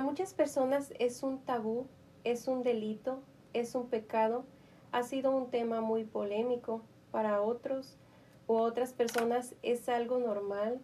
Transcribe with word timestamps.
Muchas 0.00 0.32
personas 0.32 0.94
es 0.98 1.22
un 1.22 1.40
tabú, 1.40 1.86
es 2.24 2.48
un 2.48 2.62
delito, 2.62 3.20
es 3.52 3.74
un 3.74 3.88
pecado, 3.88 4.44
ha 4.92 5.02
sido 5.02 5.30
un 5.30 5.50
tema 5.50 5.82
muy 5.82 6.04
polémico. 6.04 6.82
Para 7.10 7.42
otros 7.42 7.98
u 8.46 8.54
otras 8.54 8.92
personas 8.92 9.54
es 9.62 9.88
algo 9.88 10.18
normal 10.18 10.80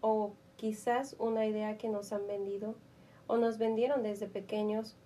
o 0.00 0.34
quizás 0.56 1.16
una 1.18 1.46
idea 1.46 1.78
que 1.78 1.88
nos 1.88 2.12
han 2.12 2.26
vendido 2.26 2.74
o 3.26 3.38
nos 3.38 3.58
vendieron 3.58 4.02
desde 4.02 4.28
pequeños 4.28 4.96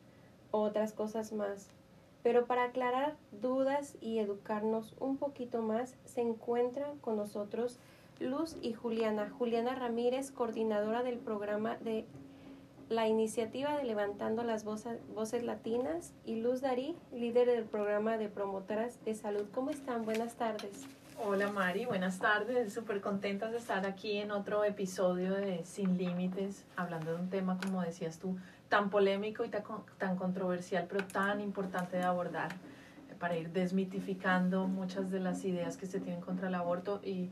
o 0.51 0.61
otras 0.61 0.93
cosas 0.93 1.33
más. 1.33 1.69
Pero 2.23 2.46
para 2.46 2.65
aclarar 2.65 3.17
dudas 3.33 3.96
y 4.01 4.19
educarnos 4.19 4.95
un 5.01 5.17
poquito 5.17 5.62
más, 5.62 5.96
se 6.05 6.21
encuentran 6.21 6.99
con 6.99 7.17
nosotros 7.17 7.79
Luz 8.21 8.57
y 8.62 8.73
Juliana. 8.73 9.31
Juliana 9.31 9.75
Ramírez, 9.75 10.30
coordinadora 10.30 11.02
del 11.02 11.19
programa 11.19 11.77
de 11.78 12.06
la 12.88 13.09
iniciativa 13.09 13.77
de 13.77 13.84
Levantando 13.84 14.43
las 14.43 14.65
Voces, 14.65 15.43
Latinas, 15.43 16.12
y 16.24 16.37
Luz 16.37 16.61
Darí, 16.61 16.97
líder 17.12 17.48
del 17.48 17.65
programa 17.65 18.19
de 18.19 18.29
promotoras 18.29 19.02
de 19.05 19.15
salud. 19.15 19.47
¿Cómo 19.52 19.70
están? 19.70 20.05
Buenas 20.05 20.34
tardes. 20.34 20.87
Hola 21.24 21.51
Mari, 21.51 21.84
buenas 21.84 22.19
tardes. 22.19 22.73
Súper 22.73 23.01
contentas 23.01 23.52
de 23.52 23.59
estar 23.59 23.87
aquí 23.87 24.19
en 24.19 24.33
otro 24.33 24.65
episodio 24.65 25.33
de 25.34 25.65
Sin 25.65 25.97
Límites, 25.97 26.65
hablando 26.77 27.15
de 27.15 27.20
un 27.20 27.30
tema, 27.30 27.59
como 27.62 27.83
decías 27.83 28.19
tú, 28.19 28.37
tan 28.69 28.91
polémico 28.91 29.45
y 29.45 29.48
tan, 29.48 30.16
controversial, 30.16 30.87
pero 30.88 31.07
tan 31.07 31.41
importante 31.41 31.96
de 31.96 32.02
abordar 32.02 32.52
eh, 32.52 33.15
para 33.19 33.37
ir 33.37 33.51
desmitificando 33.51 34.66
muchas 34.66 35.10
de 35.10 35.21
las 35.21 35.45
ideas 35.45 35.77
que 35.77 35.87
se 35.87 36.01
tienen 36.01 36.21
contra 36.21 36.48
el 36.48 36.55
aborto 36.57 37.01
y 37.05 37.30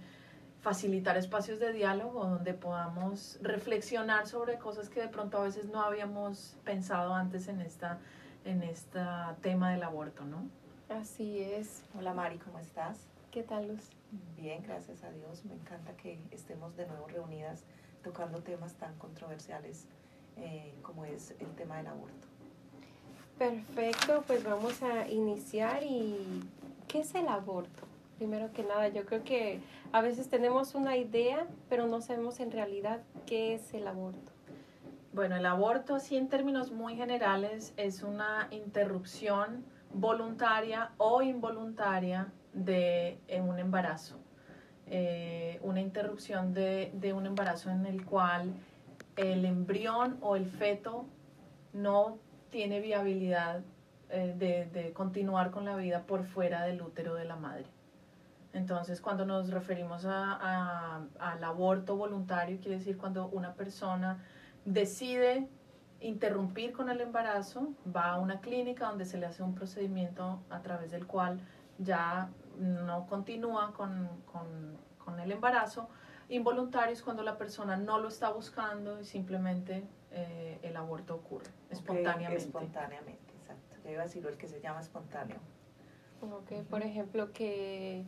facilitar 0.62 1.16
espacios 1.16 1.58
de 1.58 1.72
diálogo 1.72 2.24
donde 2.24 2.54
podamos 2.54 3.38
reflexionar 3.42 4.28
sobre 4.28 4.58
cosas 4.58 4.88
que 4.88 5.00
de 5.00 5.08
pronto 5.08 5.38
a 5.38 5.42
veces 5.42 5.66
no 5.66 5.82
habíamos 5.82 6.56
pensado 6.64 7.14
antes 7.14 7.48
en 7.48 7.60
esta 7.60 7.98
en 8.44 8.62
este 8.62 9.00
tema 9.40 9.72
del 9.72 9.82
aborto, 9.82 10.24
¿no? 10.24 10.48
Así 10.88 11.40
es. 11.40 11.84
Hola 11.96 12.12
Mari, 12.12 12.38
¿cómo 12.38 12.58
estás? 12.58 12.98
¿Qué 13.30 13.42
tal, 13.42 13.68
Luz? 13.68 13.90
Bien, 14.36 14.62
gracias 14.62 15.02
a 15.04 15.10
Dios. 15.10 15.44
Me 15.44 15.54
encanta 15.54 15.96
que 15.96 16.18
estemos 16.30 16.76
de 16.76 16.86
nuevo 16.86 17.06
reunidas 17.08 17.64
tocando 18.02 18.42
temas 18.42 18.74
tan 18.74 18.96
controversiales 18.98 19.86
eh, 20.36 20.74
como 20.82 21.04
es 21.04 21.32
el 21.40 21.50
tema 21.54 21.76
del 21.78 21.88
aborto. 21.88 22.28
Perfecto, 23.38 24.22
pues 24.26 24.44
vamos 24.44 24.82
a 24.82 25.08
iniciar 25.08 25.82
y 25.82 26.44
¿qué 26.88 27.00
es 27.00 27.14
el 27.14 27.28
aborto? 27.28 27.91
Primero 28.22 28.52
que 28.52 28.62
nada, 28.62 28.86
yo 28.86 29.04
creo 29.04 29.24
que 29.24 29.60
a 29.90 30.00
veces 30.00 30.28
tenemos 30.28 30.76
una 30.76 30.96
idea, 30.96 31.44
pero 31.68 31.88
no 31.88 32.00
sabemos 32.00 32.38
en 32.38 32.52
realidad 32.52 33.00
qué 33.26 33.54
es 33.54 33.74
el 33.74 33.88
aborto. 33.88 34.30
Bueno, 35.12 35.34
el 35.34 35.44
aborto, 35.44 35.96
así 35.96 36.16
en 36.16 36.28
términos 36.28 36.70
muy 36.70 36.94
generales, 36.94 37.74
es 37.76 38.04
una 38.04 38.46
interrupción 38.52 39.64
voluntaria 39.92 40.92
o 40.98 41.20
involuntaria 41.20 42.32
de 42.52 43.18
un 43.44 43.58
embarazo. 43.58 44.20
Eh, 44.86 45.58
una 45.64 45.80
interrupción 45.80 46.54
de, 46.54 46.92
de, 46.94 47.12
un 47.12 47.26
embarazo 47.26 47.70
en 47.70 47.86
el 47.86 48.04
cual 48.04 48.52
el 49.16 49.44
embrión 49.44 50.16
o 50.20 50.36
el 50.36 50.46
feto 50.46 51.06
no 51.72 52.18
tiene 52.50 52.78
viabilidad 52.78 53.64
eh, 54.14 54.68
de, 54.72 54.92
continuar 54.92 55.50
con 55.50 55.64
la 55.64 55.74
vida 55.74 56.02
por 56.02 56.24
fuera 56.24 56.64
del 56.64 56.82
útero 56.82 57.14
de 57.14 57.24
la 57.24 57.34
madre. 57.34 57.64
Entonces, 58.52 59.00
cuando 59.00 59.24
nos 59.24 59.50
referimos 59.50 60.04
a, 60.04 61.06
al 61.18 61.44
aborto 61.44 61.96
voluntario, 61.96 62.58
quiere 62.60 62.78
decir 62.78 62.98
cuando 62.98 63.28
una 63.28 63.54
persona 63.54 64.22
decide 64.64 65.48
interrumpir 66.00 66.72
con 66.72 66.90
el 66.90 67.00
embarazo, 67.00 67.72
va 67.94 68.12
a 68.12 68.18
una 68.18 68.40
clínica 68.40 68.88
donde 68.88 69.06
se 69.06 69.18
le 69.18 69.26
hace 69.26 69.42
un 69.42 69.54
procedimiento 69.54 70.42
a 70.50 70.60
través 70.60 70.90
del 70.90 71.06
cual 71.06 71.40
ya 71.78 72.30
no 72.58 73.06
continúa 73.06 73.72
con, 73.72 74.08
con 75.04 75.20
el 75.20 75.32
embarazo, 75.32 75.88
involuntarios 76.28 77.02
cuando 77.02 77.22
la 77.22 77.36
persona 77.36 77.76
no 77.76 77.98
lo 77.98 78.08
está 78.08 78.30
buscando 78.30 79.00
y 79.00 79.04
simplemente 79.04 79.84
eh, 80.10 80.58
el 80.62 80.76
aborto 80.76 81.14
ocurre 81.14 81.50
espontáneamente. 81.70 82.36
espontáneamente, 82.36 83.32
exacto. 83.34 83.76
Yo 83.84 83.90
iba 83.90 84.02
a 84.02 84.04
decir 84.04 84.26
el 84.26 84.36
que 84.36 84.48
se 84.48 84.60
llama 84.60 84.80
espontáneo. 84.80 85.38
Ok, 86.20 86.64
por 86.68 86.82
ejemplo, 86.82 87.32
que 87.32 88.04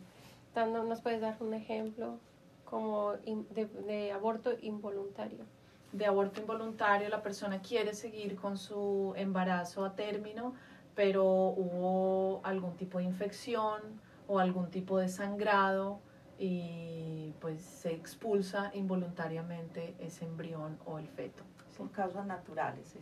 nos 0.63 1.01
puedes 1.01 1.21
dar 1.21 1.35
un 1.41 1.53
ejemplo 1.53 2.19
como 2.63 3.13
de, 3.13 3.65
de 3.87 4.11
aborto 4.11 4.51
involuntario. 4.61 5.45
De 5.91 6.05
aborto 6.05 6.41
involuntario, 6.41 7.09
la 7.09 7.21
persona 7.21 7.61
quiere 7.61 7.93
seguir 7.93 8.35
con 8.35 8.57
su 8.57 9.13
embarazo 9.15 9.85
a 9.85 9.95
término, 9.95 10.53
pero 10.95 11.25
hubo 11.25 12.41
algún 12.43 12.75
tipo 12.75 12.97
de 12.97 13.05
infección 13.05 13.81
o 14.27 14.39
algún 14.39 14.69
tipo 14.71 14.97
de 14.97 15.09
sangrado 15.09 15.99
y 16.37 17.33
pues 17.39 17.61
se 17.61 17.93
expulsa 17.93 18.71
involuntariamente 18.73 19.95
ese 19.99 20.25
embrión 20.25 20.77
o 20.85 20.99
el 20.99 21.07
feto. 21.07 21.43
Por 21.77 21.91
causas 21.91 22.25
naturales, 22.25 22.95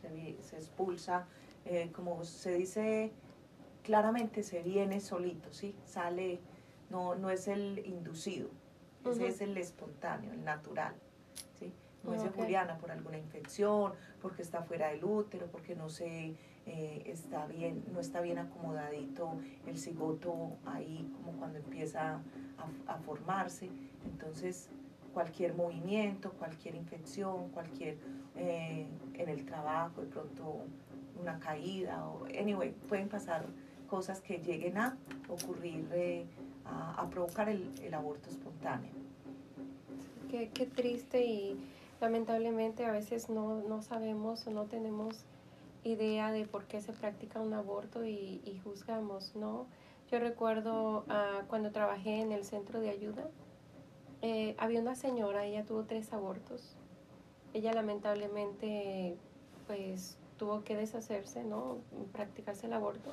se, 0.00 0.56
expulsa, 0.56 1.26
eh, 1.64 1.90
como 1.92 2.24
se 2.24 2.54
dice 2.54 3.12
claramente, 3.82 4.42
se 4.42 4.62
viene 4.62 5.00
solito, 5.00 5.52
¿sí? 5.52 5.74
Sale, 5.84 6.40
no, 6.90 7.14
no 7.14 7.30
es 7.30 7.48
el 7.48 7.82
inducido, 7.86 8.48
ese 9.04 9.28
es 9.28 9.40
el 9.40 9.56
espontáneo, 9.56 10.32
el 10.32 10.44
natural. 10.44 10.94
¿sí? 11.58 11.72
Como 12.02 12.14
dice 12.14 12.30
Juliana, 12.30 12.78
por 12.78 12.90
alguna 12.90 13.18
infección, 13.18 13.92
porque 14.20 14.42
está 14.42 14.62
fuera 14.62 14.88
del 14.88 15.04
útero, 15.04 15.46
porque 15.46 15.74
no 15.74 15.88
se 15.88 16.34
eh, 16.70 17.02
está 17.06 17.46
bien, 17.46 17.82
no 17.94 18.00
está 18.00 18.20
bien 18.20 18.38
acomodadito 18.38 19.38
el 19.66 19.78
cigoto 19.78 20.58
ahí 20.66 21.10
como 21.16 21.38
cuando 21.38 21.58
empieza 21.58 22.20
a, 22.86 22.98
formarse. 22.98 23.70
Entonces, 24.04 24.68
cualquier 25.14 25.54
movimiento, 25.54 26.32
cualquier 26.32 26.74
infección, 26.74 27.48
cualquier 27.50 27.96
eh, 28.36 28.86
en 29.14 29.28
el 29.30 29.46
trabajo, 29.46 30.02
de 30.02 30.08
pronto 30.08 30.66
una 31.18 31.38
caída, 31.38 32.06
o 32.06 32.26
anyway, 32.26 32.74
pueden 32.86 33.08
pasar 33.08 33.46
cosas 33.88 34.20
que 34.20 34.36
lleguen 34.38 34.76
a 34.76 34.98
ocurrir, 35.26 35.88
eh, 35.92 36.26
a, 36.68 37.08
provocar 37.10 37.48
el, 37.48 37.94
aborto 37.94 38.28
espontáneo. 38.28 38.90
Qué, 40.30 40.50
qué, 40.50 40.66
triste 40.66 41.24
y 41.24 41.56
lamentablemente 42.00 42.84
a 42.84 42.92
veces 42.92 43.30
no, 43.30 43.62
no 43.62 43.82
sabemos 43.82 44.46
o 44.46 44.50
no 44.50 44.64
tenemos 44.64 45.24
idea 45.84 46.32
de 46.32 46.44
por 46.44 46.64
qué 46.64 46.80
se 46.80 46.92
practica 46.92 47.40
un 47.40 47.54
aborto 47.54 48.04
y, 48.04 48.60
juzgamos, 48.64 49.34
¿no? 49.34 49.66
Yo 50.10 50.18
recuerdo 50.18 51.04
ah, 51.08 51.42
cuando 51.48 51.70
trabajé 51.70 52.20
en 52.20 52.32
el 52.32 52.44
centro 52.44 52.80
de 52.80 52.90
ayuda, 52.90 53.28
eh, 54.22 54.54
había 54.58 54.80
una 54.80 54.94
señora, 54.94 55.44
ella 55.44 55.64
tuvo 55.64 55.84
tres 55.84 56.12
abortos. 56.12 56.76
Ella 57.54 57.72
lamentablemente, 57.72 59.16
pues, 59.66 60.18
tuvo 60.38 60.64
que 60.64 60.76
deshacerse, 60.76 61.44
¿no? 61.44 61.78
Practicarse 62.12 62.66
el 62.66 62.72
aborto, 62.72 63.12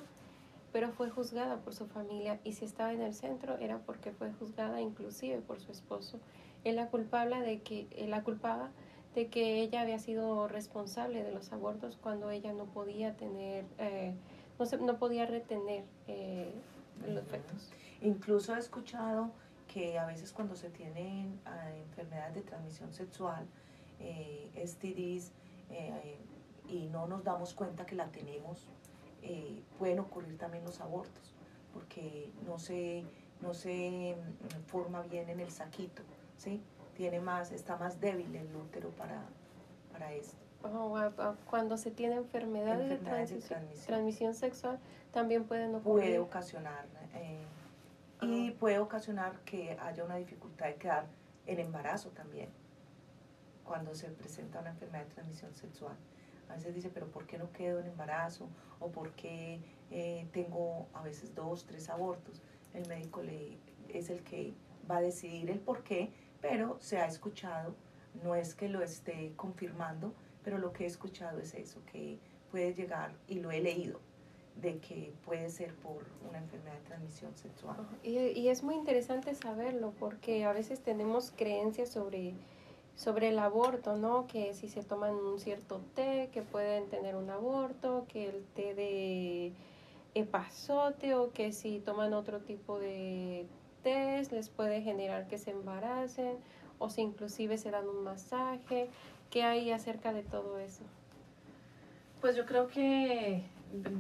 pero 0.75 0.91
fue 0.91 1.09
juzgada 1.09 1.62
por 1.62 1.74
su 1.74 1.88
familia 1.88 2.41
y 2.44 2.52
si 2.52 2.66
estaba 2.66 2.91
en 2.91 3.02
el 3.02 3.13
centro 3.13 3.58
era 3.59 3.80
porque 3.80 4.12
fue 4.12 4.34
juzgada 4.34 4.81
inclusive 4.81 5.40
por 5.40 5.62
su 5.62 5.72
esposo. 5.72 6.19
Él 6.66 6.75
la 6.75 6.88
culpable 6.88 7.40
de 7.40 7.62
que, 7.62 7.88
él 7.96 8.09
la 8.09 8.24
culpaba 8.24 8.72
de 9.16 9.28
que 9.28 9.62
ella 9.62 9.80
había 9.80 10.00
sido 10.00 10.50
responsable 10.50 11.24
de 11.24 11.31
los 11.31 11.53
abortos 11.53 11.97
cuando 12.03 12.30
ella 12.30 12.52
no 12.52 12.66
podía 12.66 13.16
tener, 13.16 13.64
eh, 13.78 14.16
no, 14.59 14.66
se, 14.66 14.75
no 14.75 14.97
podía 14.97 15.25
retener 15.25 15.85
eh, 16.09 16.52
los 17.08 17.24
fetos. 17.24 17.72
Incluso 18.02 18.53
he 18.53 18.59
escuchado 18.59 19.31
que 19.74 19.97
a 19.97 20.06
veces 20.06 20.34
cuando 20.34 20.58
se 20.58 20.69
tienen 20.69 21.40
eh, 21.46 21.84
enfermedades 21.88 22.35
de 22.35 22.41
transmisión 22.41 22.91
sexual, 22.91 23.47
STDs, 23.97 25.32
y 26.67 26.88
no 26.88 27.08
nos 27.08 27.23
damos 27.23 27.53
cuenta 27.53 27.85
que 27.85 27.96
la 27.96 28.08
tenemos, 28.08 28.67
pueden 29.79 29.99
ocurrir 29.99 30.37
también 30.37 30.63
los 30.63 30.81
abortos, 30.81 31.33
porque 31.73 32.31
no 32.45 32.59
se, 32.59 33.03
no 33.41 33.53
se 33.53 34.16
mm, 34.16 34.67
forma 34.67 35.01
bien 35.03 35.29
en 35.29 35.39
el 35.39 35.51
saquito, 35.51 36.03
¿sí? 36.37 36.61
tiene 36.95 37.19
más, 37.19 37.51
está 37.51 37.77
más 37.77 37.99
débil 37.99 38.35
el 38.35 38.55
útero 38.55 38.89
para, 38.91 39.22
para 39.91 40.13
esto. 40.13 40.37
Oh, 40.63 40.97
cuando 41.47 41.77
se 41.77 41.91
tiene 41.91 42.16
enfermedades, 42.16 42.89
de, 42.89 42.97
transmisión, 43.85 44.33
sexual, 44.33 44.79
también 45.11 45.43
pueden 45.43 45.75
ocurrir. 45.75 46.05
Puede 46.05 46.19
ocasionar, 46.19 46.85
eh, 47.13 47.45
y 48.22 48.51
puede 48.51 48.79
ocasionar 48.79 49.39
que 49.41 49.77
haya 49.79 50.03
una 50.03 50.16
dificultad 50.16 50.67
de 50.67 50.75
quedar 50.75 51.05
en 51.45 51.59
embarazo 51.59 52.09
también, 52.09 52.49
cuando 53.63 53.93
se 53.93 54.09
presenta 54.09 54.61
una 54.61 54.72
enfermedad 54.72 55.05
de 55.05 55.13
transmisión 55.13 55.53
sexual. 55.53 55.95
A 56.50 56.56
veces 56.56 56.76
dice, 56.76 56.90
pero 56.94 57.08
¿por 57.08 57.26
qué 57.26 57.38
no 57.38 57.52
quedo 57.52 57.80
en 57.80 57.88
embarazo? 57.88 58.47
¿O 58.80 58.90
por 58.90 59.12
qué 59.14 59.59
eh, 59.92 60.28
tengo 60.32 60.88
a 60.94 61.02
veces 61.02 61.34
dos, 61.36 61.66
tres 61.66 61.90
abortos? 61.90 62.42
El 62.74 62.88
médico 62.88 63.22
le, 63.22 63.58
es 63.90 64.09
el 64.09 64.24
que 64.24 64.53
va 64.90 64.97
a 64.97 65.02
decidir 65.02 65.50
el 65.50 65.59
por 65.59 65.84
qué 65.84 66.12
pero 66.47 66.78
se 66.80 66.97
ha 67.00 67.08
escuchado, 67.08 67.74
no 68.24 68.36
es 68.36 68.53
que 68.53 68.70
lo 68.70 68.84
esté 68.84 69.34
confirmando, 69.36 70.14
pero 70.44 70.59
lo 70.59 70.74
que 70.74 70.84
he 70.84 70.88
escuchado 70.88 71.40
es 71.40 71.56
eso, 71.56 71.82
que 71.92 72.20
puede 72.52 72.74
llegar, 72.74 73.16
y 73.28 73.40
lo 73.40 73.50
he 73.52 73.62
leído, 73.62 74.00
de 74.62 74.78
que 74.78 75.12
puede 75.26 75.50
ser 75.50 75.74
por 75.76 76.06
una 76.30 76.38
enfermedad 76.38 76.76
de 76.76 76.86
transmisión 76.86 77.36
sexual. 77.36 77.78
Y, 78.03 78.18
y 78.18 78.50
es 78.50 78.62
muy 78.62 78.76
interesante 78.76 79.34
saberlo 79.34 79.92
porque 80.00 80.46
a 80.46 80.53
veces 80.53 80.82
tenemos 80.82 81.34
creencias 81.36 81.90
sobre, 81.90 82.36
sobre 82.96 83.30
el 83.30 83.40
aborto, 83.40 83.97
¿no? 83.97 84.28
Que 84.28 84.53
si 84.53 84.70
se 84.70 84.84
toman 84.84 85.16
un 85.16 85.40
cierto 85.40 85.82
té, 85.96 86.30
que 86.32 86.42
pueden 86.42 86.88
tener 86.90 87.16
un 87.16 87.30
aborto, 87.30 88.06
que 88.08 88.30
el 88.30 88.44
té 88.56 88.74
de 88.74 89.53
epazote 90.14 91.14
o 91.16 91.32
que 91.32 91.52
si 91.52 91.80
toman 91.80 92.14
otro 92.14 92.40
tipo 92.40 92.80
de 92.80 93.46
test 93.84 94.32
les 94.32 94.50
puede 94.50 94.82
generar 94.82 95.28
que 95.28 95.38
se 95.38 95.52
embaracen 95.52 96.38
o 96.80 96.90
si 96.90 97.02
inclusive 97.02 97.58
se 97.58 97.70
dan 97.72 97.88
un 97.88 98.03
masaje. 98.03 98.90
¿Qué 99.30 99.44
hay 99.44 99.72
acerca 99.72 100.14
de 100.14 100.24
todo 100.24 100.58
eso? 100.58 100.84
Pues 102.22 102.36
yo 102.36 102.46
creo 102.46 102.68
que 102.68 103.44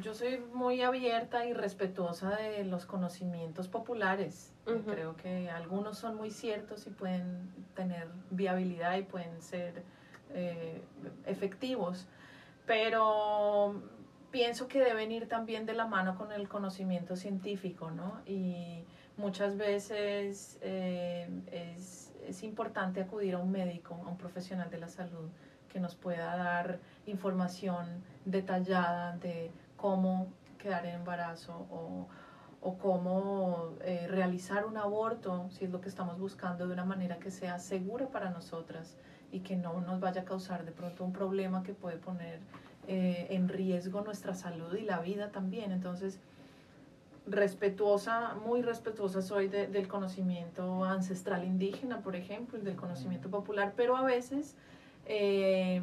yo 0.01 0.13
soy 0.13 0.39
muy 0.53 0.81
abierta 0.81 1.45
y 1.45 1.53
respetuosa 1.53 2.35
de 2.35 2.63
los 2.63 2.85
conocimientos 2.85 3.67
populares. 3.67 4.54
Creo 4.65 5.15
que 5.15 5.49
algunos 5.49 5.97
son 5.97 6.15
muy 6.17 6.31
ciertos 6.31 6.87
y 6.87 6.89
pueden 6.89 7.51
tener 7.75 8.07
viabilidad 8.31 8.97
y 8.97 9.03
pueden 9.03 9.41
ser 9.41 9.83
eh, 10.33 10.81
efectivos, 11.25 12.07
pero 12.65 13.81
pienso 14.31 14.67
que 14.67 14.79
deben 14.79 15.11
ir 15.11 15.27
también 15.27 15.67
de 15.67 15.73
la 15.73 15.85
mano 15.85 16.15
con 16.15 16.31
el 16.31 16.49
conocimiento 16.49 17.15
científico, 17.15 17.91
¿no? 17.91 18.21
Y 18.25 18.83
muchas 19.17 19.55
veces 19.55 20.57
eh, 20.61 21.29
es, 21.51 22.11
es 22.27 22.41
importante 22.43 23.01
acudir 23.01 23.35
a 23.35 23.37
un 23.37 23.51
médico, 23.51 23.93
a 24.05 24.09
un 24.09 24.17
profesional 24.17 24.69
de 24.71 24.79
la 24.79 24.87
salud 24.87 25.29
que 25.69 25.79
nos 25.79 25.95
pueda 25.95 26.35
dar 26.37 26.79
información 27.05 28.01
detallada 28.23 29.17
de 29.17 29.51
cómo 29.75 30.27
quedar 30.57 30.85
en 30.85 30.95
embarazo 30.95 31.67
o, 31.69 32.07
o 32.67 32.79
cómo 32.79 33.73
eh, 33.81 34.07
realizar 34.09 34.65
un 34.65 34.75
aborto, 34.77 35.47
si 35.51 35.65
es 35.65 35.69
lo 35.71 35.81
que 35.81 35.87
estamos 35.89 36.17
buscando, 36.17 36.65
de 36.65 36.73
una 36.73 36.83
manera 36.83 37.17
que 37.19 37.29
sea 37.29 37.59
segura 37.59 38.07
para 38.07 38.31
nosotras 38.31 38.97
y 39.31 39.41
que 39.41 39.55
no 39.55 39.81
nos 39.81 39.99
vaya 39.99 40.21
a 40.21 40.25
causar 40.25 40.65
de 40.65 40.71
pronto 40.71 41.03
un 41.05 41.13
problema 41.13 41.61
que 41.61 41.73
puede 41.75 41.97
poner 41.97 42.39
eh, 42.87 43.27
en 43.29 43.49
riesgo 43.49 44.01
nuestra 44.01 44.33
salud 44.33 44.73
y 44.75 44.81
la 44.81 44.99
vida 44.99 45.29
también. 45.29 45.71
Entonces, 45.71 46.19
respetuosa, 47.27 48.33
muy 48.45 48.61
respetuosa 48.63 49.21
soy 49.21 49.47
de- 49.47 49.67
del 49.67 49.87
conocimiento 49.87 50.83
ancestral 50.85 51.43
indígena, 51.43 52.01
por 52.01 52.15
ejemplo, 52.15 52.57
y 52.57 52.61
del 52.61 52.75
conocimiento 52.75 53.29
popular, 53.29 53.73
pero 53.75 53.95
a 53.95 54.03
veces 54.03 54.55
eh, 55.05 55.81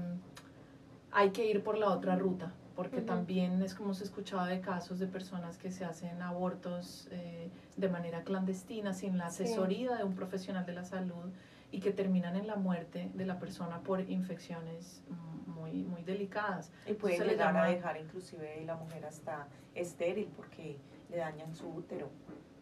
hay 1.12 1.30
que 1.30 1.46
ir 1.48 1.62
por 1.62 1.78
la 1.78 1.90
otra 1.90 2.16
ruta, 2.16 2.52
porque 2.74 3.00
también 3.00 3.60
es 3.62 3.74
como 3.74 3.94
se 3.94 4.04
escuchaba 4.04 4.46
de 4.48 4.60
casos 4.60 4.98
de 4.98 5.06
personas 5.06 5.58
que 5.58 5.70
se 5.70 5.84
hacen 5.84 6.22
abortos 6.22 7.08
eh, 7.10 7.50
de 7.76 7.88
manera 7.88 8.22
clandestina, 8.24 8.92
sin 8.94 9.18
la 9.18 9.30
Sí. 9.30 9.44
asesoría 9.44 9.96
de 9.96 10.04
un 10.04 10.14
profesional 10.14 10.64
de 10.66 10.72
la 10.72 10.84
salud 10.84 11.30
y 11.70 11.80
que 11.80 11.92
terminan 11.92 12.36
en 12.36 12.46
la 12.46 12.56
muerte 12.56 13.10
de 13.14 13.26
la 13.26 13.38
persona 13.38 13.80
por 13.80 14.00
infecciones 14.00 15.02
muy, 15.46 15.84
muy 15.84 16.02
delicadas. 16.02 16.70
Y 16.86 16.94
puede 16.94 17.18
le 17.18 17.30
llegar 17.32 17.48
a 17.48 17.52
llama- 17.52 17.66
dejar 17.68 17.96
inclusive 17.98 18.62
la 18.64 18.76
mujer 18.76 19.04
hasta 19.06 19.46
estéril 19.74 20.28
porque 20.36 20.78
le 21.10 21.16
dañan 21.18 21.54
su 21.54 21.68
útero, 21.68 22.08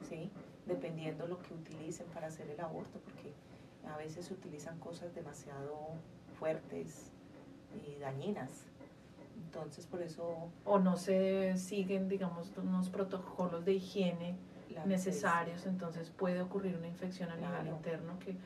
¿sí? 0.08 0.30
Dependiendo 0.66 1.26
lo 1.26 1.40
que 1.42 1.54
utilicen 1.54 2.06
para 2.08 2.28
hacer 2.28 2.48
el 2.50 2.60
aborto, 2.60 3.00
porque 3.00 3.32
a 3.88 3.96
veces 3.96 4.26
se 4.26 4.34
utilizan 4.34 4.78
cosas 4.78 5.14
demasiado 5.14 5.88
fuertes 6.38 7.10
y 7.86 7.98
dañinas. 8.00 8.66
Entonces, 9.52 9.84
por 9.86 10.00
eso 10.00 10.48
o 10.64 10.78
no 10.78 10.96
se 10.96 11.56
siguen, 11.58 12.08
digamos, 12.08 12.52
unos 12.56 12.88
protocolos 12.88 13.64
de 13.64 13.72
higiene 13.74 14.36
necesarios, 14.86 15.66
entonces 15.66 16.10
puede 16.10 16.40
ocurrir 16.40 16.76
una 16.76 16.86
infección 16.86 17.28
a 17.30 17.34
nivel 17.34 17.50
Claro. 17.50 17.70
interno 17.76 18.18
que 18.20 18.36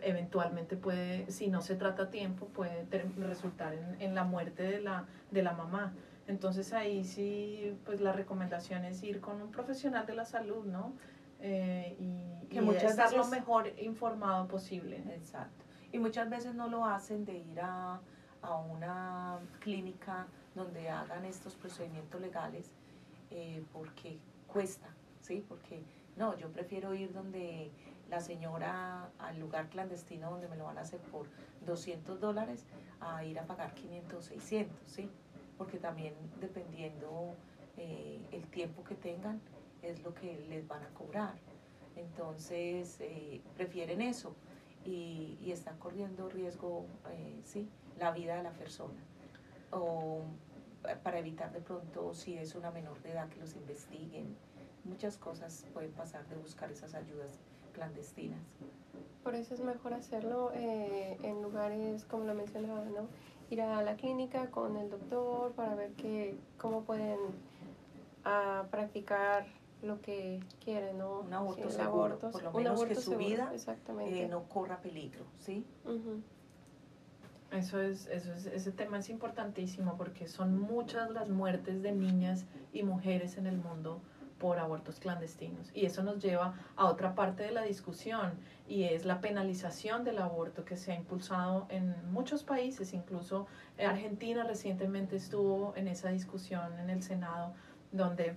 eventualmente 0.00 0.76
puede, 0.76 1.30
si 1.30 1.48
no 1.48 1.60
se 1.60 1.74
trata 1.76 2.04
a 2.04 2.10
tiempo, 2.10 2.46
puede 2.46 2.84
ter- 2.84 3.06
resultar 3.18 3.74
en, 3.74 4.00
en 4.00 4.14
la 4.14 4.24
muerte 4.24 4.62
de 4.62 4.80
la, 4.80 5.04
de 5.30 5.42
la 5.42 5.52
mamá. 5.52 5.92
Entonces 6.26 6.72
ahí 6.72 7.04
sí, 7.04 7.76
pues 7.84 8.00
la 8.00 8.12
recomendación 8.12 8.84
es 8.86 9.02
ir 9.02 9.20
con 9.20 9.40
un 9.42 9.50
profesional 9.50 10.06
de 10.06 10.14
la 10.14 10.24
salud, 10.24 10.64
¿no? 10.64 10.94
Eh, 11.40 11.94
y, 12.00 12.46
Que 12.48 12.56
y 12.56 12.60
muchas 12.62 12.92
estar 12.92 13.12
lo 13.12 13.18
veces- 13.18 13.30
mejor 13.30 13.68
informado 13.80 14.48
posible. 14.48 15.02
Exacto. 15.14 15.64
Y 15.92 15.98
muchas 15.98 16.28
veces 16.30 16.54
no 16.54 16.68
lo 16.68 16.84
hacen 16.86 17.24
de 17.26 17.34
ir 17.38 17.60
a, 17.60 18.00
a 18.46 18.56
una 18.56 19.38
clínica 19.60 20.26
donde 20.54 20.88
hagan 20.88 21.24
estos 21.24 21.54
procedimientos 21.54 22.20
legales 22.20 22.70
eh, 23.30 23.62
porque 23.72 24.18
cuesta, 24.46 24.88
¿sí? 25.20 25.44
Porque 25.46 25.82
no, 26.16 26.36
yo 26.38 26.48
prefiero 26.50 26.94
ir 26.94 27.12
donde 27.12 27.70
la 28.08 28.20
señora 28.20 29.10
al 29.18 29.38
lugar 29.38 29.68
clandestino 29.68 30.30
donde 30.30 30.48
me 30.48 30.56
lo 30.56 30.64
van 30.64 30.78
a 30.78 30.82
hacer 30.82 31.00
por 31.00 31.26
200 31.66 32.20
dólares 32.20 32.64
a 33.00 33.24
ir 33.24 33.38
a 33.38 33.46
pagar 33.46 33.74
500 33.74 34.18
o 34.18 34.22
600, 34.22 34.76
¿sí? 34.86 35.10
Porque 35.58 35.78
también 35.78 36.14
dependiendo 36.40 37.34
eh, 37.76 38.20
el 38.32 38.46
tiempo 38.46 38.84
que 38.84 38.94
tengan 38.94 39.40
es 39.82 40.02
lo 40.02 40.14
que 40.14 40.46
les 40.48 40.66
van 40.66 40.82
a 40.82 40.88
cobrar. 40.90 41.34
Entonces, 41.96 42.98
eh, 43.00 43.40
prefieren 43.56 44.00
eso 44.02 44.34
y, 44.84 45.38
y 45.42 45.52
están 45.52 45.78
corriendo 45.78 46.28
riesgo, 46.28 46.86
eh, 47.10 47.40
sí, 47.44 47.68
la 47.98 48.10
vida 48.12 48.36
de 48.36 48.42
la 48.42 48.52
persona. 48.52 49.00
O 49.70 50.22
eh, 50.88 50.96
para 51.02 51.18
evitar 51.18 51.52
de 51.52 51.60
pronto, 51.60 52.14
si 52.14 52.36
es 52.36 52.54
una 52.54 52.70
menor 52.70 53.00
de 53.02 53.12
edad, 53.12 53.28
que 53.28 53.40
los 53.40 53.54
investiguen. 53.54 54.36
Muchas 54.84 55.16
cosas 55.16 55.66
pueden 55.72 55.90
pasar 55.92 56.26
de 56.28 56.36
buscar 56.36 56.70
esas 56.70 56.94
ayudas 56.94 57.40
clandestinas. 57.72 58.40
Por 59.24 59.34
eso 59.34 59.54
es 59.54 59.60
mejor 59.60 59.92
hacerlo 59.92 60.52
eh, 60.54 61.18
en 61.22 61.42
lugares, 61.42 62.04
como 62.04 62.24
lo 62.24 62.34
mencionaba, 62.34 62.84
¿no? 62.84 63.08
Ir 63.50 63.62
a 63.62 63.82
la 63.82 63.96
clínica 63.96 64.50
con 64.50 64.76
el 64.76 64.88
doctor 64.88 65.52
para 65.52 65.74
ver 65.74 65.92
que, 65.94 66.38
cómo 66.58 66.82
pueden 66.82 67.18
ah, 68.24 68.66
practicar 68.70 69.46
lo 69.82 70.00
que 70.00 70.40
quieren, 70.64 70.98
¿no? 70.98 71.20
Un 71.20 71.34
aborto 71.34 71.64
el 71.64 71.70
seguro, 71.70 72.04
aborto, 72.04 72.30
por 72.30 72.42
lo 72.44 72.52
menos 72.52 72.84
que 72.84 72.94
su 72.94 73.02
seguro, 73.02 73.26
vida, 73.26 73.50
Exactamente. 73.52 74.24
Eh, 74.24 74.28
no 74.28 74.44
corra 74.44 74.80
peligro, 74.80 75.24
¿sí? 75.38 75.66
Ujú. 75.84 76.22
Eso 77.56 77.80
es, 77.80 78.06
eso 78.06 78.32
es, 78.32 78.46
ese 78.46 78.72
tema 78.72 78.98
es 78.98 79.08
importantísimo 79.08 79.96
porque 79.96 80.28
son 80.28 80.60
muchas 80.60 81.10
las 81.10 81.28
muertes 81.28 81.82
de 81.82 81.92
niñas 81.92 82.44
y 82.72 82.82
mujeres 82.82 83.38
en 83.38 83.46
el 83.46 83.56
mundo 83.56 84.02
por 84.38 84.58
abortos 84.58 85.00
clandestinos. 85.00 85.70
Y 85.74 85.86
eso 85.86 86.02
nos 86.02 86.22
lleva 86.22 86.54
a 86.76 86.86
otra 86.86 87.14
parte 87.14 87.42
de 87.42 87.52
la 87.52 87.62
discusión 87.62 88.34
y 88.68 88.84
es 88.84 89.04
la 89.04 89.20
penalización 89.20 90.04
del 90.04 90.18
aborto 90.18 90.64
que 90.64 90.76
se 90.76 90.92
ha 90.92 90.94
impulsado 90.94 91.66
en 91.70 91.94
muchos 92.12 92.44
países, 92.44 92.92
incluso 92.92 93.46
Argentina 93.78 94.44
recientemente 94.44 95.16
estuvo 95.16 95.74
en 95.76 95.88
esa 95.88 96.10
discusión 96.10 96.78
en 96.78 96.90
el 96.90 97.02
Senado, 97.02 97.54
donde 97.92 98.36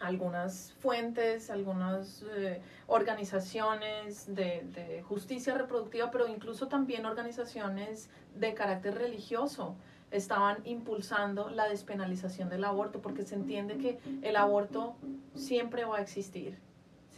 algunas 0.00 0.72
fuentes, 0.80 1.50
algunas 1.50 2.24
eh, 2.34 2.60
organizaciones 2.86 4.34
de, 4.34 4.66
de 4.74 5.02
justicia 5.02 5.54
reproductiva, 5.54 6.10
pero 6.10 6.26
incluso 6.26 6.68
también 6.68 7.06
organizaciones 7.06 8.08
de 8.34 8.54
carácter 8.54 8.94
religioso, 8.94 9.76
estaban 10.10 10.58
impulsando 10.64 11.50
la 11.50 11.68
despenalización 11.68 12.48
del 12.48 12.64
aborto, 12.64 13.00
porque 13.00 13.22
se 13.22 13.36
entiende 13.36 13.78
que 13.78 13.98
el 14.22 14.36
aborto 14.36 14.96
siempre 15.34 15.84
va 15.84 15.98
a 15.98 16.00
existir. 16.00 16.58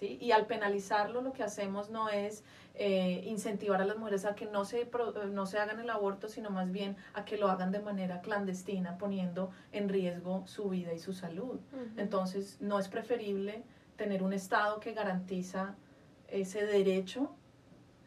¿Sí? 0.03 0.19
Y 0.21 0.33
al 0.33 0.47
penalizarlo 0.47 1.23
lo 1.23 1.33
que 1.33 1.45
hacemos 1.45 1.89
no 1.91 2.09
es 2.09 2.43
eh, 2.75 3.23
incentivar 3.25 3.81
a 3.81 3.85
las 3.85 3.97
mujeres 3.99 4.25
a 4.25 4.35
que 4.35 4.47
no 4.47 4.65
se, 4.65 4.85
pro- 4.85 5.13
no 5.27 5.47
se 5.47 5.61
hagan 5.61 5.79
el 5.79 5.89
aborto, 5.91 6.29
sino 6.29 6.51
más 6.51 6.73
bien 6.73 6.97
a 7.15 7.25
que 7.25 7.37
lo 7.37 7.49
hagan 7.49 7.71
de 7.71 7.79
manera 7.79 8.21
clandestina, 8.21 8.99
poniendo 8.99 9.51
en 9.71 9.89
riesgo 9.89 10.43
su 10.49 10.69
vida 10.71 10.93
y 10.93 10.99
su 10.99 11.13
salud. 11.13 11.61
Entonces, 11.97 12.57
no 12.61 12.81
es 12.81 12.89
preferible 12.89 13.63
tener 13.97 14.25
un 14.25 14.33
Estado 14.33 14.81
que 14.81 14.93
garantiza 14.93 15.77
ese 16.27 16.67
derecho 16.67 17.31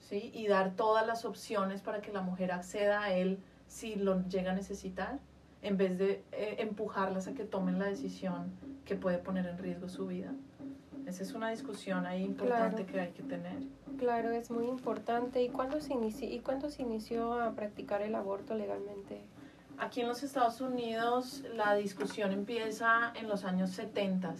¿sí? 0.01 0.31
y 0.33 0.47
dar 0.47 0.75
todas 0.75 1.07
las 1.07 1.23
opciones 1.23 1.81
para 1.81 2.01
que 2.01 2.11
la 2.11 2.21
mujer 2.21 2.51
acceda 2.51 3.03
a 3.03 3.13
él 3.13 3.39
si 3.67 3.95
lo 3.95 4.21
llega 4.27 4.51
a 4.51 4.55
necesitar, 4.55 5.19
en 5.61 5.77
vez 5.77 5.97
de 5.97 6.23
eh, 6.33 6.57
empujarlas 6.59 7.27
a 7.27 7.33
que 7.33 7.45
tomen 7.45 7.79
la 7.79 7.85
decisión 7.85 8.51
que 8.83 8.95
puede 8.95 9.17
poner 9.17 9.45
en 9.47 9.57
riesgo 9.57 9.87
su 9.87 10.07
vida. 10.07 10.33
Esa 11.07 11.23
es 11.23 11.33
una 11.33 11.49
discusión 11.51 12.05
ahí 12.05 12.23
importante 12.23 12.83
Claro. 12.85 12.91
que 12.91 12.99
hay 12.99 13.11
que 13.11 13.23
tener. 13.23 13.57
Claro, 13.97 14.31
es 14.31 14.49
muy 14.51 14.65
importante. 14.67 15.41
¿Y 15.43 15.49
cuándo 15.49 15.79
se 15.79 15.93
inició, 15.93 16.29
y 16.29 16.39
cuándo 16.39 16.69
se 16.69 16.81
inició 16.81 17.33
a 17.33 17.51
practicar 17.53 18.01
el 18.01 18.15
aborto 18.15 18.55
legalmente? 18.55 19.21
Aquí 19.77 20.01
en 20.01 20.07
los 20.07 20.23
Estados 20.23 20.61
Unidos 20.61 21.43
la 21.53 21.75
discusión 21.75 22.31
empieza 22.31 23.11
en 23.15 23.27
los 23.27 23.43
años 23.43 23.71
70 23.71 24.29
Ajá. 24.29 24.35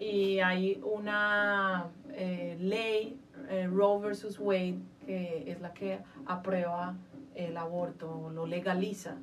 y 0.00 0.40
hay 0.40 0.80
una 0.84 1.86
eh, 2.10 2.56
ley, 2.60 3.20
eh, 3.48 3.68
Roe 3.72 4.00
versus 4.00 4.38
Wade, 4.40 4.80
que 5.06 5.44
es 5.50 5.60
la 5.60 5.72
que 5.72 6.00
aprueba 6.26 6.96
el 7.36 7.56
aborto, 7.56 8.30
lo 8.30 8.46
legaliza. 8.46 9.16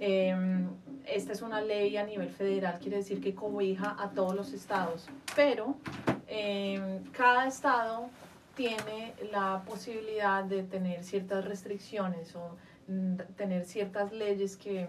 Em, 0.00 0.68
esta 1.06 1.32
es 1.32 1.42
una 1.42 1.60
ley 1.60 1.96
a 1.96 2.04
nivel 2.04 2.30
federal, 2.30 2.78
quiere 2.80 2.98
decir 2.98 3.20
que 3.20 3.34
cobija 3.34 3.96
a 3.98 4.10
todos 4.10 4.34
los 4.34 4.52
estados, 4.52 5.06
pero 5.36 5.76
em, 6.26 7.02
cada 7.12 7.46
estado 7.46 8.08
tiene 8.54 9.14
la 9.32 9.62
posibilidad 9.66 10.44
de 10.44 10.62
tener 10.62 11.04
ciertas 11.04 11.44
restricciones 11.44 12.34
o 12.36 12.56
mm, 12.88 13.16
tener 13.36 13.64
ciertas 13.64 14.12
leyes 14.12 14.56
que, 14.56 14.88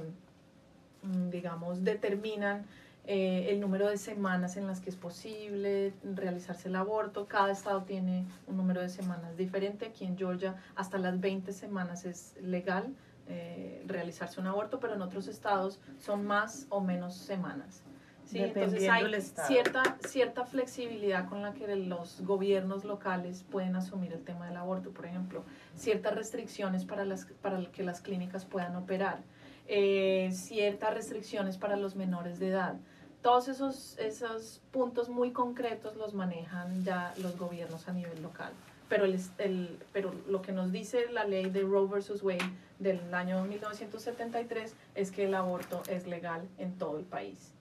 mm, 1.02 1.30
digamos, 1.30 1.84
determinan 1.84 2.66
eh, 3.08 3.50
el 3.52 3.60
número 3.60 3.88
de 3.88 3.98
semanas 3.98 4.58
en 4.58 4.66
las 4.66 4.82
que 4.82 4.90
es 4.90 4.96
posible 4.96 5.94
realizarse 6.04 6.70
el 6.70 6.76
aborto. 6.76 7.28
Cada 7.28 7.52
estado 7.52 7.84
tiene 7.84 8.26
un 8.48 8.58
número 8.58 8.82
de 8.82 8.90
semanas 8.90 9.38
diferente. 9.38 9.86
Aquí 9.86 10.06
en 10.06 10.18
Georgia 10.18 10.56
hasta 10.76 10.98
las 10.98 11.20
20 11.20 11.54
semanas 11.54 12.06
es 12.06 12.34
legal 12.42 12.96
eh, 13.28 13.84
realizarse 13.88 14.40
un 14.40 14.48
aborto, 14.48 14.80
pero 14.80 14.94
en 14.94 15.02
otros 15.02 15.28
estados 15.28 15.80
son 15.98 16.26
más 16.26 16.68
o 16.70 16.82
menos 16.82 17.16
semanas. 17.16 17.82
¿sí? 18.26 18.40
Entonces 18.40 18.88
hay 18.90 19.06
cierta, 19.48 19.98
cierta 20.08 20.46
flexibilidad 20.46 21.28
con 21.28 21.42
la 21.42 21.54
que 21.54 21.76
los 21.76 22.22
gobiernos 22.22 22.84
locales 22.84 23.44
pueden 23.50 23.76
asumir 23.76 24.14
el 24.14 24.24
tema 24.24 24.48
del 24.48 24.58
aborto. 24.58 24.92
Por 24.92 25.06
ejemplo, 25.06 25.44
ciertas 25.76 26.14
restricciones 26.14 26.86
para, 26.86 27.04
las, 27.06 27.26
para 27.42 27.64
que 27.72 27.84
las 27.84 28.02
clínicas 28.02 28.46
puedan 28.46 28.76
operar, 28.76 29.24
eh, 29.68 30.30
ciertas 30.32 30.94
restricciones 30.94 31.58
para 31.58 31.78
los 31.78 31.96
menores 31.96 32.38
de 32.40 32.50
edad. 32.50 32.76
Todos 33.24 33.48
esos, 33.48 33.98
esos 33.98 34.62
puntos 34.72 35.10
muy 35.10 35.32
concretos 35.32 35.96
los 35.96 36.14
manejan 36.14 36.84
ya 36.84 37.12
los 37.24 37.38
gobiernos 37.40 37.88
a 37.88 37.94
nivel 37.94 38.22
local 38.22 38.54
pero, 38.90 39.06
el, 39.06 39.20
el, 39.38 39.80
pero 39.94 40.14
lo 40.28 40.42
que 40.42 40.52
nos 40.52 40.72
dice 40.72 41.06
la 41.12 41.26
ley 41.26 41.50
de 41.50 41.62
Roe 41.62 41.88
versus 41.88 42.24
Wade 42.24 42.50
del 42.80 43.14
año 43.14 43.44
1973 43.44 44.76
es 44.96 45.12
que 45.12 45.26
el 45.26 45.36
aborto 45.36 45.82
es 45.90 46.08
legal 46.08 46.48
en 46.58 46.78
todo 46.78 46.98
el 46.98 47.06
país. 47.06 47.54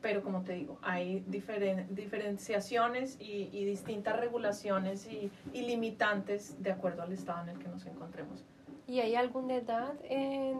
Pero 0.00 0.22
como 0.22 0.42
te 0.42 0.54
digo, 0.54 0.78
hay 0.82 1.20
diferen, 1.28 1.94
diferenciaciones 1.94 3.16
y, 3.20 3.48
y, 3.52 3.64
distintas 3.64 4.18
regulaciones 4.18 5.06
y, 5.06 5.30
y, 5.52 5.62
limitantes 5.62 6.60
de 6.60 6.72
acuerdo 6.72 7.02
al 7.02 7.12
estado 7.12 7.42
en 7.42 7.50
el 7.50 7.58
que 7.58 7.68
nos 7.68 7.86
encontremos. 7.86 8.44
¿Y 8.88 8.98
hay 8.98 9.14
alguna 9.14 9.54
edad 9.54 9.94
en, 10.02 10.58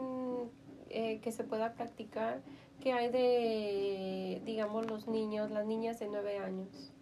eh, 0.91 1.19
que 1.21 1.33
se 1.33 1.43
pueda 1.43 1.73
practicar? 1.73 2.41
que 2.83 2.93
hay 2.93 3.11
de, 3.11 4.43
digamos, 4.45 4.91
los 4.91 5.07
niños, 5.07 5.53
las 5.53 5.65
niñas 5.65 6.01
de 6.01 6.09
nueve 6.09 6.39
años? 6.39 6.93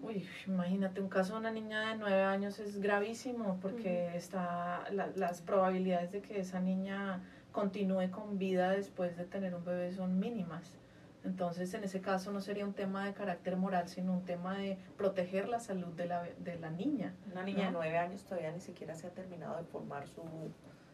Uy, 0.00 0.26
imagínate, 0.46 1.00
un 1.00 1.08
caso 1.08 1.34
de 1.34 1.40
una 1.40 1.50
niña 1.50 1.90
de 1.90 1.96
nueve 1.96 2.22
años 2.22 2.58
es 2.60 2.80
gravísimo 2.80 3.58
porque 3.60 4.16
está, 4.16 4.84
las 4.92 5.42
probabilidades 5.42 6.12
de 6.12 6.22
que 6.22 6.38
esa 6.40 6.60
niña 6.60 7.22
continúe 7.52 8.10
con 8.10 8.38
vida 8.38 8.70
después 8.70 9.16
de 9.16 9.24
tener 9.24 9.54
un 9.54 9.64
bebé 9.64 9.92
son 9.92 10.18
mínimas. 10.18 10.78
Entonces, 11.24 11.74
en 11.74 11.82
ese 11.82 12.00
caso 12.00 12.30
no 12.30 12.40
sería 12.40 12.64
un 12.64 12.74
tema 12.74 13.04
de 13.04 13.12
carácter 13.12 13.56
moral, 13.56 13.88
sino 13.88 14.12
un 14.12 14.24
tema 14.24 14.56
de 14.56 14.78
proteger 14.96 15.48
la 15.48 15.58
salud 15.58 15.88
de 15.88 16.06
la, 16.06 16.22
de 16.38 16.58
la 16.58 16.70
niña. 16.70 17.12
Una 17.32 17.42
niña 17.42 17.66
de 17.66 17.72
nueve 17.72 17.98
años 17.98 18.22
todavía 18.24 18.52
ni 18.52 18.60
siquiera 18.60 18.94
se 18.94 19.08
ha 19.08 19.10
terminado 19.10 19.56
de 19.56 19.64
formar 19.64 20.06
su, 20.06 20.22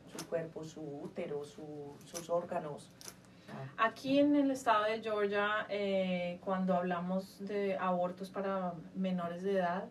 su 0.06 0.26
cuerpo, 0.26 0.64
su 0.64 0.80
útero, 0.80 1.44
su, 1.44 1.94
sus 2.04 2.30
órganos. 2.30 2.90
Aquí 3.76 4.18
en 4.18 4.36
el 4.36 4.50
estado 4.50 4.84
de 4.84 5.02
Georgia, 5.02 5.66
eh, 5.68 6.38
cuando 6.44 6.74
hablamos 6.74 7.38
de 7.40 7.76
abortos 7.76 8.30
para 8.30 8.74
menores 8.94 9.42
de 9.42 9.54
edad, 9.54 9.84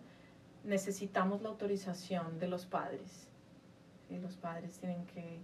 necesitamos 0.63 1.41
la 1.41 1.49
autorización 1.49 2.39
de 2.39 2.47
los 2.47 2.65
padres. 2.65 3.27
y 4.09 4.17
Los 4.17 4.37
padres 4.37 4.79
tienen 4.79 5.05
que 5.05 5.39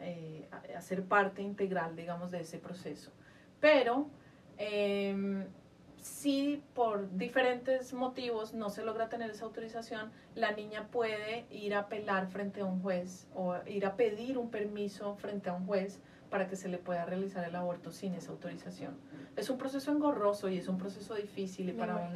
eh, 0.00 0.48
hacer 0.76 1.04
parte 1.04 1.42
integral, 1.42 1.94
digamos, 1.94 2.30
de 2.30 2.40
ese 2.40 2.58
proceso. 2.58 3.12
Pero 3.60 4.08
em, 4.58 5.46
si 6.00 6.62
por 6.74 7.16
diferentes 7.16 7.94
motivos 7.94 8.52
no 8.52 8.70
se 8.70 8.84
logra 8.84 9.08
tener 9.08 9.30
esa 9.30 9.44
autorización, 9.44 10.10
la 10.34 10.52
niña 10.52 10.88
puede 10.88 11.46
ir 11.50 11.74
a 11.74 11.80
apelar 11.80 12.26
frente 12.26 12.60
a 12.60 12.64
un 12.64 12.82
juez 12.82 13.26
o 13.34 13.56
ir 13.66 13.86
a 13.86 13.96
pedir 13.96 14.36
un 14.36 14.50
permiso 14.50 15.14
frente 15.16 15.48
a 15.48 15.54
un 15.54 15.66
juez 15.66 16.00
para 16.30 16.48
que 16.48 16.56
se 16.56 16.68
le 16.68 16.78
pueda 16.78 17.04
realizar 17.04 17.44
el 17.44 17.54
aborto 17.54 17.92
sin 17.92 18.14
esa 18.14 18.30
autorización. 18.32 18.96
Es 19.36 19.50
un 19.50 19.58
proceso 19.58 19.92
engorroso 19.92 20.48
y 20.48 20.58
es 20.58 20.68
un 20.68 20.78
proceso 20.78 21.14
difícil 21.14 21.68
y 21.68 21.72
para 21.72 22.12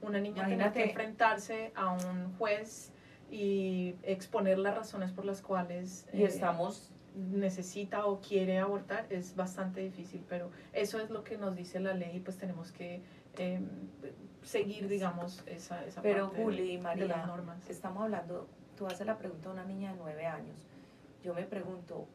una 0.00 0.20
niña 0.20 0.46
tener 0.46 0.72
que 0.72 0.84
enfrentarse 0.84 1.72
a 1.74 1.92
un 1.92 2.32
juez 2.38 2.92
y 3.30 3.94
exponer 4.02 4.58
las 4.58 4.74
razones 4.74 5.10
por 5.12 5.24
las 5.24 5.40
cuales 5.40 6.06
y 6.12 6.22
eh, 6.22 6.26
estamos 6.26 6.92
necesita 7.14 8.06
o 8.06 8.20
quiere 8.20 8.58
abortar 8.58 9.06
es 9.10 9.36
bastante 9.36 9.80
difícil, 9.80 10.24
pero 10.28 10.50
eso 10.72 10.98
es 10.98 11.10
lo 11.10 11.24
que 11.24 11.36
nos 11.36 11.54
dice 11.56 11.80
la 11.80 11.94
ley 11.94 12.16
y 12.16 12.20
pues 12.20 12.38
tenemos 12.38 12.72
que 12.72 13.02
em, 13.36 13.66
seguir, 14.42 14.88
digamos, 14.88 15.42
esa, 15.46 15.84
esa 15.84 16.02
pero, 16.02 16.28
parte 16.28 16.42
Juli, 16.42 16.78
María, 16.78 17.04
de 17.04 17.08
las 17.08 17.26
normas. 17.26 17.68
Estamos 17.68 18.02
hablando, 18.02 18.48
tú 18.76 18.86
haces 18.86 19.06
la 19.06 19.18
pregunta 19.18 19.50
a 19.50 19.52
una 19.52 19.64
niña 19.64 19.92
de 19.92 19.98
nueve 19.98 20.26
años. 20.26 20.56
Yo 21.22 21.34
me 21.34 21.44
pregunto, 21.44 22.08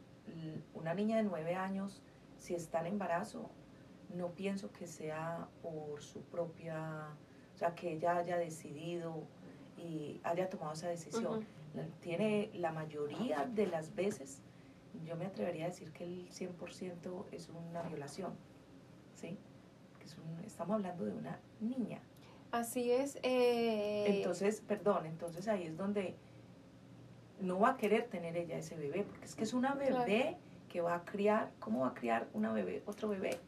una 0.74 0.94
niña 0.94 1.18
de 1.18 1.24
nueve 1.24 1.56
años, 1.56 2.02
si 2.38 2.56
está 2.56 2.80
en 2.82 2.88
embarazo, 2.88 3.50
no 4.16 4.32
pienso 4.32 4.72
que 4.72 4.88
sea 4.88 5.48
por 5.62 6.02
su 6.02 6.22
propia, 6.22 7.10
o 7.56 7.58
sea, 7.58 7.76
que 7.76 7.94
ella 7.94 8.18
haya 8.18 8.38
decidido 8.38 9.24
y 9.78 10.20
haya 10.24 10.50
tomado 10.50 10.74
esa 10.74 10.88
decisión. 10.88 11.46
Tiene 12.02 12.50
la 12.54 12.72
mayoría 12.72 13.46
de 13.46 13.68
las 13.68 13.94
veces, 13.94 14.42
yo 15.06 15.16
me 15.16 15.26
atrevería 15.26 15.66
a 15.66 15.68
decir 15.68 15.92
que 15.92 16.06
el 16.06 16.30
100% 16.30 17.26
es 17.32 17.50
una 17.50 17.84
violación, 17.84 18.34
¿sí? 19.14 19.38
Que 20.00 20.06
es 20.06 20.18
estamos 20.46 20.76
hablando 20.76 21.06
de 21.06 21.12
una 21.12 21.40
niña. 21.60 22.02
Así 22.52 22.92
es. 22.92 23.20
Eh, 23.24 24.06
entonces, 24.08 24.62
perdón, 24.62 25.06
entonces 25.06 25.48
ahí 25.48 25.64
es 25.64 25.78
donde 25.78 26.16
no 27.42 27.60
va 27.60 27.72
a 27.72 27.78
querer 27.78 28.08
tener 28.08 28.38
ella 28.38 28.58
ese 28.58 28.76
bebé, 28.76 29.04
porque 29.04 29.26
es 29.26 29.36
que 29.36 29.44
es 29.44 29.54
una 29.54 29.74
bebé 29.74 30.38
que 30.70 30.82
va 30.82 30.96
a 30.96 31.06
criar, 31.06 31.52
¿cómo 31.60 31.82
va 31.82 31.90
a 31.90 31.94
criar 31.94 32.28
una 32.34 32.52
bebé, 32.52 32.84
otro 32.86 33.10
bebé? 33.10 33.40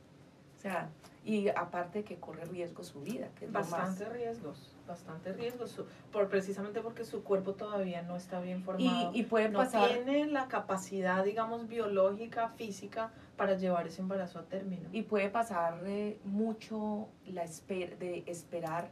O 0.58 0.62
sea, 0.62 0.89
y 1.24 1.50
aparte 1.50 2.03
que 2.03 2.17
corre 2.17 2.46
riesgo 2.46 2.84
su 2.84 3.01
vida, 3.01 3.29
que 3.38 3.46
es 3.46 3.51
bastante 3.51 4.05
riesgos, 4.10 4.75
bastante 4.88 5.34
riesgos, 5.34 5.79
por 6.12 6.27
precisamente 6.27 6.81
porque 6.81 7.05
su 7.05 7.24
cuerpo 7.24 7.53
todavía 7.53 8.01
no 8.01 8.15
está 8.15 8.39
bien 8.39 8.63
formado, 8.63 9.12
y, 9.13 9.24
puede 9.24 9.50
no 9.50 9.67
tiene 9.67 10.25
la 10.27 10.48
capacidad, 10.48 11.24
digamos, 11.24 11.67
biológica, 11.67 12.50
física 12.50 13.12
para 13.38 13.55
llevar 13.55 13.88
ese 13.88 14.01
embarazo 14.01 14.39
a 14.39 14.43
término. 14.43 14.89
Y 14.91 15.03
puede 15.03 15.29
pasar 15.29 15.81
mucho 16.25 17.08
la 17.25 17.43
esper 17.43 17.98
de 17.98 18.24
esperar 18.25 18.89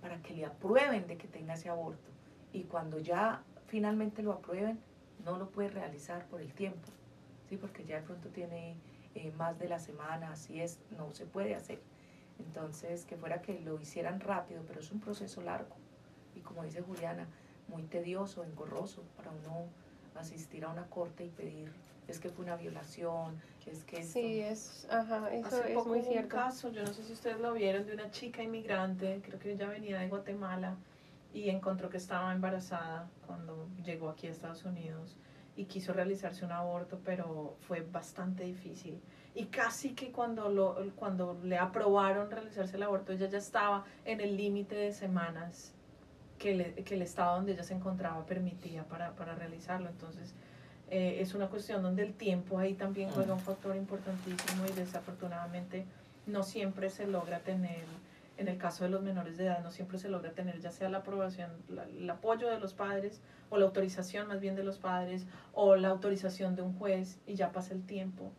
para 0.00 0.22
que 0.22 0.34
le 0.34 0.46
aprueben 0.46 1.06
de 1.06 1.16
que 1.16 1.28
tenga 1.28 1.54
ese 1.54 1.68
aborto. 1.68 2.10
Y 2.52 2.64
cuando 2.64 2.98
ya 2.98 3.42
finalmente 3.70 4.22
lo 4.22 4.32
aprueben, 4.32 4.80
no 5.24 5.38
lo 5.38 5.48
puede 5.48 5.70
realizar 5.70 6.26
por 6.26 6.40
el 6.40 6.52
tiempo, 6.52 6.88
¿sí? 7.48 7.56
porque 7.56 7.84
ya 7.84 7.96
de 7.96 8.02
pronto 8.02 8.28
tiene 8.28 8.76
eh, 9.14 9.32
más 9.38 9.58
de 9.58 9.68
la 9.68 9.78
semana, 9.78 10.32
así 10.32 10.60
es, 10.60 10.80
no 10.98 11.12
se 11.12 11.24
puede 11.24 11.54
hacer. 11.54 11.80
Entonces, 12.40 13.04
que 13.04 13.16
fuera 13.16 13.40
que 13.42 13.60
lo 13.60 13.80
hicieran 13.80 14.18
rápido, 14.20 14.62
pero 14.66 14.80
es 14.80 14.90
un 14.90 15.00
proceso 15.00 15.40
largo 15.40 15.76
y 16.34 16.40
como 16.40 16.64
dice 16.64 16.82
Juliana, 16.82 17.28
muy 17.68 17.84
tedioso, 17.84 18.42
engorroso 18.42 19.02
para 19.16 19.30
uno 19.30 19.66
asistir 20.16 20.64
a 20.64 20.70
una 20.70 20.86
corte 20.86 21.24
y 21.24 21.28
pedir 21.28 21.72
es 22.08 22.18
que 22.18 22.28
fue 22.28 22.44
una 22.44 22.56
violación, 22.56 23.40
es 23.66 23.84
que 23.84 24.02
sí 24.02 24.40
es, 24.40 24.88
ajá, 24.90 25.32
eso 25.32 25.62
es 25.62 25.86
muy 25.86 26.02
cierto. 26.02 26.22
un 26.36 26.42
caso, 26.42 26.72
yo 26.72 26.82
no 26.82 26.92
sé 26.92 27.04
si 27.04 27.12
ustedes 27.12 27.38
lo 27.38 27.52
vieron 27.52 27.86
de 27.86 27.94
una 27.94 28.10
chica 28.10 28.42
inmigrante, 28.42 29.20
creo 29.24 29.38
que 29.38 29.52
ella 29.52 29.68
venía 29.68 30.00
de 30.00 30.08
Guatemala 30.08 30.76
y 31.32 31.50
encontró 31.50 31.88
que 31.90 31.96
estaba 31.96 32.32
embarazada 32.32 33.08
cuando 33.26 33.68
llegó 33.84 34.08
aquí 34.08 34.26
a 34.26 34.30
Estados 34.30 34.64
Unidos 34.64 35.16
y 35.56 35.66
quiso 35.66 35.92
realizarse 35.92 36.44
un 36.44 36.52
aborto, 36.52 37.00
pero 37.04 37.56
fue 37.60 37.82
bastante 37.82 38.44
difícil. 38.44 39.00
Y 39.34 39.46
casi 39.46 39.94
que 39.94 40.10
cuando, 40.10 40.48
lo, 40.48 40.76
cuando 40.96 41.38
le 41.42 41.58
aprobaron 41.58 42.30
realizarse 42.30 42.76
el 42.76 42.82
aborto, 42.82 43.12
ella 43.12 43.28
ya 43.28 43.38
estaba 43.38 43.84
en 44.04 44.20
el 44.20 44.36
límite 44.36 44.74
de 44.74 44.92
semanas 44.92 45.74
que, 46.38 46.82
que, 46.84 46.94
el 46.94 47.02
estado 47.02 47.36
donde 47.36 47.52
ella 47.52 47.62
se 47.62 47.74
encontraba 47.74 48.24
permitía 48.26 48.84
para, 48.84 49.14
para 49.14 49.34
realizarlo. 49.34 49.88
Entonces, 49.88 50.34
eh, 50.90 51.18
es 51.20 51.34
una 51.34 51.48
cuestión 51.48 51.82
donde 51.82 52.02
el 52.02 52.14
tiempo 52.14 52.58
ahí 52.58 52.74
también 52.74 53.10
juega 53.10 53.32
un 53.32 53.40
factor 53.40 53.76
importantísimo 53.76 54.64
y 54.66 54.72
desafortunadamente 54.72 55.84
no 56.26 56.42
siempre 56.42 56.90
se 56.90 57.06
logra 57.06 57.40
tener 57.40 57.84
en 58.40 58.48
el 58.48 58.58
caso 58.58 58.84
de 58.84 58.90
los 58.90 59.02
menores 59.02 59.36
de 59.36 59.44
edad 59.46 59.62
no 59.62 59.70
siempre 59.70 59.98
se 59.98 60.08
logra 60.08 60.32
tener 60.32 60.58
ya 60.60 60.70
sea 60.70 60.88
la 60.88 60.98
aprobación, 60.98 61.50
el 61.98 62.08
apoyo 62.08 62.48
de 62.48 62.58
los 62.58 62.72
padres 62.74 63.20
o 63.50 63.58
la 63.58 63.66
autorización 63.66 64.28
más 64.28 64.40
bien 64.40 64.56
de 64.56 64.64
los 64.64 64.78
padres 64.78 65.26
o 65.52 65.76
la 65.76 65.88
autorización 65.88 66.56
de 66.56 66.62
un 66.62 66.72
juez 66.78 67.18
y 67.26 67.34
ya 67.34 67.52
pasa 67.52 67.74
el 67.74 67.84
tiempo 67.84 68.32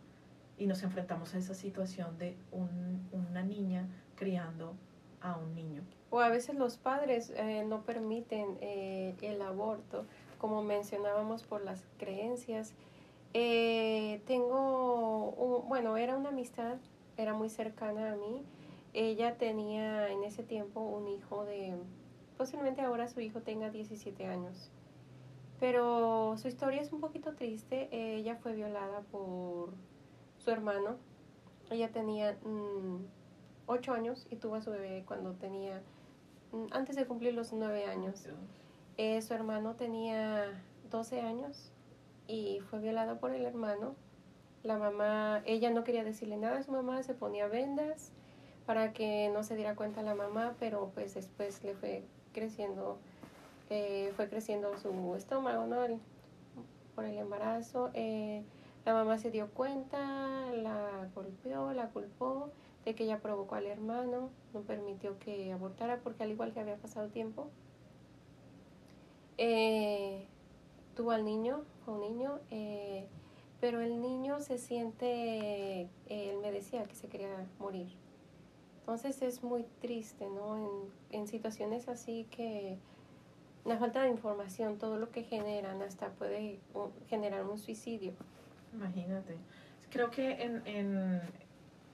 y 0.58 0.66
nos 0.68 0.84
enfrentamos 0.84 1.34
a 1.34 1.38
esa 1.38 1.54
situación 1.54 2.18
de 2.18 2.36
una 2.52 3.44
niña 3.44 3.88
criando 4.16 4.74
a 5.22 5.38
un 5.38 5.54
niño. 5.56 5.82
O 6.10 6.20
a 6.20 6.30
veces 6.30 6.56
los 6.56 6.78
padres 6.78 7.32
eh, 7.36 7.64
no 7.68 7.82
permiten 7.84 8.58
eh, 8.62 9.16
el 9.22 9.42
aborto, 9.42 10.06
como 10.40 10.64
mencionábamos 10.64 11.44
por 11.44 11.64
las 11.64 11.84
creencias 12.00 12.74
Eh, 13.34 14.22
tengo, 14.28 15.30
un- 15.38 15.70
bueno, 15.70 15.96
era 15.96 16.18
una 16.18 16.30
amistad, 16.30 16.76
era 17.16 17.34
muy 17.34 17.48
cercana 17.50 18.12
a 18.12 18.16
mí. 18.18 18.44
Ella 18.94 19.38
tenía 19.38 20.10
en 20.10 20.24
ese 20.24 20.44
tiempo 20.44 20.82
un 20.82 21.08
hijo 21.08 21.46
de, 21.46 21.76
posiblemente 22.38 22.82
ahora 22.82 23.08
su 23.08 23.22
hijo 23.22 23.42
tenga 23.42 23.70
17 23.70 24.26
años. 24.26 24.70
Pero 25.60 26.36
su 26.38 26.48
historia 26.48 26.82
es 26.82 26.92
un 26.92 27.00
poquito 27.00 27.34
triste. 27.36 27.88
Ella 27.92 28.36
fue 28.36 28.54
violada 28.54 29.02
por 29.12 29.70
su 30.38 30.52
hermano. 30.52 30.98
Ella 31.70 31.92
tenía 31.92 32.38
mm, 32.44 33.06
8 33.68 33.94
años 33.94 34.28
y 34.30 34.36
tuvo 34.36 34.56
a 34.56 34.62
su 34.62 34.72
bebé 34.72 35.04
cuando 35.08 35.34
tenía, 35.34 35.82
mm, 36.52 36.66
antes 36.72 36.96
de 36.96 37.06
cumplir 37.06 37.34
los 37.34 37.54
9 37.54 37.86
años. 37.86 38.28
Eh, 38.98 39.22
su 39.22 39.34
hermano 39.34 39.76
tenía 39.76 40.62
12 40.90 41.22
años 41.22 41.72
y 42.28 42.60
fue 42.70 42.80
violado 42.80 43.20
por 43.20 43.32
el 43.32 43.46
hermano. 43.46 43.96
La 44.64 44.78
mamá, 44.78 45.44
ella 45.46 45.72
no 45.72 45.84
quería 45.86 46.04
decirle 46.04 46.38
nada 46.38 46.58
a 46.58 46.64
su 46.64 46.72
mamá, 46.72 47.02
se 47.04 47.14
ponía 47.14 47.48
vendas 47.48 48.12
para 48.66 48.94
que 48.94 49.30
no 49.34 49.44
se 49.44 49.56
diera 49.56 49.76
cuenta 49.76 50.02
la 50.02 50.16
mamá, 50.16 50.56
pero 50.60 50.92
pues 50.94 51.14
después 51.14 51.64
le 51.64 51.74
fue 51.76 52.04
creciendo, 52.34 52.98
eh, 53.70 54.12
fue 54.16 54.30
creciendo 54.30 54.78
su 54.78 55.16
estómago, 55.16 55.66
¿no? 55.66 56.00
Por 56.96 57.06
el 57.06 57.18
embarazo. 57.18 57.90
Eh, 57.94 58.44
la 58.86 58.94
mamá 58.94 59.18
se 59.18 59.32
dio 59.32 59.50
cuenta, 59.50 60.00
la 60.54 61.08
golpeó, 61.14 61.72
la 61.74 61.90
culpó 61.90 62.50
de 62.86 62.96
que 62.96 63.04
ella 63.04 63.20
provocó 63.20 63.56
al 63.56 63.68
hermano, 63.68 64.30
no 64.54 64.62
permitió 64.62 65.20
que 65.20 65.52
abortara 65.52 66.00
porque 66.00 66.24
al 66.24 66.32
igual 66.32 66.52
que 66.52 66.62
había 66.62 66.78
pasado 66.78 67.10
tiempo, 67.10 67.48
eh, 69.38 70.26
tuvo 70.96 71.12
al 71.12 71.26
niño, 71.26 71.64
fue 71.86 71.94
un 71.96 72.02
niño, 72.02 72.40
eh, 72.50 73.08
pero 73.60 73.82
el 73.82 74.02
niño 74.02 74.40
se 74.40 74.58
siente, 74.58 75.82
eh, 75.82 75.90
él 76.08 76.38
me 76.42 76.52
decía 76.52 76.84
que 76.86 76.96
se 76.96 77.08
quería 77.08 77.48
morir. 77.60 77.88
Entonces 78.94 79.22
es 79.22 79.42
muy 79.42 79.64
triste, 79.80 80.28
¿no? 80.30 80.58
En, 80.58 81.22
en 81.22 81.28
situaciones 81.28 81.88
así 81.88 82.28
que 82.30 82.78
la 83.64 83.78
falta 83.78 84.04
de 84.04 84.10
información, 84.10 84.78
todo 84.78 84.98
lo 84.98 85.12
que 85.12 85.24
generan, 85.24 85.82
hasta 85.82 86.10
puede 86.10 86.60
uh, 86.74 86.90
generar 87.08 87.46
un 87.46 87.58
suicidio. 87.58 88.12
Imagínate. 88.74 89.38
Creo 89.92 90.10
que 90.12 90.44
en, 90.44 90.68
en, 90.68 91.22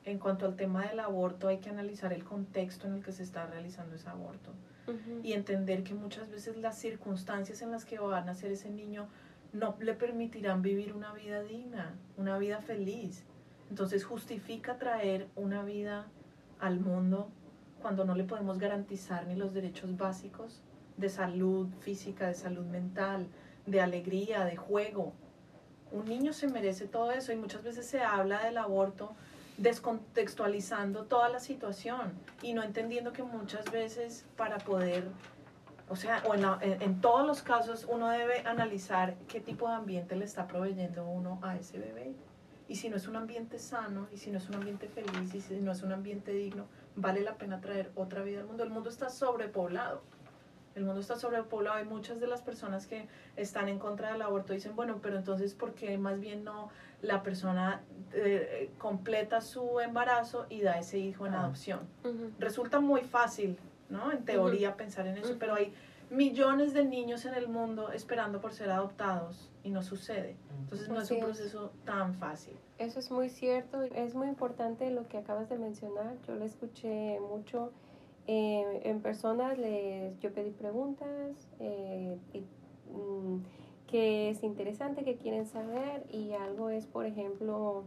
en 0.05 0.17
cuanto 0.17 0.47
al 0.47 0.55
tema 0.55 0.87
del 0.87 0.99
aborto 0.99 1.49
hay 1.49 1.59
que 1.59 1.69
analizar 1.69 2.13
el 2.13 2.23
contexto 2.23 2.87
en 2.87 2.95
el 2.95 3.03
que 3.03 3.11
se 3.11 3.21
está 3.21 3.45
realizando 3.45 3.95
ese 3.95 4.09
aborto 4.09 4.51
y 5.21 5.33
entender 5.33 5.83
que 5.83 5.93
muchas 5.93 6.31
veces 6.31 6.57
las 6.57 6.79
circunstancias 6.79 7.61
en 7.61 7.69
las 7.69 7.85
que 7.85 7.99
va 7.99 8.17
a 8.17 8.21
nacer 8.21 8.51
ese 8.51 8.71
niño 8.71 9.07
no 9.53 9.75
le 9.79 9.93
permitirán 9.93 10.63
vivir 10.63 10.93
una 10.93 11.13
vida 11.13 11.43
digna, 11.43 11.95
una 12.17 12.39
vida 12.39 12.59
feliz. 12.59 13.23
Entonces 13.69 14.03
justifica 14.03 14.79
traer 14.79 15.27
una 15.35 15.61
vida 15.63 16.07
al 16.59 16.79
mundo 16.79 17.29
cuando 17.81 18.05
no 18.05 18.15
le 18.15 18.23
podemos 18.23 18.57
garantizar 18.57 19.27
ni 19.27 19.35
los 19.35 19.53
derechos 19.53 19.95
básicos 19.97 20.61
de 20.97 21.09
salud 21.09 21.67
física, 21.79 22.27
de 22.27 22.33
salud 22.33 22.65
mental, 22.65 23.27
de 23.65 23.81
alegría, 23.81 24.45
de 24.45 24.55
juego. 24.55 25.13
Un 25.91 26.05
niño 26.05 26.33
se 26.33 26.47
merece 26.47 26.87
todo 26.87 27.11
eso 27.11 27.31
y 27.31 27.35
muchas 27.35 27.63
veces 27.63 27.85
se 27.85 28.01
habla 28.01 28.43
del 28.43 28.57
aborto 28.57 29.15
descontextualizando 29.57 31.05
toda 31.05 31.29
la 31.29 31.39
situación 31.39 32.13
y 32.41 32.53
no 32.53 32.63
entendiendo 32.63 33.13
que 33.13 33.23
muchas 33.23 33.71
veces 33.71 34.25
para 34.35 34.57
poder, 34.57 35.07
o 35.89 35.95
sea, 35.95 36.21
o 36.27 36.35
en, 36.35 36.43
en 36.81 37.01
todos 37.01 37.25
los 37.25 37.41
casos 37.41 37.87
uno 37.89 38.09
debe 38.09 38.41
analizar 38.41 39.15
qué 39.27 39.39
tipo 39.39 39.67
de 39.67 39.75
ambiente 39.75 40.15
le 40.15 40.25
está 40.25 40.47
proveyendo 40.47 41.07
uno 41.07 41.39
a 41.41 41.55
ese 41.55 41.79
bebé. 41.79 42.13
Y 42.67 42.75
si 42.75 42.89
no 42.89 42.97
es 42.97 43.07
un 43.07 43.15
ambiente 43.15 43.59
sano, 43.59 44.07
y 44.11 44.17
si 44.17 44.29
no 44.29 44.37
es 44.39 44.49
un 44.49 44.55
ambiente 44.55 44.87
feliz, 44.89 45.33
y 45.33 45.41
si 45.41 45.55
no 45.61 45.71
es 45.71 45.83
un 45.83 45.91
ambiente 45.93 46.31
digno, 46.33 46.65
vale 46.95 47.21
la 47.21 47.35
pena 47.35 47.61
traer 47.61 47.91
otra 47.95 48.23
vida 48.23 48.41
al 48.41 48.45
mundo. 48.45 48.63
El 48.63 48.69
mundo 48.69 48.89
está 48.89 49.09
sobrepoblado. 49.09 50.01
El 50.75 50.83
mundo 50.83 51.01
está 51.01 51.15
sobrepoblado 51.15 51.79
y 51.81 51.85
muchas 51.85 52.19
de 52.19 52.27
las 52.27 52.41
personas 52.43 52.85
que 52.85 53.07
están 53.35 53.67
en 53.67 53.79
contra 53.79 54.11
del 54.13 54.21
aborto 54.21 54.53
dicen, 54.53 54.75
bueno, 54.75 54.99
pero 55.01 55.17
entonces, 55.17 55.55
¿por 55.55 55.73
qué 55.73 55.97
más 55.97 56.19
bien 56.19 56.43
no 56.43 56.69
la 57.01 57.23
persona 57.23 57.81
eh, 58.13 58.69
completa 58.77 59.41
su 59.41 59.79
embarazo 59.79 60.45
y 60.49 60.61
da 60.61 60.77
ese 60.77 60.99
hijo 60.99 61.25
en 61.25 61.33
Ah. 61.33 61.45
adopción? 61.45 61.79
Resulta 62.37 62.79
muy 62.79 63.01
fácil, 63.01 63.57
¿no? 63.89 64.11
En 64.11 64.23
teoría 64.23 64.75
pensar 64.77 65.07
en 65.07 65.17
eso, 65.17 65.37
pero 65.39 65.55
hay 65.55 65.73
millones 66.09 66.73
de 66.73 66.85
niños 66.85 67.25
en 67.25 67.33
el 67.33 67.47
mundo 67.47 67.91
esperando 67.91 68.39
por 68.39 68.53
ser 68.53 68.69
adoptados 68.71 69.49
y 69.63 69.69
no 69.69 69.83
sucede. 69.83 70.37
Entonces 70.61 70.89
no 70.89 71.01
es 71.01 71.11
un 71.11 71.17
es. 71.17 71.23
proceso 71.23 71.71
tan 71.85 72.13
fácil. 72.15 72.53
Eso 72.77 72.99
es 72.99 73.11
muy 73.11 73.29
cierto, 73.29 73.81
es 73.81 74.15
muy 74.15 74.27
importante 74.27 74.89
lo 74.91 75.07
que 75.07 75.17
acabas 75.17 75.49
de 75.49 75.57
mencionar. 75.57 76.15
Yo 76.27 76.35
lo 76.35 76.45
escuché 76.45 77.19
mucho 77.19 77.71
eh, 78.27 78.81
en 78.83 79.01
personas, 79.01 79.57
les, 79.57 80.17
yo 80.19 80.33
pedí 80.33 80.51
preguntas 80.51 81.47
eh, 81.59 82.17
y, 82.33 82.39
mm, 82.91 83.43
que 83.87 84.29
es 84.29 84.43
interesante, 84.43 85.03
que 85.03 85.15
quieren 85.15 85.45
saber 85.45 86.05
y 86.11 86.33
algo 86.33 86.69
es, 86.69 86.85
por 86.85 87.05
ejemplo, 87.05 87.85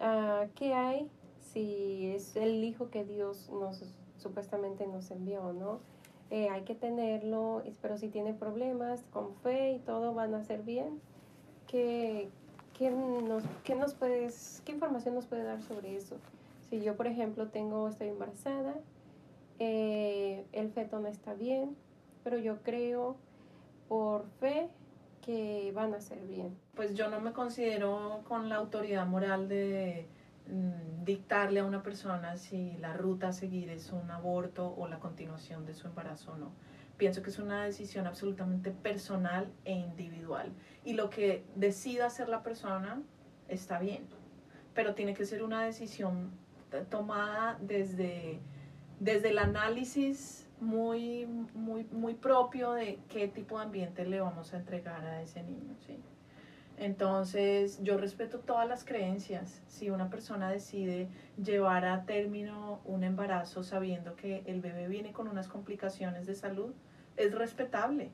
ah, 0.00 0.46
¿qué 0.54 0.74
hay 0.74 1.10
si 1.38 2.12
es 2.14 2.36
el 2.36 2.62
hijo 2.62 2.90
que 2.90 3.04
Dios 3.04 3.50
nos 3.50 3.82
supuestamente 4.18 4.86
nos 4.86 5.10
envió, 5.10 5.52
no? 5.52 5.80
Eh, 6.30 6.48
hay 6.50 6.62
que 6.62 6.74
tenerlo, 6.74 7.62
pero 7.80 7.96
si 7.96 8.08
tiene 8.08 8.34
problemas, 8.34 9.02
con 9.12 9.34
fe 9.36 9.72
y 9.72 9.78
todo 9.78 10.12
van 10.12 10.34
a 10.34 10.44
ser 10.44 10.62
bien. 10.62 11.00
¿Qué, 11.66 12.28
qué 12.76 12.90
nos, 12.90 13.42
qué 13.64 13.74
nos 13.74 13.94
puedes, 13.94 14.62
qué 14.64 14.72
información 14.72 15.14
nos 15.14 15.26
puede 15.26 15.44
dar 15.44 15.62
sobre 15.62 15.96
eso? 15.96 16.16
Si 16.68 16.80
yo, 16.82 16.96
por 16.96 17.06
ejemplo, 17.06 17.48
tengo, 17.48 17.88
estoy 17.88 18.08
embarazada, 18.08 18.74
eh, 19.58 20.44
el 20.52 20.70
feto 20.70 21.00
no 21.00 21.08
está 21.08 21.32
bien, 21.32 21.76
pero 22.22 22.36
yo 22.36 22.62
creo 22.62 23.16
por 23.88 24.26
fe 24.38 24.68
que 25.22 25.72
van 25.74 25.94
a 25.94 26.00
ser 26.00 26.20
bien. 26.26 26.56
Pues 26.74 26.94
yo 26.94 27.08
no 27.08 27.20
me 27.20 27.32
considero 27.32 28.20
con 28.28 28.48
la 28.48 28.56
autoridad 28.56 29.06
moral 29.06 29.48
de 29.48 30.06
dictarle 31.04 31.60
a 31.60 31.64
una 31.64 31.82
persona 31.82 32.36
si 32.36 32.76
la 32.78 32.94
ruta 32.94 33.28
a 33.28 33.32
seguir 33.32 33.70
es 33.70 33.92
un 33.92 34.10
aborto 34.10 34.74
o 34.76 34.88
la 34.88 34.98
continuación 34.98 35.66
de 35.66 35.74
su 35.74 35.86
embarazo 35.86 36.32
o 36.32 36.36
no. 36.36 36.52
Pienso 36.96 37.22
que 37.22 37.30
es 37.30 37.38
una 37.38 37.64
decisión 37.64 38.06
absolutamente 38.06 38.70
personal 38.70 39.52
e 39.64 39.72
individual. 39.72 40.52
Y 40.84 40.94
lo 40.94 41.10
que 41.10 41.44
decida 41.54 42.06
hacer 42.06 42.28
la 42.28 42.42
persona 42.42 43.00
está 43.48 43.78
bien, 43.78 44.06
pero 44.74 44.94
tiene 44.94 45.14
que 45.14 45.24
ser 45.24 45.42
una 45.42 45.62
decisión 45.62 46.30
tomada 46.90 47.56
desde, 47.60 48.40
desde 49.00 49.30
el 49.30 49.38
análisis 49.38 50.46
muy, 50.60 51.26
muy, 51.54 51.84
muy 51.92 52.14
propio 52.14 52.72
de 52.72 52.98
qué 53.08 53.28
tipo 53.28 53.58
de 53.58 53.64
ambiente 53.64 54.04
le 54.04 54.20
vamos 54.20 54.52
a 54.52 54.56
entregar 54.56 55.04
a 55.06 55.22
ese 55.22 55.42
niño. 55.42 55.76
¿sí? 55.86 55.98
Entonces, 56.78 57.78
yo 57.82 57.96
respeto 57.98 58.38
todas 58.40 58.68
las 58.68 58.84
creencias. 58.84 59.60
Si 59.66 59.90
una 59.90 60.10
persona 60.10 60.50
decide 60.50 61.08
llevar 61.42 61.84
a 61.84 62.04
término 62.04 62.80
un 62.84 63.04
embarazo 63.04 63.62
sabiendo 63.64 64.14
que 64.16 64.42
el 64.46 64.60
bebé 64.60 64.86
viene 64.88 65.12
con 65.12 65.28
unas 65.28 65.48
complicaciones 65.48 66.26
de 66.26 66.34
salud, 66.34 66.72
es 67.16 67.34
respetable. 67.34 68.10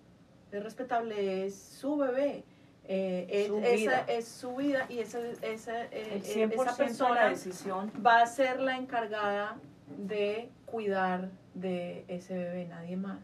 Es 0.53 0.63
respetable, 0.63 1.47
es 1.47 1.55
su 1.57 1.97
bebé. 1.97 2.45
Eh, 2.87 3.27
es- 3.31 3.47
Su 3.49 3.59
esa 3.59 3.75
vida. 3.75 4.05
es 4.09 4.29
su 4.29 4.57
vida 4.57 4.87
y 4.91 4.99
esa, 4.99 5.19
esa, 5.43 5.85
eh, 5.85 5.89
eh, 5.93 6.21
100% 6.23 6.53
esa 6.55 6.61
de 6.61 6.65
la 6.67 6.77
persona 6.77 7.29
decisión. 7.31 7.93
va 8.05 8.21
a 8.21 8.27
ser 8.27 8.61
la 8.61 8.77
encargada 8.77 9.57
de 9.99 10.51
cuidar 10.67 11.31
de 11.55 12.05
ese 12.09 12.35
bebé, 12.37 12.67
nadie 12.67 12.97
más. 12.97 13.21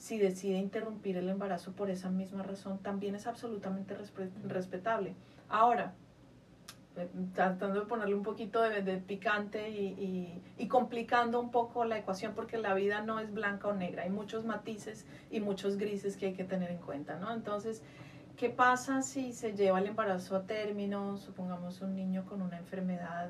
Si 0.00 0.16
decide 0.18 0.56
interrumpir 0.56 1.18
el 1.18 1.28
embarazo 1.28 1.72
por 1.72 1.90
esa 1.90 2.08
misma 2.08 2.42
razón, 2.42 2.78
también 2.78 3.14
es 3.14 3.26
absolutamente 3.26 3.94
respe- 3.94 4.30
respetable. 4.48 5.14
Ahora, 5.50 5.92
eh, 6.96 7.06
tratando 7.34 7.80
de 7.80 7.86
ponerle 7.86 8.14
un 8.14 8.22
poquito 8.22 8.62
de, 8.62 8.80
de 8.80 8.96
picante 8.96 9.68
y, 9.68 9.88
y- 9.88 10.42
y 10.56 10.68
complicando 10.68 11.38
un 11.38 11.50
poco 11.50 11.84
la 11.84 11.98
ecuación, 11.98 12.32
porque 12.34 12.56
la 12.56 12.72
vida 12.72 13.02
no 13.02 13.20
es 13.20 13.30
blanca 13.34 13.68
o 13.68 13.74
negra, 13.74 14.04
hay 14.04 14.10
muchos 14.10 14.46
matices 14.46 15.04
y 15.30 15.40
muchos 15.40 15.76
grises 15.76 16.16
que 16.16 16.26
hay 16.28 16.32
que 16.32 16.44
tener 16.44 16.70
en 16.70 16.78
cuenta, 16.78 17.18
¿no? 17.18 17.30
Entonces, 17.34 17.82
¿qué 18.38 18.48
pasa 18.48 19.02
si 19.02 19.34
se 19.34 19.52
lleva 19.54 19.80
el 19.80 19.86
embarazo 19.86 20.34
a 20.34 20.44
término, 20.46 21.18
supongamos 21.18 21.82
un 21.82 21.94
niño 21.94 22.24
con 22.24 22.40
una 22.40 22.56
enfermedad 22.56 23.28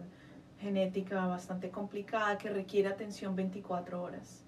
genética 0.60 1.26
bastante 1.26 1.70
complicada 1.70 2.38
que 2.38 2.48
requiere 2.48 2.88
atención 2.88 3.34
24 3.34 4.00
horas? 4.00 4.44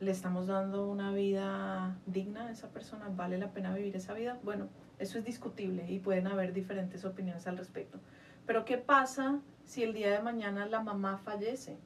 ¿Le 0.00 0.10
estamos 0.10 0.48
dando 0.48 0.88
una 0.88 1.12
vida 1.12 1.96
digna 2.06 2.48
a 2.48 2.50
esa 2.50 2.68
persona? 2.68 3.08
¿Vale 3.08 3.38
la 3.38 3.52
pena 3.52 3.74
vivir 3.74 3.96
esa 3.96 4.12
vida? 4.12 4.38
Bueno, 4.42 4.68
eso 4.98 5.18
es 5.18 5.24
discutible 5.24 5.90
y 5.90 5.98
pueden 5.98 6.26
haber 6.26 6.52
diferentes 6.52 7.04
opiniones 7.04 7.46
al 7.46 7.56
respecto. 7.56 7.98
Pero 8.46 8.64
¿qué 8.64 8.76
pasa 8.76 9.40
si 9.64 9.82
el 9.82 9.94
día 9.94 10.10
de 10.10 10.20
mañana 10.20 10.66
la 10.66 10.80
mamá 10.80 11.18
fallece 11.18 11.78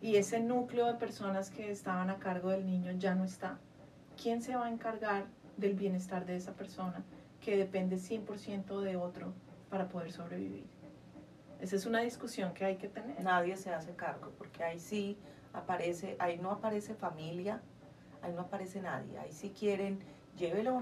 y 0.00 0.16
ese 0.16 0.40
núcleo 0.40 0.86
de 0.86 0.94
personas 0.94 1.50
que 1.50 1.70
estaban 1.70 2.10
a 2.10 2.18
cargo 2.18 2.50
del 2.50 2.66
niño 2.66 2.92
ya 2.92 3.14
no 3.14 3.24
está? 3.24 3.58
¿Quién 4.20 4.42
se 4.42 4.54
va 4.54 4.66
a 4.66 4.70
encargar 4.70 5.24
del 5.56 5.74
bienestar 5.74 6.26
de 6.26 6.36
esa 6.36 6.52
persona? 6.52 7.02
que 7.42 7.56
depende 7.56 7.96
100% 7.96 8.80
de 8.80 8.96
otro 8.96 9.32
para 9.68 9.88
poder 9.88 10.12
sobrevivir. 10.12 10.64
Esa 11.60 11.76
es 11.76 11.86
una 11.86 12.00
discusión 12.00 12.54
que 12.54 12.64
hay 12.64 12.76
que 12.76 12.88
tener. 12.88 13.22
Nadie 13.22 13.56
se 13.56 13.72
hace 13.72 13.94
cargo, 13.94 14.32
porque 14.38 14.62
ahí 14.62 14.78
sí 14.78 15.16
aparece, 15.52 16.16
ahí 16.18 16.38
no 16.38 16.50
aparece 16.50 16.94
familia, 16.94 17.60
ahí 18.22 18.32
no 18.32 18.42
aparece 18.42 18.80
nadie, 18.80 19.18
ahí 19.18 19.32
sí 19.32 19.52
quieren, 19.58 19.98
llévelo 20.36 20.80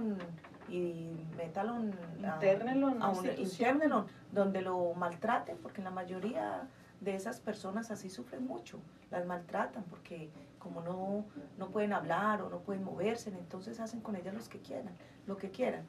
y 0.68 1.10
métalo 1.36 1.76
Internelo 2.18 2.88
a, 3.00 3.06
a 3.06 3.10
un, 3.10 3.26
internelo, 3.38 4.06
donde 4.32 4.62
lo 4.62 4.94
maltraten, 4.94 5.58
porque 5.58 5.82
la 5.82 5.90
mayoría 5.90 6.68
de 7.00 7.14
esas 7.14 7.40
personas 7.40 7.90
así 7.90 8.10
sufren 8.10 8.46
mucho, 8.46 8.78
las 9.10 9.26
maltratan 9.26 9.82
porque 9.84 10.30
como 10.58 10.82
no, 10.82 11.24
no 11.58 11.70
pueden 11.70 11.92
hablar 11.92 12.42
o 12.42 12.50
no 12.50 12.58
pueden 12.60 12.84
moverse, 12.84 13.30
entonces 13.30 13.80
hacen 13.80 14.00
con 14.00 14.14
ellas 14.14 14.34
los 14.34 14.48
que 14.48 14.60
quieran, 14.60 14.92
lo 15.26 15.36
que 15.36 15.50
quieran. 15.50 15.84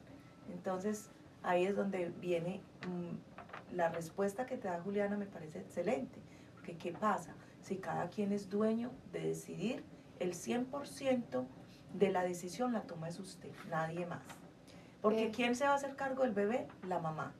Entonces 0.50 1.10
ahí 1.42 1.64
es 1.64 1.76
donde 1.76 2.10
viene 2.20 2.60
mm, 2.88 3.76
la 3.76 3.90
respuesta 3.90 4.46
que 4.46 4.56
te 4.56 4.68
da 4.68 4.80
Juliana, 4.80 5.16
me 5.16 5.26
parece 5.26 5.60
excelente, 5.60 6.18
porque 6.54 6.76
¿qué 6.76 6.92
pasa? 6.92 7.34
Si 7.62 7.76
cada 7.76 8.10
quien 8.10 8.32
es 8.32 8.50
dueño 8.50 8.90
de 9.12 9.20
decidir, 9.20 9.84
el 10.18 10.34
100% 10.34 11.46
de 11.94 12.10
la 12.10 12.24
decisión 12.24 12.72
la 12.72 12.82
toma 12.82 13.08
es 13.08 13.18
usted, 13.20 13.50
nadie 13.70 14.04
más. 14.04 14.22
Porque 15.00 15.30
¿quién 15.30 15.56
se 15.56 15.64
va 15.64 15.72
a 15.72 15.76
hacer 15.76 15.96
cargo 15.96 16.22
del 16.22 16.32
bebé? 16.32 16.68
La 16.86 16.98
mamá. 16.98 17.34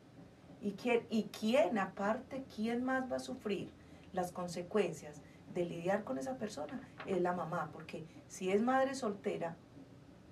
¿Y 0.60 0.72
quién, 0.72 1.06
¿Y 1.10 1.24
quién, 1.24 1.78
aparte, 1.78 2.44
quién 2.54 2.84
más 2.84 3.10
va 3.10 3.16
a 3.16 3.20
sufrir 3.20 3.70
las 4.12 4.30
consecuencias 4.30 5.20
de 5.54 5.64
lidiar 5.64 6.04
con 6.04 6.18
esa 6.18 6.38
persona? 6.38 6.88
Es 7.06 7.20
la 7.20 7.32
mamá, 7.32 7.70
porque 7.72 8.06
si 8.28 8.50
es 8.50 8.62
madre 8.62 8.94
soltera, 8.94 9.56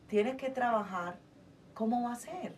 tiene 0.07 0.37
que 0.37 0.51
trabajar, 0.51 1.19
¿cómo 1.75 2.05
va 2.05 2.13
a 2.13 2.17
ser? 2.17 2.55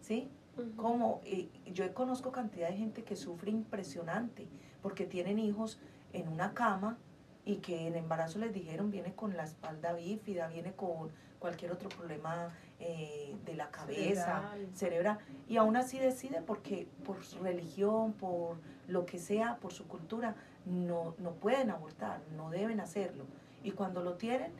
¿Sí? 0.00 0.30
Como 0.76 1.20
yo 1.66 1.92
conozco 1.94 2.32
cantidad 2.32 2.68
de 2.68 2.76
gente 2.76 3.04
que 3.04 3.16
sufre 3.16 3.50
impresionante 3.50 4.48
porque 4.82 5.04
tienen 5.04 5.38
hijos 5.38 5.80
en 6.12 6.28
una 6.28 6.54
cama 6.54 6.98
y 7.44 7.56
que 7.56 7.86
en 7.86 7.94
embarazo 7.94 8.38
les 8.38 8.52
dijeron 8.52 8.90
viene 8.90 9.14
con 9.14 9.36
la 9.36 9.44
espalda 9.44 9.92
bífida, 9.92 10.48
viene 10.48 10.72
con 10.72 11.10
cualquier 11.38 11.72
otro 11.72 11.88
problema 11.88 12.50
eh, 12.80 13.36
de 13.44 13.54
la 13.54 13.70
cabeza, 13.70 14.52
cerebral. 14.74 15.18
y 15.48 15.56
aún 15.56 15.76
así 15.76 15.98
decide 15.98 16.42
porque 16.42 16.88
por 17.04 17.22
su 17.22 17.38
religión, 17.38 18.12
por 18.14 18.56
lo 18.88 19.06
que 19.06 19.18
sea, 19.18 19.56
por 19.56 19.72
su 19.72 19.86
cultura, 19.86 20.34
no, 20.64 21.14
no 21.18 21.32
pueden 21.34 21.70
abortar, 21.70 22.20
no 22.36 22.50
deben 22.50 22.80
hacerlo. 22.80 23.24
Y 23.62 23.72
cuando 23.72 24.02
lo 24.02 24.14
tienen, 24.14 24.52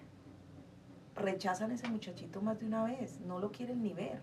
rechazan 1.16 1.70
a 1.70 1.74
ese 1.74 1.88
muchachito 1.88 2.40
más 2.40 2.58
de 2.60 2.66
una 2.66 2.84
vez, 2.84 3.20
no 3.20 3.40
lo 3.40 3.50
quieren 3.50 3.82
ni 3.82 3.92
ver. 3.92 4.20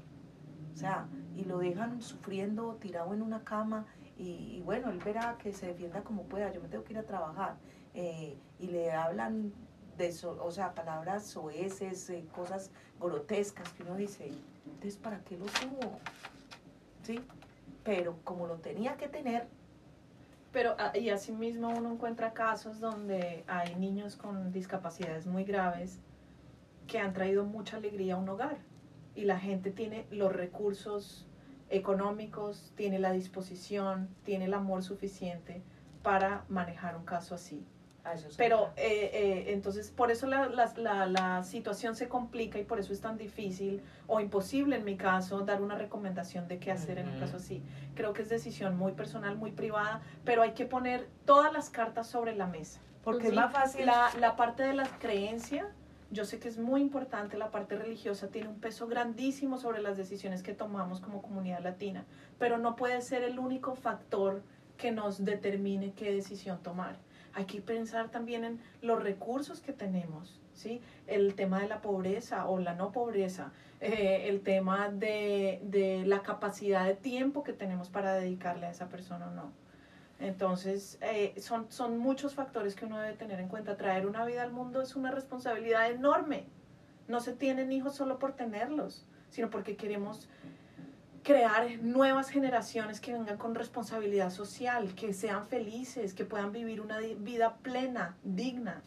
O 0.73 0.77
sea, 0.77 1.07
y 1.35 1.43
lo 1.43 1.59
dejan 1.59 2.01
sufriendo, 2.01 2.75
tirado 2.75 3.13
en 3.13 3.21
una 3.21 3.43
cama, 3.43 3.85
y, 4.23 4.61
bueno, 4.61 4.89
él 4.89 4.99
verá 5.03 5.37
que 5.37 5.51
se 5.51 5.67
defienda 5.67 6.01
como 6.03 6.23
pueda, 6.23 6.51
yo 6.51 6.61
me 6.61 6.69
tengo 6.69 6.83
que 6.83 6.93
ir 6.93 6.99
a 6.99 7.03
trabajar. 7.03 7.57
Eh, 7.93 8.37
y 8.59 8.67
le 8.67 8.91
hablan 8.91 9.51
de, 9.97 10.13
o 10.23 10.51
sea, 10.51 10.73
palabras 10.73 11.25
soeces, 11.25 12.09
eh, 12.09 12.25
cosas 12.33 12.71
grotescas 12.99 13.69
que 13.73 13.83
uno 13.83 13.95
dice, 13.95 14.31
entonces, 14.65 14.97
¿para 14.97 15.19
qué 15.25 15.37
lo 15.37 15.45
tuvo? 15.45 15.99
¿Sí? 17.03 17.19
Pero 17.83 18.17
como 18.23 18.47
lo 18.47 18.55
tenía 18.55 18.95
que 18.95 19.09
tener. 19.09 19.47
Pero, 20.53 20.75
ah, 20.79 20.97
y 20.97 21.09
asimismo 21.09 21.69
uno 21.69 21.91
encuentra 21.91 22.33
casos 22.33 22.79
donde 22.79 23.43
hay 23.47 23.75
niños 23.75 24.15
con 24.15 24.51
discapacidades 24.51 25.27
muy 25.27 25.43
graves 25.43 25.99
que 26.87 26.99
han 26.99 27.13
traído 27.13 27.43
mucha 27.43 27.77
alegría 27.77 28.15
a 28.15 28.17
un 28.17 28.29
hogar 28.29 28.57
y 29.15 29.25
la 29.25 29.39
gente 29.39 29.71
tiene 29.71 30.05
los 30.11 30.31
recursos 30.31 31.27
económicos, 31.69 32.71
tiene 32.75 32.99
la 32.99 33.11
disposición, 33.11 34.09
tiene 34.23 34.45
el 34.45 34.53
amor 34.53 34.83
suficiente 34.83 35.61
para 36.01 36.45
manejar 36.49 36.95
un 36.95 37.05
caso 37.05 37.35
así. 37.35 37.65
Pero 38.35 38.71
eh, 38.75 39.11
eh, 39.13 39.53
entonces 39.53 39.89
por 39.89 40.11
eso 40.11 40.27
la, 40.27 40.49
la, 40.75 41.05
la, 41.05 41.43
situación 41.43 41.95
se 41.95 42.09
complica 42.09 42.59
y 42.59 42.65
por 42.65 42.77
eso 42.79 42.91
es 42.91 42.99
tan 42.99 43.17
difícil 43.17 43.81
o 44.07 44.19
imposible 44.19 44.75
en 44.75 44.83
mi 44.83 44.97
caso 44.97 45.39
dar 45.45 45.61
una 45.61 45.75
recomendación 45.75 46.49
de 46.49 46.59
qué 46.59 46.71
hacer 46.71 46.97
en 46.97 47.07
un 47.07 47.19
caso 47.19 47.37
así. 47.37 47.63
Creo 47.95 48.11
que 48.11 48.23
es 48.23 48.29
decisión 48.29 48.75
muy 48.75 48.91
personal, 48.91 49.37
muy 49.37 49.51
privada, 49.51 50.01
pero 50.25 50.41
hay 50.41 50.51
que 50.51 50.65
poner 50.65 51.07
todas 51.25 51.53
las 51.53 51.69
cartas 51.69 52.07
sobre 52.07 52.35
la 52.35 52.45
mesa. 52.45 52.81
Porque 53.05 53.27
es 53.27 53.33
más 53.33 53.53
fácil. 53.53 53.85
La, 53.85 54.09
la 54.19 54.35
parte 54.35 54.63
de 54.63 54.73
la 54.73 54.87
creencia, 54.99 55.69
yo 56.13 56.25
sé 56.25 56.39
que 56.39 56.47
es 56.47 56.57
muy 56.57 56.81
importante, 56.81 57.37
la 57.37 57.51
parte 57.51 57.75
religiosa 57.75 58.29
tiene 58.29 58.47
un 58.47 58.59
peso 58.59 58.87
grandísimo 58.87 59.57
sobre 59.57 59.81
las 59.81 59.97
decisiones 59.97 60.43
que 60.43 60.53
tomamos 60.53 61.01
como 61.01 61.21
comunidad 61.21 61.61
latina, 61.61 62.05
pero 62.39 62.57
no 62.57 62.75
puede 62.75 63.01
ser 63.01 63.23
el 63.23 63.39
único 63.39 63.75
factor 63.75 64.41
que 64.77 64.91
nos 64.91 65.25
determine 65.25 65.93
qué 65.93 66.13
decisión 66.13 66.61
tomar 66.63 66.97
hay 67.33 67.45
que 67.45 67.61
pensar 67.61 68.09
también 68.09 68.43
en 68.43 68.59
los 68.81 69.01
recursos 69.01 69.59
que 69.59 69.73
tenemos, 69.73 70.39
¿sí? 70.53 70.81
El 71.07 71.35
tema 71.35 71.59
de 71.59 71.67
la 71.67 71.81
pobreza 71.81 72.47
o 72.47 72.59
la 72.59 72.75
no 72.75 72.91
pobreza, 72.91 73.51
eh, 73.79 74.25
el 74.27 74.41
tema 74.41 74.89
de, 74.89 75.59
de, 75.63 76.05
la 76.05 76.21
capacidad 76.21 76.85
de 76.85 76.95
tiempo 76.95 77.43
que 77.43 77.53
tenemos 77.53 77.89
para 77.89 78.13
dedicarle 78.13 78.67
a 78.67 78.71
esa 78.71 78.87
persona 78.87 79.27
o 79.27 79.31
no. 79.31 79.51
Entonces, 80.23 80.97
eh, 81.01 81.33
son, 81.37 81.69
son 81.69 81.97
muchos 81.97 82.33
factores 82.33 82.75
que 82.75 82.85
uno 82.85 82.97
debe 82.97 83.13
tener 83.13 83.41
en 83.41 83.49
cuenta. 83.49 83.75
Traer 83.75 84.07
una 84.07 84.25
vida 84.25 84.41
al 84.41 84.53
mundo 84.53 84.81
es 84.81 84.95
una 84.95 85.11
responsabilidad 85.11 85.91
enorme. 85.91 86.45
No 87.09 87.19
se 87.19 87.33
tienen 87.33 87.73
hijos 87.73 87.95
solo 87.95 88.19
por 88.19 88.31
tenerlos, 88.31 89.05
sino 89.29 89.49
porque 89.49 89.75
queremos 89.75 90.29
crear 91.23 91.77
nuevas 91.81 92.29
generaciones 92.29 93.01
que 93.01 93.11
vengan 93.11 93.37
con 93.37 93.53
responsabilidad 93.53 94.29
social, 94.29 94.95
que 94.95 95.13
sean 95.13 95.45
felices, 95.47 96.13
que 96.13 96.23
puedan 96.23 96.53
vivir 96.53 96.79
una 96.79 96.99
vida 96.99 97.57
plena, 97.57 98.15
digna, 98.23 98.81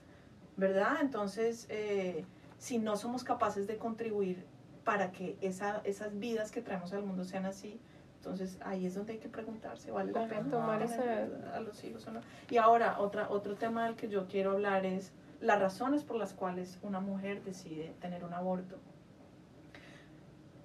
¿verdad? 0.57 0.97
Entonces, 1.03 1.67
eh, 1.69 2.25
si 2.57 2.79
no 2.79 2.97
somos 2.97 3.25
capaces 3.25 3.67
de 3.67 3.77
contribuir 3.77 4.47
para 4.85 5.13
que 5.13 5.37
esa, 5.43 5.83
esas 5.85 6.19
vidas 6.19 6.51
que 6.51 6.63
traemos 6.63 6.95
al 6.95 7.03
mundo 7.03 7.25
sean 7.25 7.45
así, 7.45 7.79
entonces 8.27 8.59
ahí 8.65 8.87
es 8.87 8.95
donde 8.97 9.13
hay 9.13 9.19
que 9.21 9.29
preguntarse, 9.29 9.93
¿vale 9.93 10.11
la 10.11 10.27
pena 10.27 10.51
tomar 10.51 10.83
a 10.83 11.61
los 11.61 11.85
hijos 11.85 12.07
o 12.09 12.11
no? 12.11 12.21
Y 12.51 12.57
ahora, 12.57 12.99
otra, 12.99 13.31
otro 13.31 13.55
tema 13.55 13.87
del 13.87 13.95
que 13.95 14.09
yo 14.09 14.27
quiero 14.27 14.53
hablar 14.53 14.85
es 14.85 15.13
las 15.41 15.61
razones 15.61 16.03
por 16.03 16.17
las 16.17 16.35
cuales 16.35 16.79
una 16.83 16.99
mujer 16.99 17.43
decide 17.45 17.95
tener 18.01 18.25
un 18.25 18.35
aborto 18.35 18.79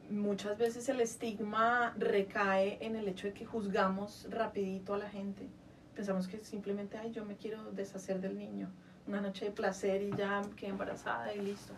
muchas 0.10 0.58
veces 0.58 0.90
el 0.90 1.00
estigma 1.00 1.94
recae 1.98 2.78
en 2.82 2.96
el 2.96 3.08
hecho 3.08 3.28
de 3.28 3.34
que 3.34 3.46
juzgamos 3.46 4.28
rapidito 4.30 4.94
a 4.94 4.98
la 4.98 5.10
gente. 5.10 5.48
Pensamos 5.96 6.28
que 6.28 6.38
simplemente, 6.40 6.98
ay, 6.98 7.12
yo 7.12 7.24
me 7.24 7.38
quiero 7.38 7.72
deshacer 7.72 8.20
del 8.20 8.38
niño. 8.38 8.70
Una 9.08 9.22
noche 9.22 9.46
de 9.46 9.52
placer 9.52 10.02
y 10.02 10.12
ya 10.16 10.42
quedé 10.58 10.72
embarazada 10.72 11.34
y 11.34 11.40
listo. 11.40 11.74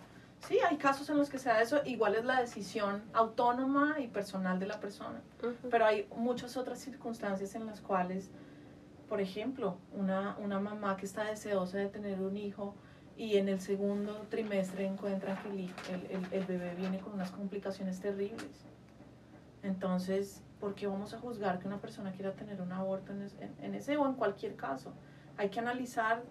Sí, 0.47 0.60
hay 0.60 0.77
casos 0.77 1.10
en 1.10 1.17
los 1.17 1.29
que 1.29 1.39
se 1.39 1.49
da 1.49 1.62
eso. 1.62 1.82
Igual 1.86 2.15
es 2.15 2.25
la 2.25 2.41
decisión 2.41 3.01
autónoma 3.13 3.99
y 3.99 4.08
personal 4.08 4.60
de 4.60 4.67
la 4.67 4.79
persona. 4.79 5.21
Pero 5.69 5.86
hay 5.86 6.08
muchas 6.15 6.58
otras 6.58 6.79
circunstancias 6.79 7.56
en 7.56 7.65
las 7.65 7.82
cuales, 7.82 8.29
por 9.08 9.21
ejemplo, 9.21 9.77
una, 9.93 10.36
una 10.39 10.60
mamá 10.60 10.97
que 10.97 11.06
está 11.06 11.23
deseosa 11.23 11.77
de 11.77 11.88
tener 11.88 12.19
un 12.19 12.36
hijo, 12.36 12.75
y 13.15 13.38
en 13.38 13.47
el 13.47 13.60
segundo 13.62 14.25
trimestre 14.29 14.86
encuentran 14.86 15.38
que 15.43 15.49
el, 15.49 16.27
el, 16.32 16.45
bebé 16.45 16.73
viene 16.75 16.99
con 16.99 17.13
unas 17.13 17.32
complicaciones 17.32 17.99
terribles. 17.99 18.65
Entonces, 19.62 20.41
¿por 20.60 20.73
qué 20.73 20.88
vamos 20.88 21.13
a 21.13 21.19
juzgar 21.19 21.60
que 21.60 21.67
una 21.67 21.79
persona 21.79 22.12
quiera 22.12 22.34
tener 22.34 22.62
un 22.62 22.71
aborto 22.71 23.12
en, 23.12 23.29
en, 23.62 23.75
ese 23.75 23.97
o 23.97 24.08
en 24.08 24.13
cualquier 24.13 24.56
caso? 24.56 24.93
Hay 25.38 25.50
que 25.50 25.60
analizar 25.60 26.24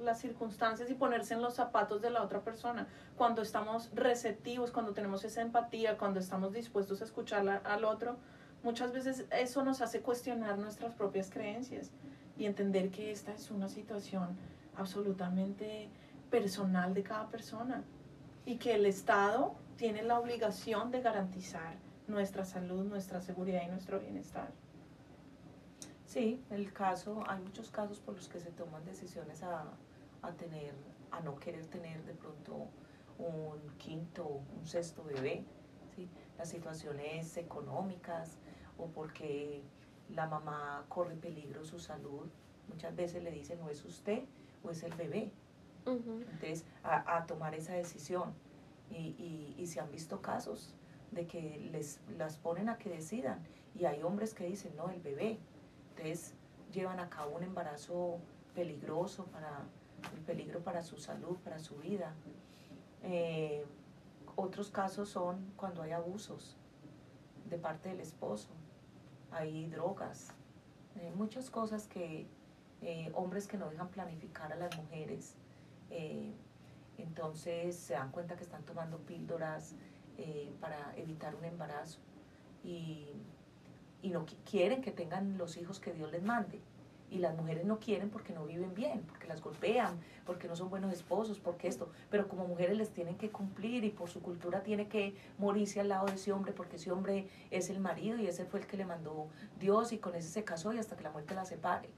las 0.00 0.20
circunstancias 0.20 0.90
y 0.90 0.94
ponerse 0.94 1.34
en 1.34 1.42
los 1.42 1.54
zapatos 1.54 2.00
de 2.00 2.10
la 2.10 2.22
otra 2.22 2.40
persona. 2.40 2.88
Cuando 3.16 3.42
estamos 3.42 3.90
receptivos, 3.94 4.70
cuando 4.70 4.94
tenemos 4.94 5.24
esa 5.24 5.42
empatía, 5.42 5.98
cuando 5.98 6.18
estamos 6.18 6.52
dispuestos 6.52 7.02
a 7.02 7.04
escuchar 7.04 7.62
al 7.64 7.84
otro, 7.84 8.16
muchas 8.62 8.92
veces 8.92 9.26
eso 9.30 9.62
nos 9.64 9.82
hace 9.82 10.00
cuestionar 10.00 10.58
nuestras 10.58 10.94
propias 10.94 11.30
creencias 11.30 11.90
y 12.38 12.46
entender 12.46 12.90
que 12.90 13.10
esta 13.10 13.32
es 13.32 13.50
una 13.50 13.68
situación 13.68 14.36
absolutamente 14.76 15.90
personal 16.30 16.94
de 16.94 17.02
cada 17.02 17.28
persona 17.28 17.82
y 18.46 18.56
que 18.56 18.74
el 18.74 18.86
Estado 18.86 19.54
tiene 19.76 20.02
la 20.02 20.18
obligación 20.18 20.90
de 20.90 21.02
garantizar 21.02 21.76
nuestra 22.06 22.44
salud, 22.44 22.84
nuestra 22.84 23.20
seguridad 23.20 23.62
y 23.64 23.68
nuestro 23.68 24.00
bienestar. 24.00 24.48
Sí, 26.18 26.42
el 26.50 26.72
caso, 26.72 27.22
hay 27.28 27.40
muchos 27.40 27.70
casos 27.70 28.00
por 28.00 28.16
los 28.16 28.28
que 28.28 28.40
se 28.40 28.50
toman 28.50 28.84
decisiones 28.84 29.44
a, 29.44 29.66
a 30.22 30.32
tener, 30.32 30.74
a 31.12 31.20
no 31.20 31.36
querer 31.36 31.64
tener 31.66 32.02
de 32.02 32.12
pronto 32.12 32.66
un 33.18 33.60
quinto, 33.78 34.40
un 34.58 34.66
sexto 34.66 35.04
bebé, 35.04 35.44
¿sí? 35.94 36.08
las 36.36 36.48
situaciones 36.48 37.36
económicas 37.36 38.36
o 38.78 38.88
porque 38.88 39.62
la 40.08 40.26
mamá 40.26 40.86
corre 40.88 41.14
peligro 41.14 41.64
su 41.64 41.78
salud. 41.78 42.26
Muchas 42.66 42.96
veces 42.96 43.22
le 43.22 43.30
dicen, 43.30 43.60
no 43.60 43.70
es 43.70 43.84
usted 43.84 44.24
o 44.64 44.70
es 44.70 44.82
el 44.82 44.94
bebé. 44.94 45.30
Entonces, 45.86 46.64
a, 46.82 47.26
tomar 47.26 47.54
esa 47.54 47.74
decisión. 47.74 48.34
Y, 48.90 49.54
y, 49.56 49.66
se 49.68 49.78
han 49.78 49.92
visto 49.92 50.20
casos 50.20 50.74
de 51.12 51.28
que 51.28 51.60
les 51.70 52.00
las 52.16 52.38
ponen 52.38 52.68
a 52.70 52.76
que 52.76 52.90
decidan. 52.90 53.38
Y 53.78 53.84
hay 53.84 54.02
hombres 54.02 54.34
que 54.34 54.44
dicen, 54.44 54.74
no, 54.74 54.90
el 54.90 55.00
bebé. 55.00 55.38
Entonces 55.98 56.32
llevan 56.72 57.00
a 57.00 57.08
cabo 57.08 57.36
un 57.36 57.42
embarazo 57.42 58.20
peligroso 58.54 59.26
para 59.26 59.64
el 60.14 60.20
peligro 60.22 60.60
para 60.60 60.82
su 60.82 60.96
salud, 60.96 61.36
para 61.38 61.58
su 61.58 61.76
vida. 61.76 62.14
Eh, 63.02 63.64
otros 64.36 64.70
casos 64.70 65.08
son 65.08 65.52
cuando 65.56 65.82
hay 65.82 65.90
abusos 65.90 66.56
de 67.50 67.58
parte 67.58 67.88
del 67.88 68.00
esposo, 68.00 68.48
hay 69.32 69.66
drogas, 69.66 70.28
hay 70.94 71.10
muchas 71.10 71.50
cosas 71.50 71.88
que 71.88 72.28
eh, 72.82 73.10
hombres 73.14 73.48
que 73.48 73.56
no 73.56 73.68
dejan 73.68 73.88
planificar 73.88 74.52
a 74.52 74.56
las 74.56 74.76
mujeres, 74.76 75.34
eh, 75.90 76.32
entonces 76.98 77.74
se 77.74 77.94
dan 77.94 78.12
cuenta 78.12 78.36
que 78.36 78.44
están 78.44 78.64
tomando 78.64 78.98
píldoras 78.98 79.74
para 80.60 80.96
evitar 80.96 81.36
un 81.36 81.44
embarazo 81.44 82.00
y, 82.64 83.12
y 84.02 84.10
no 84.10 84.26
quieren 84.48 84.82
que 84.82 84.90
tengan 84.90 85.38
los 85.38 85.56
hijos 85.56 85.80
que 85.80 85.92
Dios 85.92 86.10
les 86.12 86.22
mande 86.22 86.60
y 87.10 87.18
las 87.18 87.36
mujeres 87.36 87.64
no 87.64 87.78
quieren 87.78 88.10
porque 88.10 88.32
no 88.32 88.44
viven 88.44 88.74
bien, 88.74 89.02
porque 89.02 89.26
las 89.26 89.40
golpean, 89.40 89.98
porque 90.26 90.48
no 90.48 90.56
son 90.56 90.68
buenos 90.68 90.92
esposos, 90.92 91.38
porque 91.38 91.68
esto, 91.68 91.90
pero 92.10 92.28
como 92.28 92.46
mujeres 92.46 92.76
les 92.76 92.90
tienen 92.90 93.16
que 93.16 93.30
cumplir 93.30 93.84
y 93.84 93.90
por 93.90 94.10
su 94.10 94.20
cultura 94.20 94.62
tiene 94.62 94.88
que 94.88 95.14
morirse 95.38 95.80
al 95.80 95.88
lado 95.88 96.06
de 96.06 96.14
ese 96.14 96.32
hombre 96.32 96.52
porque 96.52 96.76
ese 96.76 96.90
hombre 96.92 97.28
es 97.50 97.70
el 97.70 97.80
marido 97.80 98.18
y 98.18 98.26
ese 98.26 98.44
fue 98.44 98.60
el 98.60 98.66
que 98.66 98.76
le 98.76 98.84
mandó 98.84 99.28
Dios 99.58 99.92
y 99.92 99.98
con 99.98 100.14
ese 100.14 100.28
se 100.28 100.44
casó 100.44 100.72
y 100.72 100.78
hasta 100.78 100.96
que 100.96 101.04
la 101.04 101.10
muerte 101.10 101.34
la 101.34 101.44
separe. 101.44 101.88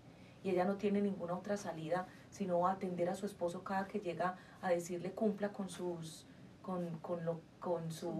Y 0.43 0.51
ella 0.51 0.65
no 0.65 0.77
tiene 0.77 1.03
ninguna 1.03 1.35
otra 1.35 1.57
salida 1.57 2.07
sino 2.31 2.67
atender 2.67 3.09
a 3.11 3.15
su 3.15 3.27
esposo 3.27 3.63
cada 3.63 3.87
que 3.87 4.01
llega 4.01 4.37
a 4.63 4.71
decirle 4.71 5.11
cumpla 5.13 5.53
con 5.53 5.69
sus 5.69 6.27
con, 6.63 6.99
con, 6.99 7.25
lo, 7.25 7.41
con 7.59 7.91
su, 7.91 8.13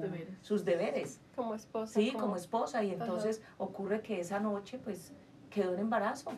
sus, 0.43 0.65
deberes. 0.65 1.21
Como 1.37 1.55
esposa. 1.55 1.93
Sí, 1.93 2.13
como, 2.13 2.37
esposa. 2.37 2.83
Y 2.83 2.93
entonces 2.93 3.43
ocurre 3.59 4.03
que 4.03 4.21
esa 4.21 4.41
noche 4.41 4.79
pues 4.79 5.13
quedó 5.51 5.75
en 5.75 5.81
embarazo 5.81 6.33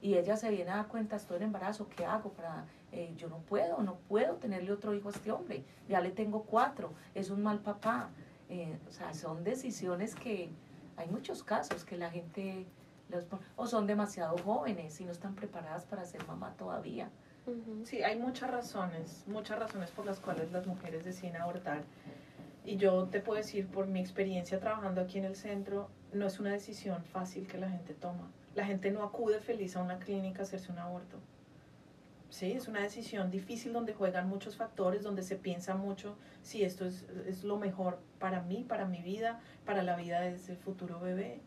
y 0.00 0.14
ella 0.14 0.36
se 0.36 0.50
viene 0.50 0.70
a 0.70 0.76
dar 0.76 0.88
cuenta, 0.88 1.16
estoy 1.16 1.38
en 1.38 1.44
embarazo, 1.44 1.88
¿qué 1.88 2.04
hago 2.04 2.30
para, 2.30 2.64
eh, 2.92 3.12
yo 3.16 3.28
no 3.28 3.38
puedo, 3.38 3.82
no 3.82 3.96
puedo 4.08 4.34
tenerle 4.36 4.72
otro 4.72 4.94
hijo 4.94 5.08
a 5.08 5.12
este 5.12 5.32
hombre, 5.32 5.64
ya 5.88 6.00
le 6.00 6.10
tengo 6.10 6.44
cuatro, 6.44 6.92
es 7.14 7.30
un 7.30 7.42
mal 7.42 7.60
papá. 7.60 8.10
Eh, 8.48 8.78
o 8.88 8.92
sea, 8.92 9.12
son 9.12 9.44
decisiones 9.44 10.14
que 10.14 10.50
hay 10.96 11.08
muchos 11.08 11.42
casos 11.42 11.84
que 11.84 11.96
la 11.96 12.10
gente, 12.10 12.66
los, 13.08 13.24
o 13.56 13.66
son 13.66 13.86
demasiado 13.86 14.36
jóvenes 14.38 15.00
y 15.00 15.04
no 15.04 15.12
están 15.12 15.34
preparadas 15.34 15.84
para 15.84 16.04
ser 16.04 16.26
mamá 16.26 16.54
todavía. 16.56 17.10
Sí, 17.84 18.02
hay 18.02 18.18
muchas 18.18 18.50
razones, 18.50 19.24
muchas 19.26 19.58
razones 19.58 19.90
por 19.90 20.06
las 20.06 20.20
cuales 20.20 20.52
las 20.52 20.66
mujeres 20.66 21.04
deciden 21.04 21.36
abortar. 21.36 21.82
Y 22.64 22.76
yo 22.76 23.04
te 23.04 23.20
puedo 23.20 23.38
decir, 23.38 23.66
por 23.66 23.86
mi 23.86 24.00
experiencia 24.00 24.60
trabajando 24.60 25.00
aquí 25.00 25.18
en 25.18 25.24
el 25.24 25.36
centro, 25.36 25.88
no 26.12 26.26
es 26.26 26.38
una 26.38 26.52
decisión 26.52 27.02
fácil 27.04 27.46
que 27.46 27.58
la 27.58 27.70
gente 27.70 27.94
toma 27.94 28.30
la 28.58 28.66
gente 28.66 28.90
no 28.90 29.04
acude 29.04 29.38
feliz 29.38 29.76
a 29.76 29.82
una 29.82 30.00
clínica 30.00 30.40
a 30.40 30.42
hacerse 30.42 30.72
un 30.72 30.80
aborto. 30.80 31.16
Sí, 32.28 32.50
es 32.52 32.66
una 32.66 32.82
decisión 32.82 33.30
difícil 33.30 33.72
donde 33.72 33.94
juegan 33.94 34.28
muchos 34.28 34.56
factores, 34.56 35.04
donde 35.04 35.22
se 35.22 35.36
piensa 35.36 35.76
mucho 35.76 36.16
si 36.42 36.64
esto 36.64 36.84
es, 36.84 37.04
es 37.28 37.44
lo 37.44 37.56
mejor 37.56 38.00
para 38.18 38.42
mí, 38.42 38.66
para 38.68 38.84
mi 38.84 39.00
vida, 39.00 39.40
para 39.64 39.84
la 39.84 39.94
vida 39.94 40.20
de 40.20 40.34
ese 40.34 40.56
futuro 40.56 40.98
bebé. 40.98 41.40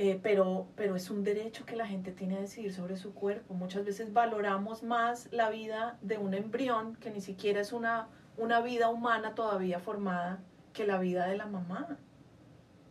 Eh, 0.00 0.20
pero, 0.22 0.68
pero 0.76 0.94
es 0.94 1.10
un 1.10 1.24
derecho 1.24 1.66
que 1.66 1.74
la 1.74 1.84
gente 1.84 2.12
tiene 2.12 2.36
a 2.36 2.40
decidir 2.40 2.72
sobre 2.72 2.96
su 2.96 3.14
cuerpo. 3.14 3.52
Muchas 3.54 3.84
veces 3.84 4.12
valoramos 4.12 4.84
más 4.84 5.26
la 5.32 5.50
vida 5.50 5.98
de 6.02 6.18
un 6.18 6.34
embrión, 6.34 6.94
que 6.94 7.10
ni 7.10 7.20
siquiera 7.20 7.60
es 7.60 7.72
una, 7.72 8.06
una 8.36 8.60
vida 8.60 8.90
humana 8.90 9.34
todavía 9.34 9.80
formada, 9.80 10.38
que 10.72 10.86
la 10.86 11.00
vida 11.00 11.26
de 11.26 11.36
la 11.36 11.46
mamá. 11.46 11.98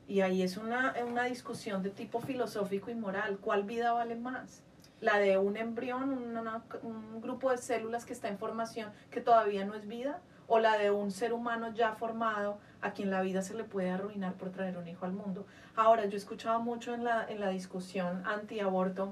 Y 0.06 0.20
ahí 0.20 0.42
es 0.42 0.58
una, 0.58 0.96
una 1.08 1.24
discusión 1.24 1.82
de 1.82 1.92
tipo 1.92 2.20
filosófico 2.20 2.92
y 2.92 2.96
moral. 2.96 3.38
¿Cuál 3.40 3.64
vida 3.64 3.94
vale 3.94 4.18
más? 4.18 4.62
La 5.00 5.18
de 5.18 5.38
un 5.38 5.56
embrión, 5.56 6.12
un 6.12 7.22
grupo 7.22 7.52
de 7.52 7.58
células 7.58 8.04
que 8.04 8.12
está 8.12 8.28
en 8.28 8.38
formación 8.38 8.92
que 9.12 9.22
todavía 9.22 9.64
no 9.64 9.76
es 9.76 9.88
vida, 9.88 10.20
o 10.48 10.60
la 10.60 10.78
de 10.78 10.92
un 10.92 11.12
ser 11.12 11.34
humano 11.34 11.74
ya 11.74 11.94
formado 11.94 12.60
a 12.82 12.92
quien 12.92 13.10
la 13.10 13.22
vida 13.22 13.42
se 13.42 13.54
le 13.54 13.64
puede 13.64 13.90
arruinar 13.90 14.34
por 14.34 14.52
traer 14.52 14.78
un 14.78 14.88
hijo 14.88 15.06
al 15.06 15.14
mundo. 15.14 15.46
Ahora, 15.76 16.06
yo 16.06 16.14
he 16.14 16.18
escuchado 16.18 16.60
mucho 16.60 16.94
en 16.94 17.04
la, 17.04 17.26
en 17.28 17.40
la 17.40 17.50
discusión 17.50 18.24
anti-aborto 18.26 19.12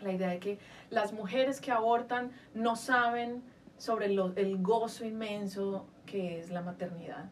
la 0.00 0.12
idea 0.12 0.28
de 0.28 0.38
que 0.38 0.58
las 0.90 1.12
mujeres 1.12 1.60
que 1.60 1.72
abortan 1.72 2.30
no 2.54 2.76
saben 2.76 3.42
sobre 3.78 4.06
el 4.06 4.62
gozo 4.62 5.04
inmenso 5.04 5.86
que 6.06 6.38
es 6.38 6.50
la 6.50 6.60
maternidad 6.60 7.30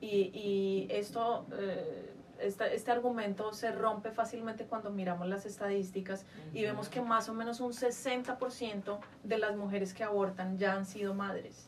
y, 0.00 0.30
y 0.34 0.86
esto, 0.90 1.46
eh, 1.52 2.12
este 2.38 2.90
argumento 2.90 3.52
se 3.52 3.72
rompe 3.72 4.10
fácilmente 4.10 4.66
cuando 4.66 4.90
miramos 4.90 5.26
las 5.26 5.46
estadísticas 5.46 6.26
y 6.52 6.62
vemos 6.62 6.88
que 6.88 7.00
más 7.00 7.28
o 7.28 7.34
menos 7.34 7.60
un 7.60 7.72
60% 7.72 8.98
de 9.24 9.38
las 9.38 9.56
mujeres 9.56 9.94
que 9.94 10.04
abortan 10.04 10.58
ya 10.58 10.74
han 10.74 10.84
sido 10.84 11.14
madres. 11.14 11.66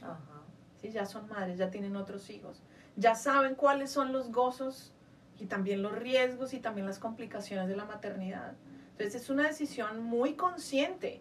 ¿Sí? 0.80 0.90
Ya 0.90 1.06
son 1.06 1.28
madres, 1.28 1.58
ya 1.58 1.70
tienen 1.70 1.96
otros 1.96 2.30
hijos. 2.30 2.62
Ya 2.96 3.14
saben 3.14 3.54
cuáles 3.54 3.90
son 3.90 4.12
los 4.12 4.30
gozos 4.32 4.92
y 5.38 5.46
también 5.46 5.82
los 5.82 5.92
riesgos 5.92 6.54
y 6.54 6.60
también 6.60 6.86
las 6.86 6.98
complicaciones 6.98 7.68
de 7.68 7.76
la 7.76 7.84
maternidad. 7.84 8.54
Entonces 8.92 9.22
es 9.22 9.30
una 9.30 9.46
decisión 9.46 10.02
muy 10.02 10.34
consciente, 10.34 11.20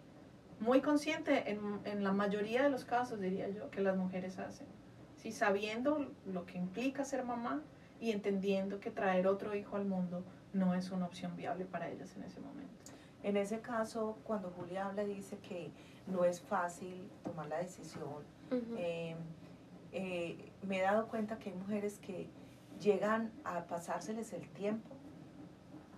muy 0.60 0.80
consciente 0.80 1.50
en, 1.50 1.80
en 1.84 2.02
la 2.02 2.12
mayoría 2.12 2.62
de 2.62 2.70
los 2.70 2.84
casos, 2.84 3.20
diría 3.20 3.48
yo, 3.48 3.70
que 3.70 3.80
las 3.80 3.96
mujeres 3.96 4.38
hacen. 4.38 4.66
¿sí? 5.18 5.32
sabiendo 5.32 6.10
lo 6.26 6.46
que 6.46 6.58
implica 6.58 7.04
ser 7.04 7.24
mamá 7.24 7.62
y 8.00 8.12
entendiendo 8.12 8.80
que 8.80 8.90
traer 8.90 9.26
otro 9.26 9.54
hijo 9.54 9.76
al 9.76 9.84
mundo 9.84 10.24
no 10.52 10.74
es 10.74 10.90
una 10.90 11.06
opción 11.06 11.36
viable 11.36 11.64
para 11.64 11.88
ellas 11.88 12.16
en 12.16 12.22
ese 12.22 12.40
momento. 12.40 12.72
En 13.22 13.36
ese 13.36 13.60
caso, 13.60 14.18
cuando 14.24 14.50
Julia 14.50 14.86
habla, 14.86 15.04
dice 15.04 15.38
que 15.38 15.70
no 16.06 16.24
es 16.24 16.40
fácil 16.40 17.10
tomar 17.24 17.48
la 17.48 17.58
decisión. 17.58 18.22
Eh, 18.76 19.16
eh, 19.92 20.52
me 20.66 20.78
he 20.78 20.82
dado 20.82 21.08
cuenta 21.08 21.38
que 21.38 21.50
hay 21.50 21.56
mujeres 21.56 21.98
que 21.98 22.28
llegan 22.80 23.32
a 23.44 23.64
pasárseles 23.64 24.32
el 24.32 24.48
tiempo, 24.48 24.88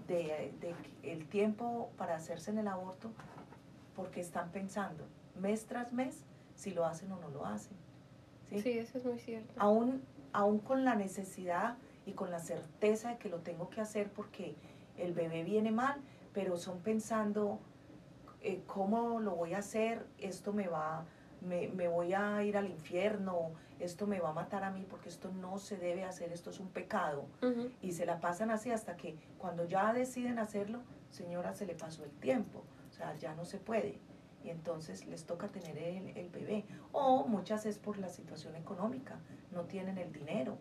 de, 0.07 0.53
el 1.03 1.29
tiempo 1.29 1.90
para 1.96 2.16
hacerse 2.16 2.50
en 2.50 2.59
el 2.59 2.68
aborto, 2.68 3.11
porque 3.94 4.20
están 4.20 4.50
pensando 4.50 5.07
mes 5.37 5.66
tras 5.66 5.92
mes 5.92 6.24
si 6.55 6.72
lo 6.72 6.85
hacen 6.85 7.11
o 7.12 7.20
no 7.20 7.29
lo 7.31 7.46
hacen. 7.46 7.76
¿sí? 8.50 8.79
eso 8.79 8.98
es 8.98 9.05
muy 9.05 9.18
cierto. 9.18 9.53
Aún, 9.57 10.03
aún 10.33 10.59
con 10.59 10.85
la 10.85 10.94
necesidad 10.94 11.76
y 12.07 12.12
con 12.12 12.31
la 12.31 12.40
certeza 12.40 13.11
de 13.11 13.18
que 13.18 13.29
lo 13.29 13.38
tengo 13.38 13.70
que 13.70 13.81
hacer 13.81 14.11
porque 14.11 14.57
el 14.98 15.12
bebé 15.12 15.44
viene 15.44 15.70
mal, 15.70 16.00
pero 16.33 16.57
son 16.57 16.81
pensando 16.81 17.59
eh, 18.42 18.62
cómo 18.66 19.20
lo 19.20 19.37
voy 19.37 19.55
a 19.55 19.59
hacer, 19.59 20.07
esto 20.18 20.53
me 20.53 20.66
va, 20.66 21.05
me, 21.40 21.68
me, 21.68 21.88
voy 21.88 22.12
a 22.12 22.42
ir 22.42 22.57
al 22.57 22.68
infierno, 22.68 23.53
esto 23.79 24.07
me 24.07 24.20
va 24.20 24.31
a 24.31 24.33
matar 24.33 24.64
a 24.64 24.70
mí 24.70 24.87
porque 24.88 25.09
esto 25.09 25.31
no 25.33 25.59
se 25.59 25.76
debe 25.76 26.05
hacer, 26.05 26.33
esto 26.33 26.50
es 26.50 26.61
un 26.61 26.68
pecado. 26.68 27.26
Y 27.81 27.92
se 27.92 28.07
la 28.07 28.20
pasan 28.20 28.50
así 28.50 28.70
hasta 28.70 28.96
que 28.96 29.16
cuando 29.38 29.64
ya 29.64 29.92
deciden 29.92 30.38
hacerlo, 30.38 30.81
señora, 31.11 31.55
se 31.55 31.66
le 31.66 31.74
pasó 31.74 32.05
el 32.05 32.11
tiempo, 32.11 32.64
o 32.88 32.92
sea, 32.92 33.16
ya 33.16 33.35
no 33.35 33.44
se 33.44 33.59
puede 33.59 33.98
y 34.42 34.48
entonces 34.48 35.07
les 35.07 35.24
toca 35.24 35.48
tener 35.48 35.76
el, 35.76 36.16
el, 36.16 36.29
bebé. 36.31 36.64
O 36.92 37.26
muchas 37.26 37.66
es 37.66 37.79
por 37.79 37.98
la 37.98 38.09
situación 38.09 38.57
económica, 38.57 39.18
no 39.53 39.64
tienen 39.64 39.98
el 39.98 40.12
dinero 40.12 40.57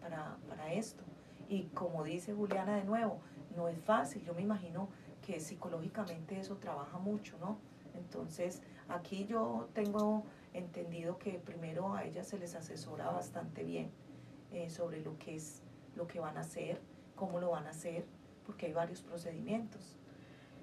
para, 0.00 0.36
para 0.48 0.72
esto. 0.72 1.04
Y 1.48 1.64
como 1.68 2.04
dice 2.04 2.34
Juliana 2.34 2.76
de 2.76 2.84
nuevo, 2.84 3.20
no 3.56 3.68
es 3.68 3.78
fácil, 3.78 4.24
yo 4.24 4.34
me 4.34 4.42
imagino 4.42 4.88
que 5.22 5.40
psicológicamente 5.40 6.38
eso 6.38 6.56
trabaja 6.56 6.98
mucho, 6.98 7.36
¿no? 7.38 7.58
Entonces, 8.00 8.62
aquí 8.88 9.26
yo 9.26 9.68
tengo 9.74 10.24
entendido 10.52 11.18
que 11.18 11.38
primero 11.38 11.94
a 11.94 12.04
ellas 12.04 12.26
se 12.26 12.38
les 12.38 12.54
asesora 12.54 13.10
bastante 13.10 13.62
bien 13.62 13.90
eh, 14.50 14.68
sobre 14.68 15.00
lo 15.00 15.18
que 15.18 15.36
es 15.36 15.62
lo 15.94 16.06
que 16.06 16.18
van 16.18 16.36
a 16.36 16.40
hacer, 16.40 16.80
cómo 17.14 17.40
lo 17.40 17.50
van 17.50 17.66
a 17.66 17.70
hacer, 17.70 18.04
porque 18.46 18.66
hay 18.66 18.72
varios 18.72 19.02
procedimientos. 19.02 19.96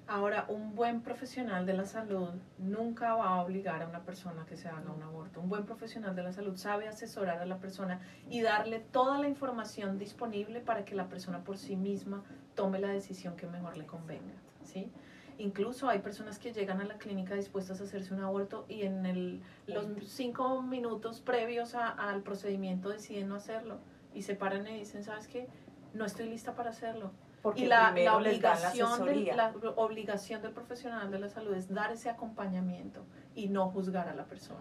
Ahora, 0.06 0.46
un 0.48 0.74
buen 0.74 1.02
profesional 1.02 1.66
de 1.66 1.74
la 1.74 1.84
salud 1.84 2.30
nunca 2.56 3.14
va 3.14 3.28
a 3.28 3.42
obligar 3.42 3.82
a 3.82 3.88
una 3.88 4.04
persona 4.04 4.46
que 4.46 4.56
se 4.56 4.66
haga 4.66 4.90
un 4.90 5.02
aborto. 5.02 5.38
Un 5.38 5.50
buen 5.50 5.66
profesional 5.66 6.16
de 6.16 6.22
la 6.22 6.32
salud 6.32 6.56
sabe 6.56 6.88
asesorar 6.88 7.42
a 7.42 7.44
la 7.44 7.58
persona 7.58 8.00
y 8.26 8.40
darle 8.40 8.80
toda 8.80 9.18
la 9.18 9.28
información 9.28 9.98
disponible 9.98 10.60
para 10.60 10.86
que 10.86 10.94
la 10.94 11.10
persona 11.10 11.44
por 11.44 11.58
sí 11.58 11.76
misma 11.76 12.24
tome 12.54 12.78
la 12.78 12.88
decisión 12.88 13.36
que 13.36 13.46
mejor 13.46 13.76
le 13.76 13.84
convenga. 13.84 14.32
¿sí? 14.64 14.90
Incluso 15.38 15.88
hay 15.88 16.00
personas 16.00 16.38
que 16.38 16.52
llegan 16.52 16.80
a 16.80 16.84
la 16.84 16.98
clínica 16.98 17.34
dispuestas 17.34 17.80
a 17.80 17.84
hacerse 17.84 18.12
un 18.12 18.20
aborto 18.20 18.66
y 18.68 18.82
en 18.82 19.06
el, 19.06 19.40
los 19.66 19.86
cinco 20.08 20.62
minutos 20.62 21.20
previos 21.20 21.74
al 21.74 22.22
procedimiento 22.22 22.88
deciden 22.88 23.28
no 23.28 23.36
hacerlo 23.36 23.78
y 24.14 24.22
se 24.22 24.34
paran 24.34 24.66
y 24.66 24.80
dicen, 24.80 25.04
¿sabes 25.04 25.28
qué? 25.28 25.48
No 25.94 26.04
estoy 26.04 26.28
lista 26.28 26.54
para 26.54 26.70
hacerlo 26.70 27.12
y 27.54 27.66
la, 27.66 27.90
obligación 28.16 28.90
la, 29.36 29.54
obligación 29.76 30.42
del 30.42 30.52
profesional 30.52 31.10
de 31.10 31.18
la 31.18 31.28
salud 31.28 31.54
es 31.54 31.72
dar 31.72 31.92
ese 31.92 32.10
acompañamiento 32.10 33.04
y 33.34 33.48
no 33.48 33.70
juzgar 33.70 34.08
a 34.08 34.14
la 34.14 34.24
persona. 34.24 34.60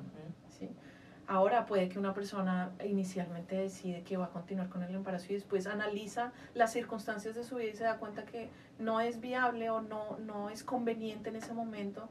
¿sí? 0.49 0.69
Ahora 1.27 1.65
puede 1.65 1.89
que 1.89 1.99
una 1.99 2.13
persona 2.13 2.71
inicialmente 2.85 3.57
decide 3.57 4.01
que 4.03 4.15
va 4.15 4.25
a 4.25 4.29
continuar 4.29 4.69
con 4.69 4.81
el 4.81 4.95
embarazo 4.95 5.25
y 5.29 5.33
después 5.33 5.67
analiza 5.67 6.31
las 6.53 6.71
circunstancias 6.71 7.35
de 7.35 7.43
su 7.43 7.55
vida 7.55 7.69
y 7.69 7.75
se 7.75 7.83
da 7.83 7.97
cuenta 7.97 8.23
que 8.23 8.49
no 8.79 9.01
es 9.01 9.19
viable 9.19 9.69
o 9.69 9.81
no, 9.81 10.17
no 10.25 10.49
es 10.49 10.63
conveniente 10.63 11.29
en 11.29 11.35
ese 11.35 11.53
momento. 11.53 12.07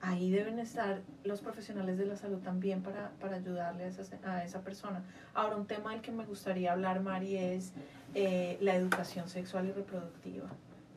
Ahí 0.00 0.32
deben 0.32 0.58
estar 0.58 1.02
los 1.22 1.40
profesionales 1.40 1.98
de 1.98 2.06
la 2.06 2.16
salud 2.16 2.38
también 2.38 2.82
para, 2.82 3.10
para 3.20 3.36
ayudarle 3.36 3.84
a 3.84 3.86
esa, 3.86 4.02
a 4.24 4.44
esa, 4.44 4.60
persona. 4.60 5.04
Ahora, 5.32 5.56
un 5.56 5.66
tema 5.66 5.92
del 5.92 6.00
que 6.00 6.10
me 6.10 6.24
gustaría 6.26 6.72
hablar, 6.72 7.00
Mari, 7.00 7.36
es 7.36 7.72
eh, 8.14 8.58
la 8.60 8.74
educación 8.74 9.28
sexual 9.28 9.66
y 9.66 9.72
reproductiva, 9.72 10.48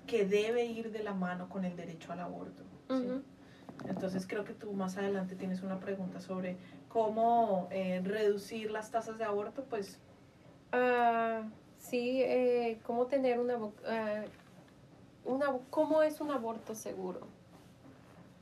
que 0.08 0.26
debe 0.26 0.66
ir 0.66 0.92
de 0.92 1.04
la 1.04 1.14
mano 1.14 1.48
con 1.48 1.64
el 1.64 1.76
derecho 1.76 2.12
al 2.12 2.22
aborto. 2.22 2.64
¿sí? 2.90 3.24
Entonces 3.88 4.28
creo 4.28 4.44
que 4.44 4.54
tú 4.54 4.74
más 4.74 4.98
adelante 4.98 5.36
tienes 5.36 5.62
una 5.62 5.80
pregunta 5.80 6.20
sobre 6.20 6.58
cómo 6.90 7.68
eh, 7.72 8.02
reducir 8.04 8.72
las 8.72 8.92
tasas 8.92 9.18
de 9.18 9.24
aborto, 9.24 9.64
pues... 9.64 10.00
Uh, 10.74 11.48
sí, 11.78 12.22
eh, 12.22 12.80
cómo 12.84 13.06
tener 13.06 13.40
una, 13.40 13.58
uh, 13.58 13.72
una... 15.24 15.58
¿Cómo 15.70 16.04
es 16.04 16.20
un 16.20 16.32
aborto 16.32 16.76
seguro? 16.76 17.22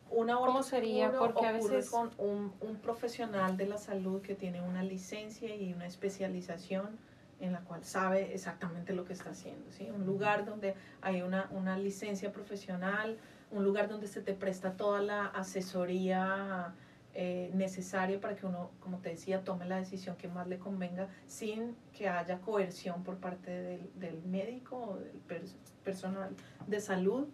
Un 0.10 0.30
aborto 0.30 0.54
¿Cómo 0.54 0.64
sería? 0.64 1.12
seguro 1.12 1.34
Porque 1.34 1.46
a 1.46 1.52
veces- 1.52 1.90
con 1.90 2.10
un, 2.18 2.54
un 2.62 2.78
profesional 2.78 3.58
de 3.58 3.68
la 3.68 3.78
salud 3.78 4.22
que 4.22 4.34
tiene 4.34 4.62
una 4.62 4.82
licencia 4.82 5.54
y 5.54 5.74
una 5.74 5.86
especialización 5.86 6.98
en 7.40 7.52
la 7.54 7.60
cual 7.60 7.84
sabe 7.84 8.34
exactamente 8.34 8.94
lo 8.94 9.06
que 9.06 9.14
está 9.14 9.30
haciendo, 9.30 9.70
¿sí? 9.72 9.92
Un 9.92 10.06
lugar 10.06 10.44
donde 10.46 10.74
hay 11.02 11.22
una, 11.22 11.48
una 11.52 11.78
licencia 11.78 12.32
profesional, 12.32 13.18
un 13.52 13.64
lugar 13.64 13.90
donde 13.90 14.08
se 14.08 14.22
te 14.22 14.34
presta 14.34 14.72
toda 14.72 15.02
la 15.02 15.28
asesoría 15.28 16.74
eh, 17.20 17.50
necesaria 17.56 18.22
para 18.22 18.36
que 18.36 18.46
uno, 18.46 18.70
como 18.80 19.00
te 19.00 19.10
decía, 19.10 19.44
tome 19.44 19.66
la 19.66 19.78
decisión 19.78 20.16
que 20.18 20.28
más 20.28 20.48
le 20.48 20.60
convenga 20.60 21.08
sin 21.26 21.76
que 21.92 22.08
haya 22.08 22.40
coerción 22.42 23.04
por 23.04 23.18
parte 23.18 23.50
del, 23.50 23.90
del 23.96 24.22
médico 24.24 24.78
o 24.78 24.98
del 24.98 25.20
pers- 25.28 25.56
personal 25.84 26.30
de 26.68 26.80
salud 26.80 27.28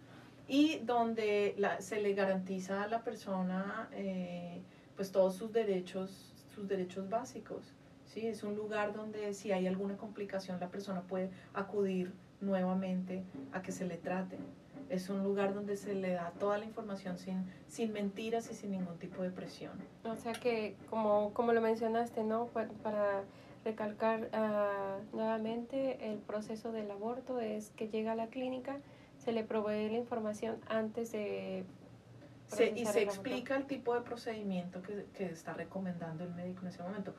y 0.48 0.78
donde 0.78 1.54
la- 1.58 1.82
se 1.82 2.00
le 2.00 2.14
garantiza 2.14 2.82
a 2.82 2.88
la 2.88 3.04
persona 3.04 3.90
eh, 3.92 4.62
pues 4.96 5.12
todos 5.12 5.34
sus 5.36 5.52
derechos, 5.52 6.32
sus 6.54 6.66
derechos 6.66 7.10
básicos. 7.10 7.74
¿sí? 8.06 8.26
Es 8.26 8.42
un 8.42 8.54
lugar 8.56 8.94
donde 8.94 9.34
si 9.34 9.52
hay 9.52 9.66
alguna 9.66 9.98
complicación 9.98 10.58
la 10.60 10.68
persona 10.70 11.02
puede 11.02 11.28
acudir 11.52 12.10
nuevamente 12.40 13.22
a 13.52 13.60
que 13.60 13.70
se 13.72 13.84
le 13.84 13.98
trate. 13.98 14.38
Es 14.90 15.08
un 15.08 15.22
lugar 15.24 15.54
donde 15.54 15.76
se 15.76 15.94
le 15.94 16.12
da 16.12 16.32
toda 16.38 16.58
la 16.58 16.64
información 16.64 17.18
sin, 17.18 17.44
sin 17.68 17.92
mentiras 17.92 18.50
y 18.50 18.54
sin 18.54 18.70
ningún 18.72 18.98
tipo 18.98 19.22
de 19.22 19.30
presión. 19.30 19.72
O 20.04 20.14
sea 20.16 20.32
que, 20.32 20.76
como, 20.90 21.32
como 21.32 21.52
lo 21.52 21.60
mencionaste, 21.60 22.22
¿no? 22.22 22.46
Pa- 22.46 22.68
Para 22.82 23.22
recalcar 23.64 24.28
ah, 24.34 24.98
nuevamente, 25.12 26.10
el 26.12 26.18
proceso 26.18 26.70
del 26.70 26.90
aborto 26.90 27.40
es 27.40 27.70
que 27.70 27.88
llega 27.88 28.12
a 28.12 28.14
la 28.14 28.26
clínica, 28.26 28.78
se 29.18 29.32
le 29.32 29.42
provee 29.42 29.88
la 29.90 29.96
información 29.98 30.56
antes 30.68 31.12
de... 31.12 31.64
Se- 32.48 32.72
y 32.76 32.84
se 32.84 32.98
el 33.02 33.04
explica 33.08 33.56
el 33.56 33.64
tipo 33.66 33.94
de 33.94 34.02
procedimiento 34.02 34.82
que, 34.82 35.06
que 35.14 35.24
está 35.24 35.54
recomendando 35.54 36.24
el 36.24 36.34
médico 36.34 36.60
en 36.62 36.68
ese 36.68 36.82
momento. 36.82 37.14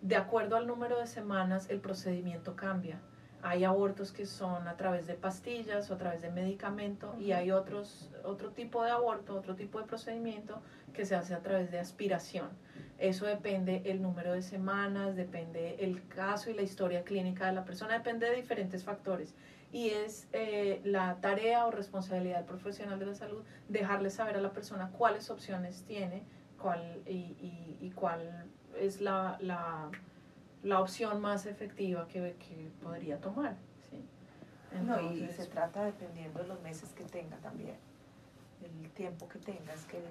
De 0.00 0.16
acuerdo 0.16 0.56
al 0.56 0.66
número 0.66 0.98
de 0.98 1.06
semanas, 1.06 1.68
el 1.68 1.80
procedimiento 1.80 2.56
cambia. 2.56 2.98
Hay 3.46 3.62
abortos 3.62 4.10
que 4.10 4.24
son 4.24 4.66
a 4.68 4.76
través 4.78 5.06
de 5.06 5.14
pastillas 5.14 5.90
o 5.90 5.94
a 5.94 5.98
través 5.98 6.22
de 6.22 6.30
medicamento 6.30 7.14
y 7.20 7.24
Ujú. 7.32 7.34
hay 7.34 7.50
otros, 7.50 8.10
otro 8.24 8.50
tipo 8.52 8.82
de 8.82 8.90
aborto, 8.90 9.34
otro 9.36 9.54
tipo 9.54 9.78
de 9.78 9.84
procedimiento 9.86 10.62
que 10.94 11.04
se 11.04 11.14
hace 11.14 11.34
a 11.34 11.40
través 11.40 11.70
de 11.70 11.78
aspiración. 11.78 12.48
Eso 12.98 13.26
depende 13.26 13.82
el 13.84 14.00
número 14.00 14.32
de 14.32 14.40
semanas, 14.40 15.14
depende 15.14 15.76
el 15.84 16.08
caso 16.08 16.48
y 16.48 16.54
la 16.54 16.62
historia 16.62 17.04
clínica 17.04 17.44
de 17.46 17.52
la 17.52 17.64
persona, 17.66 17.92
depende 17.94 18.30
de 18.30 18.36
diferentes 18.36 18.82
factores. 18.82 19.34
Y 19.72 19.90
es 19.90 20.26
eh, 20.32 20.80
la 20.84 21.16
tarea 21.20 21.66
o 21.66 21.70
responsabilidad 21.70 22.38
del 22.38 22.46
profesional 22.46 22.98
de 22.98 23.06
la 23.06 23.14
salud 23.14 23.42
dejarle 23.68 24.08
saber 24.08 24.36
a 24.36 24.40
la 24.40 24.52
persona 24.52 24.90
cuáles 24.96 25.28
opciones 25.28 25.84
tiene 25.84 26.22
cuál, 26.58 27.02
y, 27.06 27.12
y- 27.12 27.76
y 27.82 27.90
cuál 27.90 28.46
es 28.80 29.02
la, 29.02 29.36
la, 29.40 29.90
la 30.64 30.80
opción 30.80 31.20
más 31.20 31.46
efectiva 31.46 32.08
que, 32.08 32.36
que 32.38 32.70
podría 32.82 33.20
tomar. 33.20 33.54
¿sí? 33.90 34.02
No, 34.82 35.00
y 35.00 35.20
Entonces, 35.20 35.36
se 35.36 35.46
trata 35.46 35.84
dependiendo 35.84 36.40
de 36.40 36.48
los 36.48 36.60
meses 36.62 36.90
que 36.92 37.04
tenga 37.04 37.36
también, 37.36 37.76
el 38.62 38.90
tiempo 38.92 39.28
que 39.28 39.38
tenga. 39.38 39.72
Es 39.74 39.84
que 39.84 40.02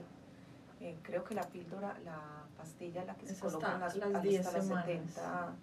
eh, 0.79 0.97
creo 1.01 1.23
que 1.23 1.33
la 1.33 1.43
píldora, 1.43 1.97
la 2.05 2.45
pastilla, 2.55 3.03
la 3.03 3.15
que 3.15 3.27
se 3.27 3.39
coloca 3.39 3.65
hasta 3.65 3.75
en 3.75 3.81
las, 3.81 3.95
las 3.95 4.07
hasta 4.15 4.19
10 4.21 4.45
las 4.45 4.53
semanas. 4.53 4.85
70, 4.85 5.55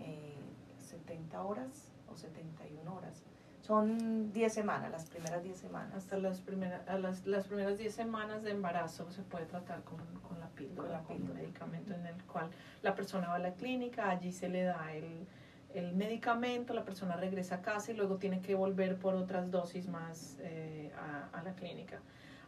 eh, 0.00 0.34
70 0.78 1.42
horas 1.42 1.92
o 2.10 2.16
71 2.16 2.94
horas. 2.94 3.22
Son 3.66 4.30
10 4.32 4.52
semanas, 4.52 4.90
las 4.90 5.06
primeras 5.06 5.42
10 5.42 5.56
semanas. 5.56 5.94
hasta 5.96 6.18
las, 6.18 6.40
primeras 6.40 6.82
las, 7.00 7.24
las 7.26 7.46
primeras 7.46 7.78
10 7.78 7.94
semanas 7.94 8.42
de 8.42 8.50
embarazo 8.50 9.10
se 9.10 9.22
puede 9.22 9.46
tratar 9.46 9.82
con, 9.84 9.96
con 10.20 10.38
la 10.38 10.48
píldora, 10.48 10.82
Con 10.82 10.92
la 10.92 11.02
con 11.02 11.16
píldora. 11.16 11.32
un 11.32 11.40
medicamento 11.46 11.94
en 11.94 12.06
el 12.06 12.22
cual 12.24 12.50
la 12.82 12.94
persona 12.94 13.28
va 13.28 13.36
a 13.36 13.38
la 13.38 13.54
clínica, 13.54 14.10
allí 14.10 14.32
se 14.32 14.50
le 14.50 14.64
da 14.64 14.92
el, 14.92 15.26
el 15.72 15.94
medicamento, 15.94 16.74
la 16.74 16.84
persona 16.84 17.16
regresa 17.16 17.54
a 17.56 17.62
casa 17.62 17.90
y 17.92 17.94
luego 17.96 18.16
tiene 18.18 18.42
que 18.42 18.54
volver 18.54 18.98
por 18.98 19.14
otras 19.14 19.50
dosis 19.50 19.88
más 19.88 20.36
eh, 20.40 20.92
a, 20.98 21.30
a 21.38 21.42
la 21.42 21.54
clínica. 21.54 22.00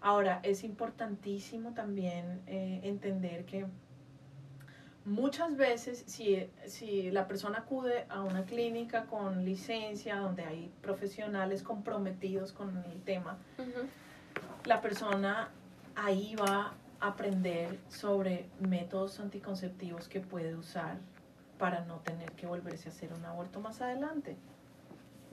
Ahora, 0.02 0.40
es 0.42 0.64
importantísimo 0.64 1.72
también 1.72 2.42
eh, 2.46 2.80
entender 2.84 3.46
que 3.46 3.66
muchas 5.06 5.56
veces 5.56 6.04
si, 6.06 6.50
si 6.66 7.10
la 7.10 7.26
persona 7.26 7.58
acude 7.58 8.04
a 8.08 8.22
una 8.22 8.44
clínica 8.44 9.06
con 9.06 9.44
licencia, 9.44 10.16
donde 10.16 10.44
hay 10.44 10.70
profesionales 10.82 11.62
comprometidos 11.62 12.52
con 12.52 12.76
el 12.76 13.02
tema, 13.02 13.38
la 14.64 14.80
persona 14.80 15.48
ahí 15.94 16.34
va 16.34 16.74
a 17.00 17.06
aprender 17.08 17.78
sobre 17.88 18.48
métodos 18.60 19.20
anticonceptivos 19.20 20.08
que 20.08 20.20
puede 20.20 20.54
usar 20.56 20.98
para 21.58 21.84
no 21.84 22.00
tener 22.00 22.32
que 22.32 22.46
volverse 22.46 22.88
a 22.88 22.92
hacer 22.92 23.12
un 23.12 23.24
aborto 23.24 23.60
más 23.60 23.80
adelante. 23.80 24.36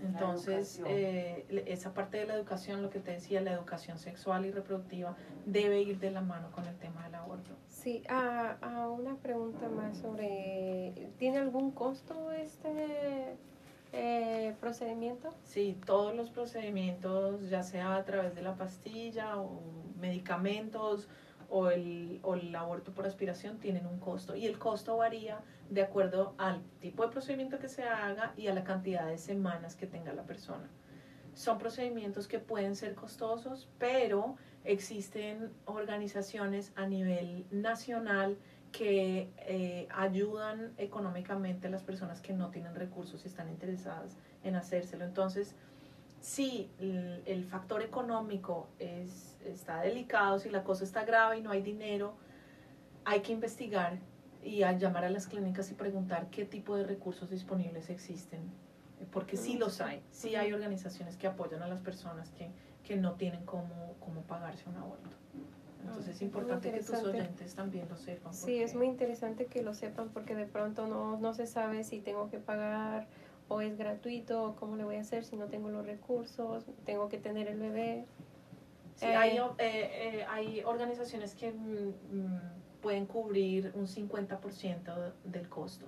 Entonces, 0.01 0.81
eh, 0.85 1.45
esa 1.65 1.93
parte 1.93 2.17
de 2.17 2.25
la 2.25 2.33
educación, 2.33 2.81
lo 2.81 2.89
que 2.89 2.99
te 2.99 3.11
decía, 3.11 3.41
la 3.41 3.53
educación 3.53 3.97
sexual 3.97 4.45
y 4.45 4.51
reproductiva, 4.51 5.15
debe 5.45 5.81
ir 5.81 5.99
de 5.99 6.11
la 6.11 6.21
mano 6.21 6.51
con 6.51 6.65
el 6.65 6.75
tema 6.77 7.03
del 7.05 7.15
aborto. 7.15 7.55
Sí, 7.83 8.01
ah, 8.07 8.55
ah, 8.61 8.87
una 8.87 9.17
pregunta 9.17 9.67
más 9.67 9.97
sobre, 9.97 11.11
¿tiene 11.17 11.39
algún 11.39 11.71
costo 11.71 12.31
este 12.31 13.35
eh, 13.91 14.55
procedimiento? 14.61 15.33
Sí, 15.43 15.77
todos 15.85 16.15
los 16.15 16.29
procedimientos, 16.29 17.49
ya 17.49 17.61
sea 17.61 17.97
a 17.97 18.05
través 18.05 18.35
de 18.35 18.41
la 18.41 18.55
pastilla 18.55 19.35
o 19.35 19.59
medicamentos 19.99 21.09
o 21.49 21.71
el, 21.71 22.21
o 22.23 22.35
el 22.35 22.55
aborto 22.55 22.93
por 22.93 23.05
aspiración, 23.05 23.59
tienen 23.59 23.85
un 23.85 23.99
costo. 23.99 24.33
Y 24.33 24.45
el 24.45 24.57
costo 24.57 24.95
varía 24.95 25.41
de 25.69 25.81
acuerdo 25.81 26.35
al 26.37 26.63
tipo 26.79 27.03
de 27.03 27.11
procedimiento 27.11 27.59
que 27.59 27.67
se 27.67 27.83
haga 27.83 28.31
y 28.37 28.47
a 28.47 28.53
la 28.53 28.63
cantidad 28.63 29.07
de 29.07 29.17
semanas 29.17 29.75
que 29.75 29.87
tenga 29.87 30.13
la 30.13 30.23
persona. 30.23 30.69
Son 31.33 31.57
procedimientos 31.57 32.29
que 32.29 32.39
pueden 32.39 32.77
ser 32.77 32.95
costosos, 32.95 33.67
pero 33.77 34.37
existen 34.63 35.51
organizaciones 35.65 36.71
a 36.75 36.85
nivel 36.85 37.45
nacional 37.51 38.37
que 38.71 39.29
eh, 39.37 39.87
ayudan 39.95 40.73
económicamente 40.77 41.67
a 41.67 41.69
las 41.69 41.83
personas 41.83 42.21
que 42.21 42.33
no 42.33 42.49
tienen 42.49 42.73
recursos 42.73 43.23
y 43.23 43.27
están 43.27 43.49
interesadas 43.49 44.17
en 44.43 44.55
hacérselo. 44.55 45.05
Entonces, 45.05 45.55
si 46.21 46.71
el, 46.79 47.21
el 47.25 47.45
factor 47.45 47.83
económico 47.83 48.67
es, 48.79 49.37
está 49.45 49.81
delicado, 49.81 50.39
si 50.39 50.49
la 50.49 50.63
cosa 50.63 50.83
está 50.83 51.05
grave 51.05 51.37
y 51.37 51.41
no 51.41 51.51
hay 51.51 51.61
dinero, 51.61 52.15
hay 53.05 53.21
que 53.21 53.31
investigar 53.31 53.99
y 54.43 54.63
a 54.63 54.71
llamar 54.73 55.05
a 55.05 55.09
las 55.09 55.27
clínicas 55.27 55.69
y 55.71 55.75
preguntar 55.75 56.29
qué 56.29 56.45
tipo 56.45 56.75
de 56.75 56.83
recursos 56.83 57.29
disponibles 57.29 57.89
existen, 57.89 58.41
porque 59.11 59.37
sí 59.37 59.57
los 59.57 59.81
hay, 59.81 60.01
sí 60.11 60.35
hay 60.35 60.51
organizaciones 60.51 61.15
que 61.15 61.27
apoyan 61.27 61.61
a 61.61 61.67
las 61.67 61.81
personas 61.81 62.29
que, 62.31 62.49
que 62.83 62.95
no 62.97 63.13
tienen 63.13 63.45
cómo, 63.45 63.95
cómo 63.99 64.21
pagarse 64.21 64.69
un 64.69 64.77
aborto. 64.77 65.09
Entonces 65.85 66.15
es 66.15 66.21
importante 66.21 66.71
que 66.71 66.79
tus 66.79 67.03
oyentes 67.03 67.55
también 67.55 67.87
lo 67.89 67.97
sepan. 67.97 68.33
Sí, 68.33 68.61
es 68.61 68.73
muy 68.73 68.87
interesante 68.87 69.47
que 69.47 69.61
lo 69.61 69.73
sepan 69.73 70.09
porque 70.09 70.35
de 70.35 70.45
pronto 70.45 70.87
no, 70.87 71.19
no 71.19 71.33
se 71.33 71.45
sabe 71.45 71.83
si 71.83 71.99
tengo 71.99 72.29
que 72.29 72.39
pagar 72.39 73.07
o 73.49 73.61
es 73.61 73.77
gratuito 73.77 74.43
o 74.43 74.55
cómo 74.55 74.77
le 74.77 74.85
voy 74.85 74.95
a 74.95 75.01
hacer 75.01 75.25
si 75.25 75.35
no 75.35 75.47
tengo 75.47 75.69
los 75.69 75.85
recursos, 75.85 76.65
tengo 76.85 77.09
que 77.09 77.17
tener 77.17 77.47
el 77.47 77.59
bebé. 77.59 78.05
Sí, 78.95 79.05
Eh, 79.05 79.15
hay, 79.15 79.37
eh, 79.37 79.51
eh, 79.59 80.25
hay 80.29 80.63
organizaciones 80.63 81.35
que 81.35 81.51
mm, 81.51 81.89
mm, 82.11 82.41
pueden 82.81 83.05
cubrir 83.05 83.71
un 83.75 83.87
50% 83.87 85.13
del 85.25 85.49
costo 85.49 85.85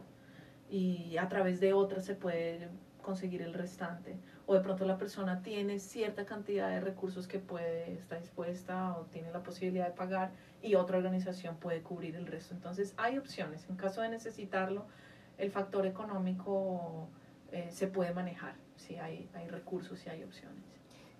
y 0.69 1.17
a 1.17 1.29
través 1.29 1.59
de 1.59 1.73
otras 1.73 2.05
se 2.05 2.15
puede 2.15 2.69
conseguir 3.01 3.41
el 3.41 3.53
restante. 3.53 4.17
O 4.47 4.53
de 4.53 4.59
pronto 4.59 4.85
la 4.85 4.97
persona 4.97 5.41
tiene 5.41 5.79
cierta 5.79 6.25
cantidad 6.25 6.69
de 6.69 6.79
recursos 6.79 7.27
que 7.27 7.39
puede, 7.39 7.93
está 7.93 8.19
dispuesta 8.19 8.95
o 8.97 9.05
tiene 9.05 9.31
la 9.31 9.41
posibilidad 9.41 9.87
de 9.87 9.93
pagar 9.93 10.31
y 10.61 10.75
otra 10.75 10.97
organización 10.97 11.57
puede 11.57 11.81
cubrir 11.81 12.15
el 12.15 12.27
resto. 12.27 12.53
Entonces 12.53 12.93
hay 12.97 13.17
opciones. 13.17 13.67
En 13.69 13.75
caso 13.75 14.01
de 14.01 14.09
necesitarlo, 14.09 14.85
el 15.37 15.51
factor 15.51 15.87
económico 15.87 17.07
eh, 17.51 17.69
se 17.71 17.87
puede 17.87 18.13
manejar. 18.13 18.55
Si 18.75 18.97
hay, 18.97 19.29
hay 19.33 19.47
recursos 19.47 20.05
y 20.05 20.09
hay 20.09 20.23
opciones. 20.23 20.63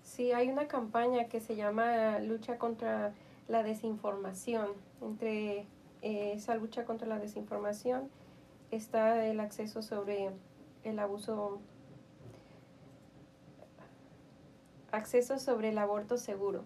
Sí, 0.02 0.30
hay 0.32 0.48
una 0.48 0.68
campaña 0.68 1.24
que 1.24 1.40
se 1.40 1.56
llama 1.56 2.20
Lucha 2.20 2.58
contra 2.58 3.12
la 3.48 3.64
Desinformación. 3.64 4.68
Entre 5.02 5.66
eh, 6.02 6.34
esa 6.34 6.54
lucha 6.54 6.84
contra 6.84 7.08
la 7.08 7.18
desinformación 7.18 8.08
está 8.70 9.26
el 9.26 9.40
acceso 9.40 9.82
sobre 9.82 10.30
el 10.84 10.98
abuso, 10.98 11.60
acceso 14.96 15.38
sobre 15.38 15.68
el 15.70 15.78
aborto 15.78 16.16
seguro. 16.16 16.64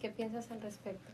¿Qué 0.00 0.10
piensas 0.10 0.50
al 0.50 0.60
respecto? 0.60 1.08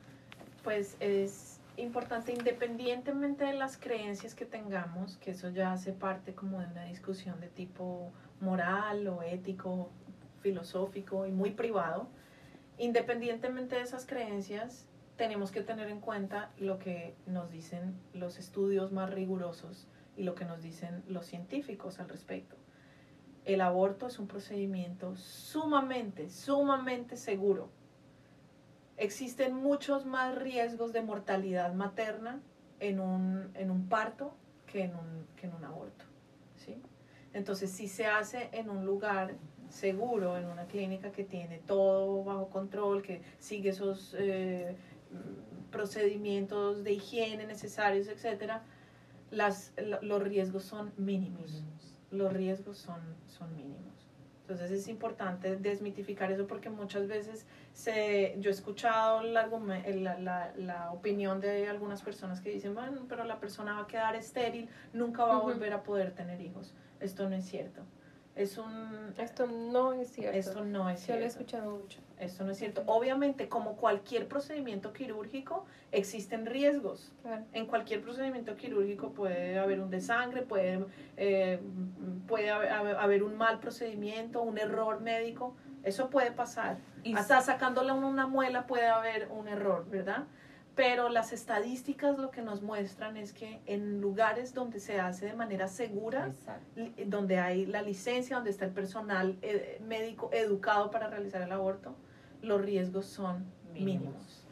Pues 0.62 0.96
es 1.00 1.60
importante, 1.76 2.32
independientemente 2.32 3.44
de 3.44 3.54
las 3.54 3.76
creencias 3.76 4.34
que 4.34 4.46
tengamos, 4.46 5.16
que 5.18 5.32
eso 5.32 5.50
ya 5.50 5.72
hace 5.72 5.92
parte 5.92 6.34
como 6.34 6.60
de 6.60 6.66
una 6.66 6.84
discusión 6.84 7.40
de 7.40 7.48
tipo 7.48 8.10
moral 8.40 9.06
o 9.08 9.22
ético, 9.22 9.90
filosófico 10.40 11.26
y 11.26 11.32
muy 11.32 11.50
privado, 11.50 12.08
independientemente 12.78 13.76
de 13.76 13.82
esas 13.82 14.06
creencias, 14.06 14.86
tenemos 15.16 15.50
que 15.50 15.62
tener 15.62 15.88
en 15.88 16.00
cuenta 16.00 16.50
lo 16.58 16.78
que 16.78 17.14
nos 17.26 17.50
dicen 17.50 17.98
los 18.12 18.38
estudios 18.38 18.92
más 18.92 19.10
rigurosos 19.10 19.88
y 20.16 20.22
lo 20.24 20.34
que 20.34 20.44
nos 20.44 20.62
dicen 20.62 21.02
los 21.08 21.26
científicos 21.26 22.00
al 22.00 22.08
respecto. 22.08 22.56
El 23.46 23.60
aborto 23.60 24.08
es 24.08 24.18
un 24.18 24.26
procedimiento 24.26 25.14
sumamente, 25.14 26.28
sumamente 26.30 27.16
seguro. 27.16 27.70
Existen 28.96 29.54
muchos 29.54 30.04
más 30.04 30.36
riesgos 30.36 30.92
de 30.92 31.00
mortalidad 31.00 31.72
materna 31.72 32.40
en 32.80 32.98
un, 32.98 33.52
en 33.54 33.70
un 33.70 33.88
parto 33.88 34.34
que 34.66 34.82
en 34.82 34.96
un, 34.96 35.28
que 35.36 35.46
en 35.46 35.54
un 35.54 35.64
aborto. 35.64 36.04
¿sí? 36.56 36.82
Entonces, 37.32 37.70
si 37.70 37.86
se 37.86 38.06
hace 38.06 38.48
en 38.52 38.68
un 38.68 38.84
lugar 38.84 39.36
seguro, 39.68 40.36
en 40.36 40.46
una 40.46 40.66
clínica 40.66 41.12
que 41.12 41.22
tiene 41.22 41.58
todo 41.58 42.24
bajo 42.24 42.48
control, 42.48 43.02
que 43.02 43.22
sigue 43.38 43.70
esos 43.70 44.16
eh, 44.18 44.76
procedimientos 45.70 46.82
de 46.82 46.94
higiene 46.94 47.46
necesarios, 47.46 48.08
etcétera, 48.08 48.64
las, 49.30 49.72
los 50.02 50.20
riesgos 50.20 50.64
son 50.64 50.92
mínimos. 50.96 51.62
Los 52.10 52.32
riesgos 52.32 52.78
son, 52.78 53.00
son 53.26 53.54
mínimos. 53.54 53.96
Entonces 54.42 54.70
es 54.70 54.86
importante 54.86 55.56
desmitificar 55.56 56.30
eso 56.30 56.46
porque 56.46 56.70
muchas 56.70 57.08
veces 57.08 57.46
se, 57.72 58.36
yo 58.38 58.48
he 58.48 58.52
escuchado 58.52 59.22
la, 59.24 59.48
la, 59.48 60.52
la, 60.56 60.92
opinión 60.92 61.40
de 61.40 61.68
algunas 61.68 62.00
personas 62.00 62.40
que 62.40 62.50
dicen, 62.50 62.72
bueno, 62.72 63.06
pero 63.08 63.24
la 63.24 63.40
persona 63.40 63.74
va 63.74 63.80
a 63.80 63.86
quedar 63.88 64.14
estéril, 64.14 64.68
nunca 64.92 65.24
va 65.24 65.38
a 65.38 65.40
volver 65.40 65.72
a 65.72 65.82
poder 65.82 66.14
tener 66.14 66.40
hijos. 66.40 66.74
Esto 67.00 67.28
no 67.28 67.34
es 67.34 67.44
cierto. 67.44 67.82
Es 68.36 68.58
un... 68.58 69.14
Esto 69.16 69.46
no 69.46 69.94
es 69.94 70.12
cierto. 70.12 70.38
Esto 70.38 70.62
no 70.62 70.90
es 70.90 71.00
cierto. 71.00 71.14
Yo 71.14 71.20
lo 71.20 71.24
he 71.24 71.28
escuchado 71.28 71.70
mucho. 71.70 72.00
Esto 72.18 72.44
no 72.44 72.52
es 72.52 72.58
cierto. 72.58 72.82
Obviamente, 72.86 73.48
como 73.48 73.76
cualquier 73.76 74.28
procedimiento 74.28 74.92
quirúrgico, 74.92 75.64
existen 75.90 76.44
riesgos. 76.44 77.12
En 77.54 77.66
cualquier 77.66 78.02
procedimiento 78.02 78.54
quirúrgico 78.56 79.12
puede 79.12 79.58
haber 79.58 79.80
un 79.80 79.88
desangre, 79.88 80.42
puede, 80.42 80.84
eh, 81.16 81.60
puede 82.28 82.50
haber, 82.50 83.22
un 83.22 83.38
mal 83.38 83.58
procedimiento, 83.58 84.42
un 84.42 84.58
error 84.58 85.00
médico. 85.00 85.56
Eso 85.82 86.10
puede 86.10 86.30
pasar. 86.30 86.76
Y 87.04 87.14
Hasta 87.16 87.40
sacándole 87.40 87.92
una 87.92 88.26
muela 88.26 88.66
puede 88.66 88.86
haber 88.86 89.28
un 89.30 89.48
error, 89.48 89.88
¿verdad? 89.88 90.24
Pero 90.76 91.08
las 91.08 91.32
estadísticas 91.32 92.18
lo 92.18 92.30
que 92.30 92.42
nos 92.42 92.60
muestran 92.60 93.16
es 93.16 93.32
que 93.32 93.60
en 93.64 93.98
lugares 94.02 94.52
donde 94.52 94.78
se 94.78 95.00
hace 95.00 95.24
de 95.24 95.32
manera 95.32 95.68
segura, 95.68 96.30
donde 97.06 97.38
hay 97.38 97.64
la 97.64 97.80
licencia, 97.80 98.36
donde 98.36 98.50
está 98.50 98.66
el 98.66 98.72
personal 98.72 99.38
eh, 99.40 99.80
médico 99.82 100.28
educado 100.34 100.90
para 100.90 101.08
realizar 101.08 101.40
el 101.40 101.50
aborto, 101.50 101.96
los 102.42 102.60
riesgos 102.60 103.06
son 103.06 103.46
mínimos. 103.72 104.44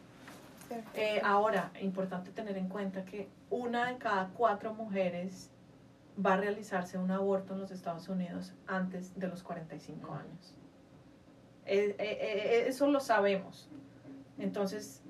Eh, 0.95 1.21
ahora, 1.23 1.71
importante 1.83 2.31
tener 2.31 2.57
en 2.57 2.71
cuenta 2.71 3.05
que 3.05 3.29
una 3.51 3.87
de 3.89 3.99
cada 3.99 4.29
cuatro 4.29 4.73
mujeres 4.73 5.51
va 6.25 6.33
a 6.33 6.37
realizarse 6.39 6.97
un 6.97 7.11
aborto 7.11 7.53
en 7.53 7.61
los 7.61 7.71
Estados 7.71 8.09
Unidos 8.09 8.55
antes 8.67 9.15
de 9.15 9.29
los 9.29 9.43
45 9.43 10.15
años. 10.15 10.55
Eh, 11.67 12.65
eso 12.67 12.89
lo 12.89 13.01
sabemos. 13.01 13.69
Entonces, 14.39 15.04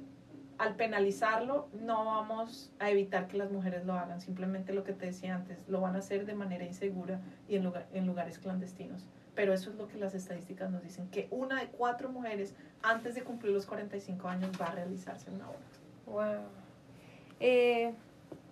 al 0.58 0.76
penalizarlo 0.76 1.68
no 1.80 2.04
vamos 2.04 2.72
a 2.78 2.90
evitar 2.90 3.26
que 3.26 3.36
las 3.36 3.50
mujeres 3.50 3.84
lo 3.84 3.94
hagan, 3.94 4.20
simplemente 4.20 4.72
lo 4.72 4.84
que 4.84 4.92
te 4.92 5.06
decía 5.06 5.34
antes, 5.34 5.58
lo 5.68 5.80
van 5.80 5.96
a 5.96 5.98
hacer 5.98 6.26
de 6.26 6.34
manera 6.34 6.64
insegura 6.64 7.20
y 7.48 7.56
en, 7.56 7.64
lugar, 7.64 7.86
en 7.92 8.06
lugares 8.06 8.38
clandestinos. 8.38 9.04
Pero 9.34 9.52
eso 9.52 9.70
es 9.70 9.76
lo 9.76 9.88
que 9.88 9.98
las 9.98 10.14
estadísticas 10.14 10.70
nos 10.70 10.82
dicen, 10.82 11.08
que 11.10 11.26
una 11.30 11.60
de 11.60 11.68
cuatro 11.68 12.08
mujeres 12.08 12.54
antes 12.82 13.14
de 13.14 13.22
cumplir 13.22 13.52
los 13.52 13.66
45 13.66 14.28
años 14.28 14.52
va 14.60 14.66
a 14.66 14.72
realizarse 14.72 15.30
un 15.30 15.42
aborto. 15.42 15.78
Wow. 16.06 16.42
Eh, 17.40 17.92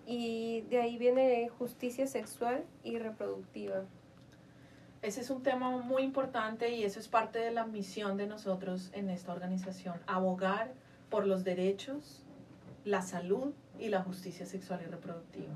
y 0.05 0.61
de 0.69 0.81
ahí 0.81 0.97
viene 0.97 1.47
justicia 1.57 2.05
sexual 2.07 2.65
y 2.83 2.99
reproductiva. 2.99 3.85
Ese 5.01 5.21
es 5.21 5.29
un 5.29 5.43
tema 5.43 5.69
muy 5.69 6.03
importante 6.03 6.69
y 6.69 6.83
eso 6.83 6.99
es 6.99 7.07
parte 7.07 7.39
de 7.39 7.51
la 7.51 7.65
misión 7.65 8.17
de 8.17 8.27
nosotros 8.27 8.89
en 8.93 9.09
esta 9.09 9.33
organización, 9.33 9.99
abogar 10.07 10.73
por 11.13 11.27
los 11.27 11.43
derechos, 11.43 12.23
la 12.85 13.03
salud 13.03 13.53
y 13.77 13.89
la 13.89 14.01
justicia 14.01 14.47
sexual 14.47 14.81
y 14.81 14.89
reproductiva. 14.89 15.53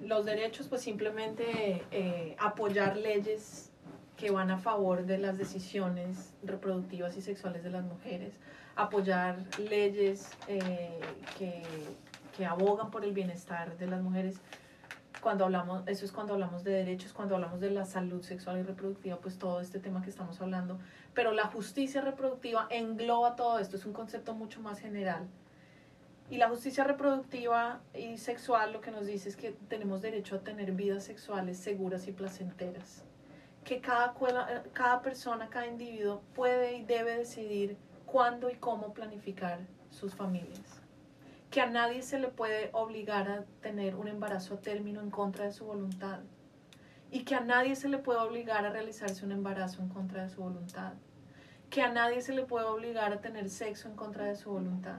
Los 0.00 0.24
derechos, 0.24 0.68
pues 0.68 0.82
simplemente 0.82 1.82
eh, 1.90 2.36
apoyar 2.38 2.96
leyes 2.96 3.72
que 4.16 4.30
van 4.30 4.52
a 4.52 4.58
favor 4.58 5.06
de 5.06 5.18
las 5.18 5.38
decisiones 5.38 6.32
reproductivas 6.44 7.16
y 7.16 7.20
sexuales 7.20 7.64
de 7.64 7.70
las 7.70 7.82
mujeres, 7.82 8.34
apoyar 8.76 9.40
leyes 9.58 10.30
eh, 10.46 11.00
que, 11.36 11.64
que 12.36 12.46
abogan 12.46 12.92
por 12.92 13.04
el 13.04 13.10
bienestar 13.10 13.76
de 13.76 13.88
las 13.88 14.02
mujeres 14.02 14.36
cuando 15.26 15.44
hablamos, 15.44 15.82
eso 15.88 16.04
es 16.04 16.12
cuando 16.12 16.34
hablamos 16.34 16.62
de 16.62 16.70
derechos, 16.70 17.12
cuando 17.12 17.34
hablamos 17.34 17.58
de 17.58 17.68
la 17.70 17.84
salud 17.84 18.22
sexual 18.22 18.60
y 18.60 18.62
reproductiva, 18.62 19.16
pues 19.16 19.36
todo 19.38 19.60
este 19.60 19.80
tema 19.80 20.00
que 20.00 20.08
estamos 20.08 20.40
hablando. 20.40 20.78
Pero 21.14 21.32
la 21.32 21.48
justicia 21.48 22.00
reproductiva 22.00 22.68
engloba 22.70 23.34
todo 23.34 23.58
esto, 23.58 23.74
es 23.74 23.84
un 23.86 23.92
concepto 23.92 24.34
mucho 24.34 24.60
más 24.60 24.78
general. 24.78 25.26
Y 26.30 26.36
la 26.36 26.48
justicia 26.48 26.84
reproductiva 26.84 27.80
y 27.92 28.18
sexual 28.18 28.72
lo 28.72 28.80
que 28.80 28.92
nos 28.92 29.06
dice 29.06 29.28
es 29.28 29.36
que 29.36 29.50
tenemos 29.68 30.00
derecho 30.00 30.36
a 30.36 30.38
tener 30.42 30.70
vidas 30.70 31.02
sexuales 31.02 31.58
seguras 31.58 32.06
y 32.06 32.12
placenteras. 32.12 33.02
Que 33.64 33.80
cada, 33.80 34.14
cada 34.74 35.02
persona, 35.02 35.48
cada 35.48 35.66
individuo 35.66 36.22
puede 36.36 36.76
y 36.76 36.84
debe 36.84 37.16
decidir 37.16 37.76
cuándo 38.06 38.48
y 38.48 38.54
cómo 38.54 38.94
planificar 38.94 39.58
sus 39.90 40.14
familias 40.14 40.75
que 41.56 41.62
a 41.62 41.70
nadie 41.70 42.02
se 42.02 42.18
le 42.18 42.28
puede 42.28 42.68
obligar 42.74 43.30
a 43.30 43.44
tener 43.62 43.94
un 43.94 44.08
embarazo 44.08 44.56
a 44.56 44.60
término 44.60 45.00
en 45.00 45.08
contra 45.08 45.46
de 45.46 45.52
su 45.52 45.64
voluntad 45.64 46.20
y 47.10 47.24
que 47.24 47.34
a 47.34 47.40
nadie 47.40 47.76
se 47.76 47.88
le 47.88 47.96
puede 47.96 48.18
obligar 48.18 48.66
a 48.66 48.68
realizarse 48.68 49.24
un 49.24 49.32
embarazo 49.32 49.80
en 49.80 49.88
contra 49.88 50.24
de 50.24 50.28
su 50.28 50.42
voluntad, 50.42 50.92
que 51.70 51.80
a 51.80 51.90
nadie 51.90 52.20
se 52.20 52.34
le 52.34 52.44
puede 52.44 52.66
obligar 52.66 53.14
a 53.14 53.22
tener 53.22 53.48
sexo 53.48 53.88
en 53.88 53.96
contra 53.96 54.26
de 54.26 54.36
su 54.36 54.50
voluntad. 54.50 54.98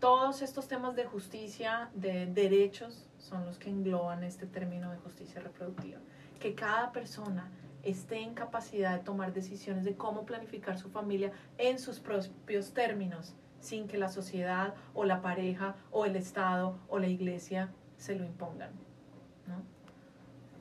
Todos 0.00 0.40
estos 0.40 0.66
temas 0.66 0.96
de 0.96 1.04
justicia, 1.04 1.90
de 1.92 2.24
derechos, 2.24 3.06
son 3.18 3.44
los 3.44 3.58
que 3.58 3.68
engloban 3.68 4.24
este 4.24 4.46
término 4.46 4.90
de 4.92 4.96
justicia 4.96 5.42
reproductiva. 5.42 6.00
Que 6.40 6.54
cada 6.54 6.90
persona 6.90 7.50
esté 7.82 8.22
en 8.22 8.32
capacidad 8.32 8.96
de 8.96 9.04
tomar 9.04 9.34
decisiones 9.34 9.84
de 9.84 9.94
cómo 9.94 10.24
planificar 10.24 10.78
su 10.78 10.88
familia 10.88 11.32
en 11.58 11.78
sus 11.78 12.00
propios 12.00 12.72
términos 12.72 13.34
sin 13.64 13.88
que 13.88 13.96
la 13.96 14.08
sociedad 14.08 14.74
o 14.92 15.04
la 15.04 15.22
pareja 15.22 15.74
o 15.90 16.04
el 16.04 16.16
Estado 16.16 16.78
o 16.88 16.98
la 16.98 17.06
iglesia 17.06 17.70
se 17.96 18.14
lo 18.14 18.24
impongan. 18.24 18.70
¿no? 19.46 19.62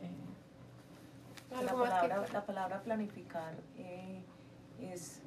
Eh, 0.02 1.62
la, 1.64 1.74
palabra, 1.74 2.26
la, 2.32 2.46
palabra, 2.46 2.82
planificar 2.82 3.56
eh, 3.78 4.24
es, 4.80 5.22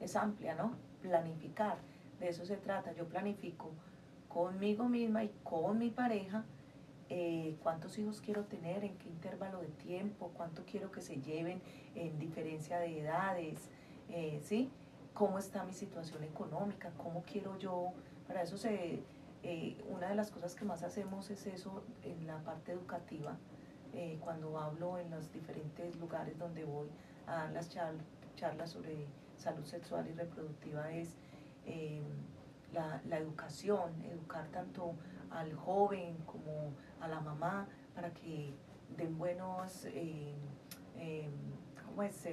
es 0.00 0.14
amplia, 0.14 0.54
¿no? 0.54 0.74
Planificar, 1.02 1.78
de 2.20 2.28
eso 2.28 2.46
se 2.46 2.56
trata. 2.56 2.92
Yo 2.92 3.06
planifico 3.06 3.70
conmigo 4.28 4.88
misma 4.88 5.24
y 5.24 5.32
con 5.42 5.78
mi 5.78 5.90
pareja 5.90 6.44
eh, 7.08 7.56
cuántos 7.62 7.98
hijos 7.98 8.20
quiero 8.20 8.44
tener, 8.44 8.84
en 8.84 8.96
qué 8.98 9.08
intervalo 9.08 9.60
de 9.60 9.68
tiempo, 9.68 10.30
cuánto 10.34 10.64
quiero 10.64 10.92
que 10.92 11.00
se 11.00 11.20
lleven 11.20 11.60
en 11.96 12.18
diferencia 12.20 12.78
de 12.78 13.00
edades, 13.00 13.70
¿sí? 14.42 14.70
Cómo 15.16 15.38
está 15.38 15.64
mi 15.64 15.72
situación 15.72 16.22
económica, 16.24 16.92
cómo 16.98 17.22
quiero 17.22 17.58
yo, 17.58 17.92
para 18.26 18.42
eso 18.42 18.58
se, 18.58 19.02
eh, 19.42 19.84
una 19.88 20.10
de 20.10 20.14
las 20.14 20.30
cosas 20.30 20.54
que 20.54 20.66
más 20.66 20.82
hacemos 20.82 21.30
es 21.30 21.46
eso 21.46 21.82
en 22.02 22.26
la 22.26 22.36
parte 22.44 22.72
educativa, 22.72 23.38
eh, 23.94 24.18
cuando 24.20 24.58
hablo 24.58 24.98
en 24.98 25.10
los 25.10 25.32
diferentes 25.32 25.96
lugares 25.96 26.38
donde 26.38 26.64
voy 26.64 26.88
a 27.26 27.36
dar 27.36 27.50
las 27.52 27.70
charlas 27.70 28.70
sobre 28.70 29.06
salud 29.38 29.64
sexual 29.64 30.06
y 30.06 30.12
reproductiva 30.12 30.92
es 30.92 31.14
eh, 31.64 32.02
la, 32.74 33.00
la, 33.08 33.16
educación, 33.16 34.04
educar 34.04 34.46
tanto 34.48 34.94
al 35.30 35.54
joven 35.54 36.18
como 36.26 36.74
a 37.00 37.08
la 37.08 37.20
mamá 37.20 37.66
para 37.94 38.12
que 38.12 38.52
den 38.98 39.16
buenos, 39.16 39.86
eh, 39.86 40.34
¿cómo 41.86 42.02
es? 42.02 42.26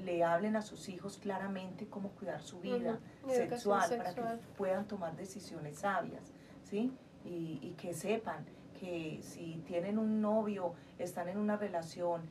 Le 0.00 0.24
hablen 0.24 0.56
a 0.56 0.62
sus 0.62 0.88
hijos 0.88 1.18
claramente 1.18 1.86
cómo 1.88 2.10
cuidar 2.10 2.42
su 2.42 2.60
vida 2.60 2.98
sexual, 3.28 3.88
para 3.96 4.14
que 4.14 4.22
puedan 4.56 4.86
tomar 4.86 5.16
decisiones 5.16 5.78
sabias, 5.78 6.32
¿sí? 6.64 6.92
Y, 7.24 7.58
y, 7.62 7.74
que 7.78 7.92
sepan 7.92 8.44
que 8.78 9.20
si 9.22 9.62
tienen 9.66 9.98
un 9.98 10.20
novio, 10.20 10.74
están 10.98 11.28
en 11.28 11.38
una 11.38 11.56
relación, 11.56 12.22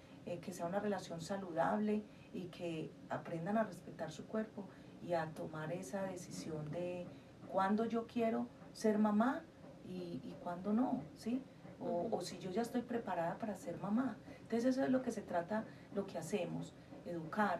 que 0.42 0.54
sea 0.54 0.66
una 0.66 0.80
relación 0.80 1.22
saludable 1.22 2.04
y 2.34 2.46
que 2.46 2.92
aprendan 3.10 3.58
a 3.58 3.64
respetar 3.64 4.12
su 4.12 4.26
cuerpo 4.26 4.68
y 5.02 5.14
a 5.14 5.28
tomar 5.28 5.72
esa 5.72 6.04
decisión 6.04 6.70
de 6.72 7.08
cuándo 7.48 7.86
yo 7.86 8.08
quiero 8.08 8.48
ser 8.74 8.98
mamá 8.98 9.44
y, 9.88 10.22
y 10.24 10.36
cuándo 10.44 10.74
no, 10.74 11.02
¿sí? 11.18 11.44
O, 11.80 12.10
o, 12.12 12.22
si 12.22 12.40
yo 12.40 12.52
ya 12.52 12.62
estoy 12.62 12.82
preparada 12.82 13.38
para 13.38 13.56
ser 13.56 13.80
mamá. 13.80 14.18
Entonces 14.42 14.66
eso 14.66 14.84
es 14.84 14.90
lo 14.90 15.02
que 15.02 15.12
se 15.12 15.22
trata, 15.22 15.64
lo 15.96 16.06
que 16.06 16.18
hacemos, 16.18 16.74
educar 17.06 17.60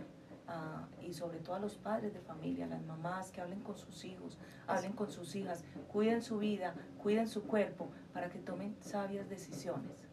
y 1.02 1.14
sobre 1.14 1.40
todo 1.40 1.56
a 1.56 1.60
los 1.60 1.78
padres 1.78 2.14
de 2.14 2.22
familia, 2.22 2.66
las 2.66 2.84
mamás 2.84 3.32
que 3.32 3.40
hablen 3.40 3.62
con 3.62 3.78
sus 3.78 4.04
hijos, 4.04 4.38
hablen 4.68 4.94
con 4.94 5.12
sus 5.12 5.36
hijas, 5.36 5.64
cuiden 5.92 6.22
su 6.22 6.40
vida, 6.40 6.74
cuiden 7.02 7.28
su 7.28 7.44
cuerpo 7.44 7.90
para 8.14 8.30
que 8.30 8.40
tomen 8.40 8.76
sabias 8.82 9.30
decisiones 9.30 10.08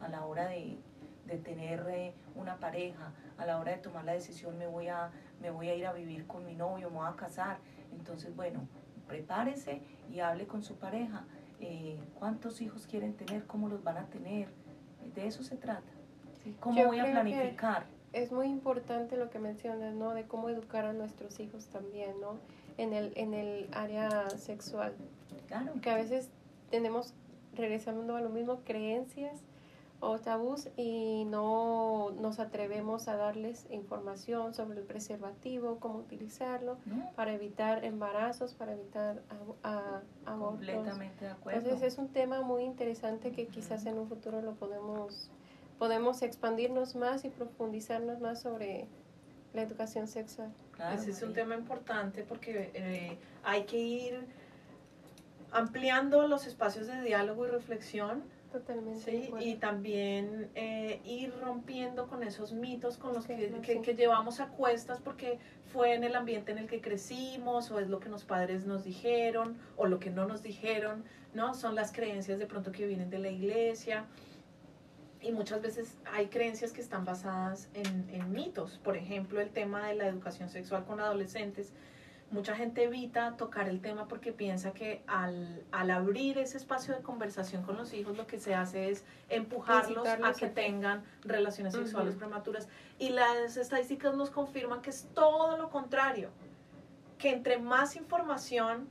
a 0.00 0.08
la 0.08 0.26
hora 0.26 0.48
de, 0.48 0.78
de 1.26 1.38
tener 1.38 1.86
eh, 1.88 2.14
una 2.34 2.56
pareja, 2.58 3.12
a 3.38 3.46
la 3.46 3.58
hora 3.58 3.72
de 3.72 3.78
tomar 3.78 4.04
la 4.04 4.12
decisión 4.12 4.58
me 4.58 4.66
voy 4.66 4.88
a, 4.88 5.10
me 5.40 5.50
voy 5.50 5.68
a 5.68 5.74
ir 5.74 5.86
a 5.86 5.92
vivir 5.92 6.26
con 6.26 6.44
mi 6.44 6.54
novio, 6.54 6.90
me 6.90 6.96
voy 6.96 7.08
a 7.08 7.16
casar. 7.16 7.58
Entonces, 7.92 8.34
bueno, 8.34 8.66
prepárese 9.06 9.82
y 10.10 10.20
hable 10.20 10.46
con 10.46 10.62
su 10.62 10.76
pareja. 10.76 11.24
Eh, 11.60 11.98
¿Cuántos 12.18 12.60
hijos 12.60 12.86
quieren 12.86 13.14
tener? 13.14 13.46
¿Cómo 13.46 13.68
los 13.68 13.82
van 13.82 13.98
a 13.98 14.06
tener? 14.06 14.48
De 15.14 15.26
eso 15.26 15.42
se 15.42 15.56
trata. 15.56 15.92
¿Cómo 16.60 16.86
voy 16.86 16.98
a 16.98 17.04
planificar? 17.04 17.86
Es 18.12 18.32
muy 18.32 18.46
importante 18.46 19.16
lo 19.16 19.30
que 19.30 19.38
mencionas, 19.38 19.94
¿no? 19.94 20.12
De 20.14 20.24
cómo 20.26 20.48
educar 20.48 20.84
a 20.84 20.92
nuestros 20.92 21.40
hijos 21.40 21.66
también, 21.66 22.20
¿no? 22.20 22.38
En 22.76 22.92
el, 22.92 23.12
en 23.16 23.34
el 23.34 23.68
área 23.72 24.28
sexual. 24.30 24.94
Claro. 25.48 25.72
Que 25.80 25.90
a 25.90 25.96
veces 25.96 26.28
tenemos, 26.70 27.14
regresando 27.54 28.16
a 28.16 28.20
lo 28.20 28.28
mismo, 28.28 28.60
creencias 28.64 29.40
o 30.02 30.18
tabús 30.18 30.68
y 30.76 31.24
no 31.26 32.10
nos 32.20 32.40
atrevemos 32.40 33.06
a 33.06 33.16
darles 33.16 33.66
información 33.70 34.52
sobre 34.52 34.80
el 34.80 34.84
preservativo, 34.84 35.78
cómo 35.78 36.00
utilizarlo 36.00 36.76
para 37.14 37.32
evitar 37.32 37.84
embarazos, 37.84 38.54
para 38.54 38.72
evitar 38.72 39.22
abortos. 40.24 40.58
Completamente 40.66 41.24
de 41.24 41.30
acuerdo. 41.30 41.60
Entonces 41.60 41.92
es 41.92 41.98
un 41.98 42.08
tema 42.08 42.42
muy 42.42 42.64
interesante 42.64 43.30
que 43.30 43.46
quizás 43.46 43.86
en 43.86 43.96
un 43.96 44.08
futuro 44.08 44.42
lo 44.42 44.54
podemos 44.54 45.30
podemos 45.82 46.22
expandirnos 46.22 46.94
más 46.94 47.24
y 47.24 47.28
profundizarnos 47.28 48.20
más 48.20 48.40
sobre 48.40 48.86
la 49.52 49.62
educación 49.62 50.06
sexual. 50.06 50.54
Ese 50.94 51.10
es 51.10 51.20
un 51.22 51.32
tema 51.32 51.56
importante 51.56 52.22
porque 52.22 52.70
eh, 52.72 53.18
hay 53.42 53.64
que 53.64 53.78
ir 53.78 54.24
ampliando 55.50 56.28
los 56.28 56.46
espacios 56.46 56.86
de 56.86 57.02
diálogo 57.02 57.48
y 57.48 57.50
reflexión 57.50 58.22
Totalmente. 58.52 59.00
Sí, 59.00 59.32
y 59.40 59.56
también 59.56 60.50
eh, 60.54 61.00
ir 61.04 61.34
rompiendo 61.40 62.06
con 62.06 62.22
esos 62.22 62.52
mitos 62.52 62.96
con 62.96 63.12
los 63.12 63.26
que, 63.26 63.82
que, 63.82 63.94
llevamos 63.94 64.38
a 64.38 64.50
cuestas 64.50 65.00
porque 65.00 65.40
fue 65.72 65.94
en 65.94 66.04
el 66.04 66.14
ambiente 66.14 66.52
en 66.52 66.58
el 66.58 66.68
que 66.68 66.80
crecimos 66.80 67.72
o 67.72 67.80
es 67.80 67.88
lo 67.88 67.98
que 67.98 68.08
los 68.08 68.22
padres 68.22 68.66
nos 68.66 68.84
dijeron 68.84 69.56
o 69.76 69.86
lo 69.86 69.98
que 69.98 70.10
no 70.10 70.28
nos 70.28 70.44
dijeron, 70.44 71.02
¿no? 71.34 71.54
Son 71.54 71.74
las 71.74 71.90
creencias 71.90 72.38
de 72.38 72.46
pronto 72.46 72.70
que 72.70 72.86
vienen 72.86 73.10
de 73.10 73.18
la 73.18 73.30
iglesia 73.30 74.04
y 75.22 75.32
muchas 75.32 75.62
veces 75.62 75.96
hay 76.12 76.26
creencias 76.26 76.72
que 76.72 76.80
están 76.80 77.04
basadas 77.04 77.68
en, 77.74 78.08
en 78.10 78.32
mitos. 78.32 78.78
Por 78.82 78.96
ejemplo, 78.96 79.40
el 79.40 79.50
tema 79.50 79.86
de 79.86 79.94
la 79.94 80.06
educación 80.06 80.48
sexual 80.48 80.84
con 80.84 81.00
adolescentes 81.00 81.72
mucha 82.32 82.56
gente 82.56 82.84
evita 82.84 83.36
tocar 83.36 83.68
el 83.68 83.80
tema 83.80 84.08
porque 84.08 84.32
piensa 84.32 84.72
que 84.72 85.02
al, 85.06 85.64
al, 85.70 85.90
abrir 85.90 86.38
ese 86.38 86.56
espacio 86.56 86.94
de 86.94 87.02
conversación 87.02 87.62
con 87.62 87.76
los 87.76 87.92
hijos 87.92 88.16
lo 88.16 88.26
que 88.26 88.38
se 88.38 88.54
hace 88.54 88.90
es 88.90 89.04
empujarlos 89.28 90.08
a 90.08 90.32
que 90.32 90.48
tengan 90.48 91.04
relaciones 91.24 91.74
sexuales 91.74 92.16
prematuras. 92.16 92.68
Y 92.98 93.10
las 93.10 93.56
estadísticas 93.56 94.14
nos 94.16 94.30
confirman 94.30 94.80
que 94.80 94.90
es 94.90 95.08
todo 95.14 95.58
lo 95.58 95.68
contrario, 95.68 96.30
que 97.18 97.30
entre 97.30 97.58
más 97.58 97.96
información 97.96 98.88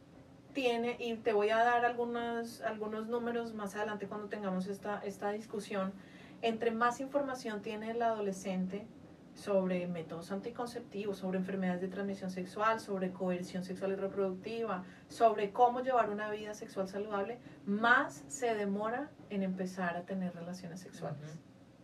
tiene, 0.53 0.97
y 0.99 1.15
te 1.15 1.33
voy 1.33 1.49
a 1.49 1.57
dar 1.57 1.83
algunos, 1.83 2.61
algunos 2.61 3.07
números 3.07 3.53
más 3.55 3.75
adelante 3.75 4.07
cuando 4.07 4.27
tengamos 4.27 4.67
esta, 4.67 5.01
esta 5.03 5.31
discusión, 5.31 5.93
entre 6.41 6.71
más 6.71 6.99
información 6.99 7.61
tiene 7.61 7.91
el 7.91 8.01
adolescente, 8.01 8.87
sobre 9.33 9.87
métodos 9.87 10.31
anticonceptivos, 10.31 11.17
sobre 11.17 11.39
enfermedades 11.39 11.81
de 11.81 11.87
transmisión 11.87 12.29
sexual, 12.29 12.79
sobre 12.79 13.11
coerción 13.11 13.63
sexual 13.63 13.93
y 13.93 13.95
reproductiva, 13.95 14.83
sobre 15.07 15.51
cómo 15.51 15.81
llevar 15.81 16.09
una 16.09 16.29
vida 16.29 16.53
sexual 16.53 16.87
saludable, 16.87 17.39
más 17.65 18.23
se 18.27 18.53
demora 18.55 19.09
en 19.29 19.43
empezar 19.43 19.95
a 19.95 20.03
tener 20.03 20.33
relaciones 20.33 20.81
sexuales. 20.81 21.37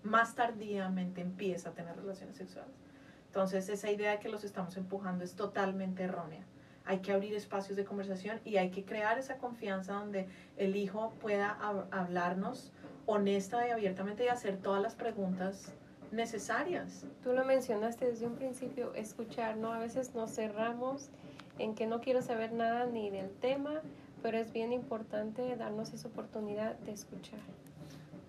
Más 0.03 0.35
tardíamente 0.35 1.21
empieza 1.21 1.69
a 1.69 1.73
tener 1.73 1.95
relaciones 1.95 2.35
sexuales. 2.35 2.75
Entonces, 3.27 3.69
esa 3.69 3.91
idea 3.91 4.11
de 4.11 4.19
que 4.19 4.29
los 4.29 4.43
estamos 4.43 4.75
empujando 4.77 5.23
es 5.23 5.35
totalmente 5.35 6.03
errónea. 6.03 6.45
Hay 6.85 6.99
que 6.99 7.11
abrir 7.11 7.33
espacios 7.33 7.75
de 7.75 7.83
conversación 7.83 8.39
y 8.45 8.57
hay 8.57 8.71
que 8.71 8.85
crear 8.85 9.19
esa 9.19 9.37
confianza 9.37 9.93
donde 9.93 10.27
el 10.55 10.75
hijo 10.77 11.13
pueda 11.19 11.49
hablarnos 11.91 12.71
honesta 13.07 13.67
y 13.67 13.71
abiertamente 13.71 14.25
y 14.25 14.27
hacer 14.27 14.57
todas 14.57 14.81
las 14.81 14.93
preguntas 14.93 15.73
necesarias. 16.11 17.05
Tú 17.23 17.33
lo 17.33 17.43
mencionaste 17.43 18.05
desde 18.05 18.27
un 18.27 18.35
principio, 18.35 18.93
escuchar, 18.93 19.57
¿no? 19.57 19.73
A 19.73 19.79
veces 19.79 20.13
nos 20.13 20.35
cerramos 20.35 21.09
en 21.57 21.73
que 21.73 21.87
no 21.87 22.01
quiero 22.01 22.21
saber 22.21 22.53
nada 22.53 22.85
ni 22.85 23.09
del 23.09 23.31
tema, 23.31 23.81
pero 24.21 24.37
es 24.37 24.51
bien 24.53 24.71
importante 24.71 25.55
darnos 25.55 25.93
esa 25.93 26.07
oportunidad 26.07 26.75
de 26.79 26.91
escuchar. 26.91 27.39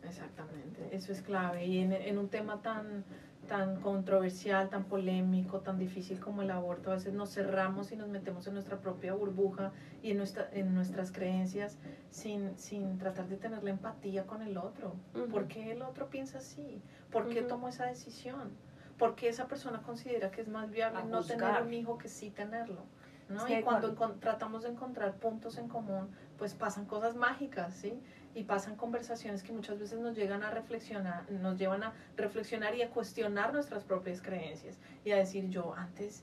Exactamente, 0.03 0.89
eso 0.93 1.13
es 1.13 1.21
clave. 1.21 1.67
Y 1.67 1.79
en, 1.79 1.93
en 1.93 2.19
un 2.19 2.29
tema 2.29 2.63
tan 2.63 3.05
tan 3.49 3.81
controversial, 3.81 4.69
tan 4.69 4.85
polémico, 4.85 5.61
tan 5.61 5.79
difícil 5.79 6.21
como 6.21 6.43
el 6.43 6.51
aborto, 6.51 6.93
a 6.93 6.95
veces 6.95 7.15
nos 7.15 7.31
cerramos 7.31 7.91
y 7.91 7.97
nos 7.97 8.09
metemos 8.09 8.47
en 8.47 8.55
nuestra 8.55 8.79
propia 8.79 9.15
burbuja 9.15 9.73
y 10.03 10.13
en, 10.13 10.19
nuestra, 10.19 10.49
en 10.53 10.75
nuestras 10.75 11.11
creencias 11.11 11.79
sin, 12.11 12.57
sin 12.57 12.99
tratar 12.99 13.27
de 13.27 13.37
tener 13.37 13.65
la 13.65 13.71
empatía 13.71 14.27
con 14.27 14.43
el 14.43 14.59
otro. 14.59 14.95
¿Por 15.31 15.49
qué 15.49 15.73
el 15.73 15.83
otro 15.83 16.09
piensa 16.09 16.39
así? 16.39 16.81
¿Por 17.11 17.29
qué 17.29 17.43
tomó 17.43 17.69
esa 17.69 17.87
decisión? 17.87 18.53
¿Por 18.99 19.15
qué 19.15 19.29
esa 19.29 19.49
persona 19.49 19.83
considera 19.83 20.31
que 20.31 20.43
es 20.43 20.49
más 20.49 20.71
viable 20.71 21.05
no 21.05 21.23
tener 21.23 21.63
un 21.63 21.73
hijo 21.73 21.99
que 21.99 22.09
sí 22.09 22.31
tenerlo? 22.31 22.83
¿no? 23.29 23.47
y 23.49 23.63
cuando, 23.63 23.95
tratamos 24.21 24.63
de 24.63 24.71
encontrar 24.71 25.15
puntos 25.17 25.59
en 25.59 25.69
común, 25.69 26.09
pues 26.39 26.55
pasan 26.55 26.87
cosas 26.87 27.15
mágicas, 27.15 27.75
¿sí? 27.75 28.01
Y 28.35 28.45
pasan 28.45 28.77
conversaciones 28.77 29.43
que 29.43 29.53
muchas 29.53 29.79
veces 29.79 29.99
nos 29.99 30.17
llegan 30.17 30.43
a 30.43 30.51
reflexionar, 30.51 31.31
nos 31.31 31.59
llevan 31.59 31.83
a 31.83 31.93
reflexionar 32.17 32.75
y 32.75 32.83
a 32.83 32.91
cuestionar 32.91 33.53
nuestras 33.53 33.85
propias 33.85 34.23
creencias 34.23 34.79
y 35.05 35.11
a 35.11 35.17
decir, 35.17 35.49
yo 35.49 35.75
antes 35.75 36.23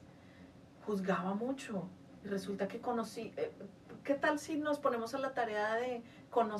juzgaba 0.85 1.33
mucho 1.33 1.89
y 2.23 2.27
resulta 2.27 2.67
que 2.67 2.79
conocí, 2.79 3.33
eh, 3.37 3.51
¿qué 4.03 4.13
tal 4.13 4.39
si 4.39 4.57
nos 4.57 4.79
ponemos 4.79 5.13
a 5.13 5.19
la 5.19 5.33
tarea 5.33 5.75
de 5.75 6.03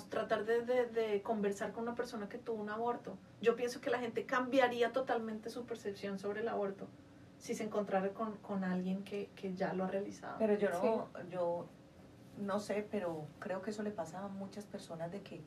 tratar 0.10 0.46
de, 0.46 0.62
de, 0.62 0.86
de, 0.88 1.22
conversar 1.22 1.72
con 1.72 1.84
una 1.84 1.96
persona 1.96 2.28
que 2.28 2.38
tuvo 2.38 2.62
un 2.62 2.70
aborto? 2.70 3.18
Yo 3.42 3.56
pienso 3.56 3.82
que 3.82 3.90
la 3.90 4.00
gente 4.00 4.26
cambiaría 4.26 4.92
totalmente 4.92 5.50
su 5.50 5.66
percepción 5.66 6.20
sobre 6.20 6.42
el 6.42 6.48
aborto 6.48 6.88
si 7.38 7.54
se 7.54 7.64
encontrara 7.64 8.10
con, 8.10 8.38
con 8.38 8.64
alguien 8.64 9.04
que, 9.04 9.30
que, 9.36 9.54
ya 9.54 9.74
lo 9.74 9.84
ha 9.84 9.88
realizado. 9.88 10.38
Pero 10.40 10.58
yo 10.58 10.70
no, 10.70 11.10
yo 11.30 11.68
no 12.38 12.60
sé, 12.60 12.88
pero 12.90 13.28
creo 13.40 13.62
que 13.62 13.72
eso 13.72 13.84
le 13.84 13.92
pasa 13.92 14.24
a 14.24 14.28
muchas 14.28 14.66
personas 14.66 15.12
de 15.12 15.22
que 15.22 15.42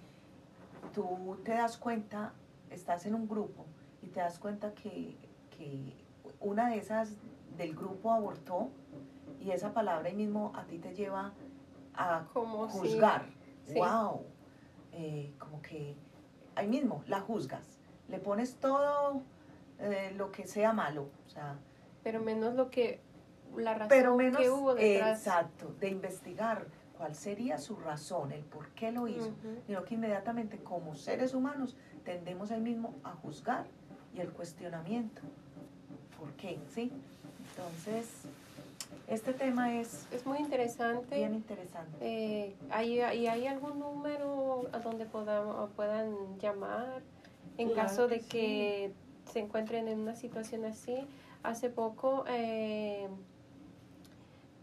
tú 0.95 1.39
te 1.45 1.53
das 1.53 1.77
cuenta, 1.77 2.33
estás 2.71 3.07
en 3.07 3.15
un 3.15 3.29
grupo 3.29 3.65
y 4.03 4.09
te 4.09 4.21
das 4.21 4.39
cuenta 4.39 4.75
que, 4.75 5.17
que 5.57 5.95
una 6.41 6.71
de 6.71 6.79
esas 6.79 7.17
del 7.57 7.75
grupo 7.75 8.13
abortó 8.13 8.71
y 9.41 9.51
esa 9.51 9.73
palabra 9.73 10.09
ahí 10.09 10.15
mismo 10.15 10.53
a 10.55 10.65
ti 10.65 10.79
te 10.79 10.95
lleva 10.95 11.33
a 11.95 12.27
Como 12.33 12.69
juzgar. 12.69 13.27
¡Wow! 13.75 14.25
Eh, 14.93 15.33
como 15.39 15.61
que 15.61 15.97
ahí 16.55 16.67
mismo 16.67 17.03
la 17.07 17.21
juzgas, 17.21 17.79
le 18.09 18.19
pones 18.19 18.57
todo 18.57 19.23
eh, 19.79 20.13
lo 20.17 20.33
que 20.33 20.47
sea 20.47 20.73
malo, 20.73 21.09
o 21.27 21.31
sea, 21.31 21.57
pero 22.03 22.23
menos 22.23 22.55
lo 22.55 22.71
que 22.71 23.01
la 23.57 23.75
razón 23.75 24.33
que 24.37 24.51
hubo 24.51 24.75
detrás. 24.75 25.19
Exacto, 25.19 25.75
de 25.81 25.89
investigar 25.89 26.67
cuál 26.99 27.15
sería 27.15 27.59
su 27.59 27.77
razón, 27.77 28.33
el 28.33 28.43
por 28.43 28.69
qué 28.71 28.91
lo 28.91 29.07
hizo, 29.07 29.29
Ujú. 29.29 29.63
sino 29.67 29.85
que 29.85 29.95
inmediatamente 29.95 30.59
como 30.59 30.97
seres 30.97 31.33
humanos 31.33 31.77
tendemos 32.05 32.51
el 32.51 32.61
mismo 32.61 32.95
a 33.05 33.13
juzgar 33.13 33.67
y 34.15 34.21
el 34.21 34.31
cuestionamiento. 34.33 35.23
¿Por 36.19 36.33
qué? 36.33 36.59
¿Sí? 36.75 36.91
Entonces, 37.51 38.09
este 39.07 39.33
tema 39.33 39.75
es 39.77 40.07
Es 40.11 40.27
muy 40.27 40.39
interesante. 40.39 41.17
bien 41.17 41.35
interesante. 41.35 41.97
Eh, 42.01 42.57
¿hay, 42.71 42.95
¿Y 42.95 43.27
hay 43.29 43.47
algún 43.47 43.79
número 43.79 44.69
a 44.73 44.81
donde 44.81 45.07
podamos, 45.07 45.71
puedan 45.77 46.39
llamar 46.41 47.03
en 47.59 47.71
Claro 47.71 47.89
caso 47.89 48.09
que 48.09 48.15
de 48.15 48.21
que 48.23 48.93
se 49.33 49.39
encuentren 49.39 49.87
en 49.87 50.01
una 50.01 50.17
situación 50.17 50.65
así? 50.65 51.07
Hace 51.45 51.71
poco 51.71 52.25
eh, 52.29 53.09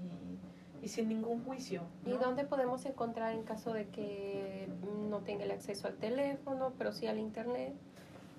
y 0.86 0.89
sin 0.89 1.10
ningún 1.10 1.43
juicio. 1.43 1.84
¿Y 2.06 2.12
¿no? 2.12 2.18
dónde 2.18 2.43
podemos 2.43 2.86
encontrar 2.86 3.34
en 3.34 3.43
caso 3.43 3.74
de 3.74 3.88
que 3.88 4.68
no 5.10 5.20
tenga 5.22 5.43
el 5.45 5.51
acceso 5.51 5.88
al 5.88 5.95
teléfono, 5.95 6.74
pero 6.78 6.91
sí 6.91 7.08
al 7.08 7.18
internet? 7.18 7.74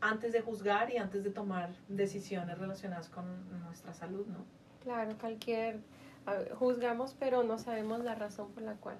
antes 0.00 0.32
de 0.32 0.40
juzgar 0.40 0.90
y 0.90 0.96
antes 0.96 1.22
de 1.22 1.30
tomar 1.30 1.70
decisiones 1.88 2.58
relacionadas 2.58 3.08
con 3.08 3.24
nuestra 3.62 3.94
salud, 3.94 4.26
¿no? 4.26 4.44
Claro, 4.82 5.16
cualquier 5.20 5.78
juzgamos, 6.58 7.14
pero 7.18 7.42
no 7.42 7.58
sabemos 7.58 8.00
la 8.04 8.14
razón 8.14 8.50
por 8.52 8.62
la 8.62 8.74
cual. 8.74 8.96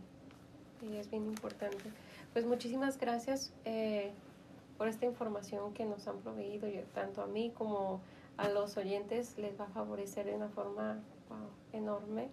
Y 0.82 0.96
es 0.96 1.10
bien 1.10 1.26
importante. 1.26 1.84
Pues 2.32 2.46
muchísimas 2.46 2.98
gracias 2.98 3.52
eh, 3.64 4.12
por 4.78 4.88
esta 4.88 5.06
información 5.06 5.72
que 5.74 5.84
nos 5.84 6.08
han 6.08 6.18
proveído, 6.18 6.68
y 6.68 6.82
tanto 6.94 7.22
a 7.22 7.26
mí 7.26 7.52
como 7.56 8.00
a 8.36 8.48
los 8.48 8.76
oyentes 8.76 9.38
les 9.38 9.58
va 9.60 9.66
a 9.66 9.68
favorecer 9.68 10.26
de 10.26 10.34
una 10.34 10.48
forma 10.48 10.98
wow, 11.28 11.48
enorme. 11.72 12.30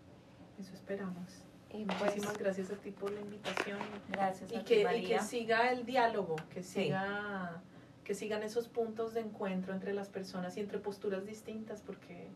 Eso 0.59 0.73
esperamos. 0.73 1.43
Y 1.71 1.85
pues, 1.85 1.99
Muchísimas 1.99 2.37
gracias 2.37 2.71
a 2.71 2.75
ti 2.75 2.89
por 2.89 3.11
la 3.11 3.21
invitación 3.21 3.77
Gracias 4.09 4.51
y 4.51 4.55
a 4.55 4.59
ti, 4.59 4.65
que, 4.65 4.81
y 4.81 4.83
María. 4.83 5.19
que 5.19 5.23
siga 5.23 5.71
el 5.71 5.85
diálogo, 5.85 6.35
que 6.49 6.63
Sí. 6.63 6.85
siga 6.85 7.61
que 8.03 8.15
sigan 8.15 8.41
esos 8.41 8.67
puntos 8.67 9.13
de 9.13 9.19
encuentro 9.19 9.71
entre 9.71 9.93
las 9.93 10.09
personas 10.09 10.57
y 10.57 10.61
entre 10.61 10.79
posturas 10.79 11.27
distintas, 11.27 11.83
porque 11.83 12.27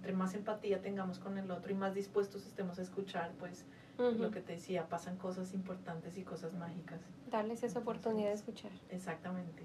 entre 0.00 0.14
más 0.14 0.32
empatía 0.32 0.80
tengamos 0.80 1.18
con 1.18 1.36
el 1.36 1.50
otro 1.50 1.70
y 1.70 1.74
más 1.74 1.94
dispuestos 1.94 2.46
estemos 2.46 2.78
a 2.78 2.82
escuchar, 2.82 3.34
pues 3.38 3.66
lo 3.98 4.30
que 4.30 4.40
te 4.40 4.54
decía, 4.54 4.88
pasan 4.88 5.18
cosas 5.18 5.52
importantes 5.52 6.16
y 6.16 6.22
cosas 6.22 6.54
mágicas. 6.54 7.02
darles 7.30 7.62
esa 7.62 7.80
oportunidad 7.80 8.28
de 8.28 8.34
escuchar. 8.34 8.70
Exactamente. 8.88 9.62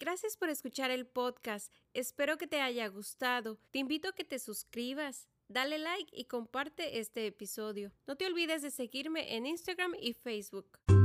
Gracias 0.00 0.36
por 0.36 0.48
escuchar 0.48 0.90
el 0.90 1.06
podcast. 1.06 1.72
Espero 1.94 2.36
que 2.36 2.48
te 2.48 2.60
haya 2.60 2.88
gustado. 2.88 3.58
Te 3.70 3.78
invito 3.78 4.08
a 4.08 4.12
que 4.12 4.24
te 4.24 4.40
suscribas, 4.40 5.28
dale 5.46 5.78
like 5.78 6.10
y 6.12 6.24
comparte 6.24 6.98
este 6.98 7.28
episodio. 7.28 7.92
No 8.08 8.16
te 8.16 8.26
olvides 8.26 8.62
de 8.62 8.70
seguirme 8.70 9.36
en 9.36 9.46
Instagram 9.46 9.94
y 10.00 10.14
Facebook. 10.14 10.99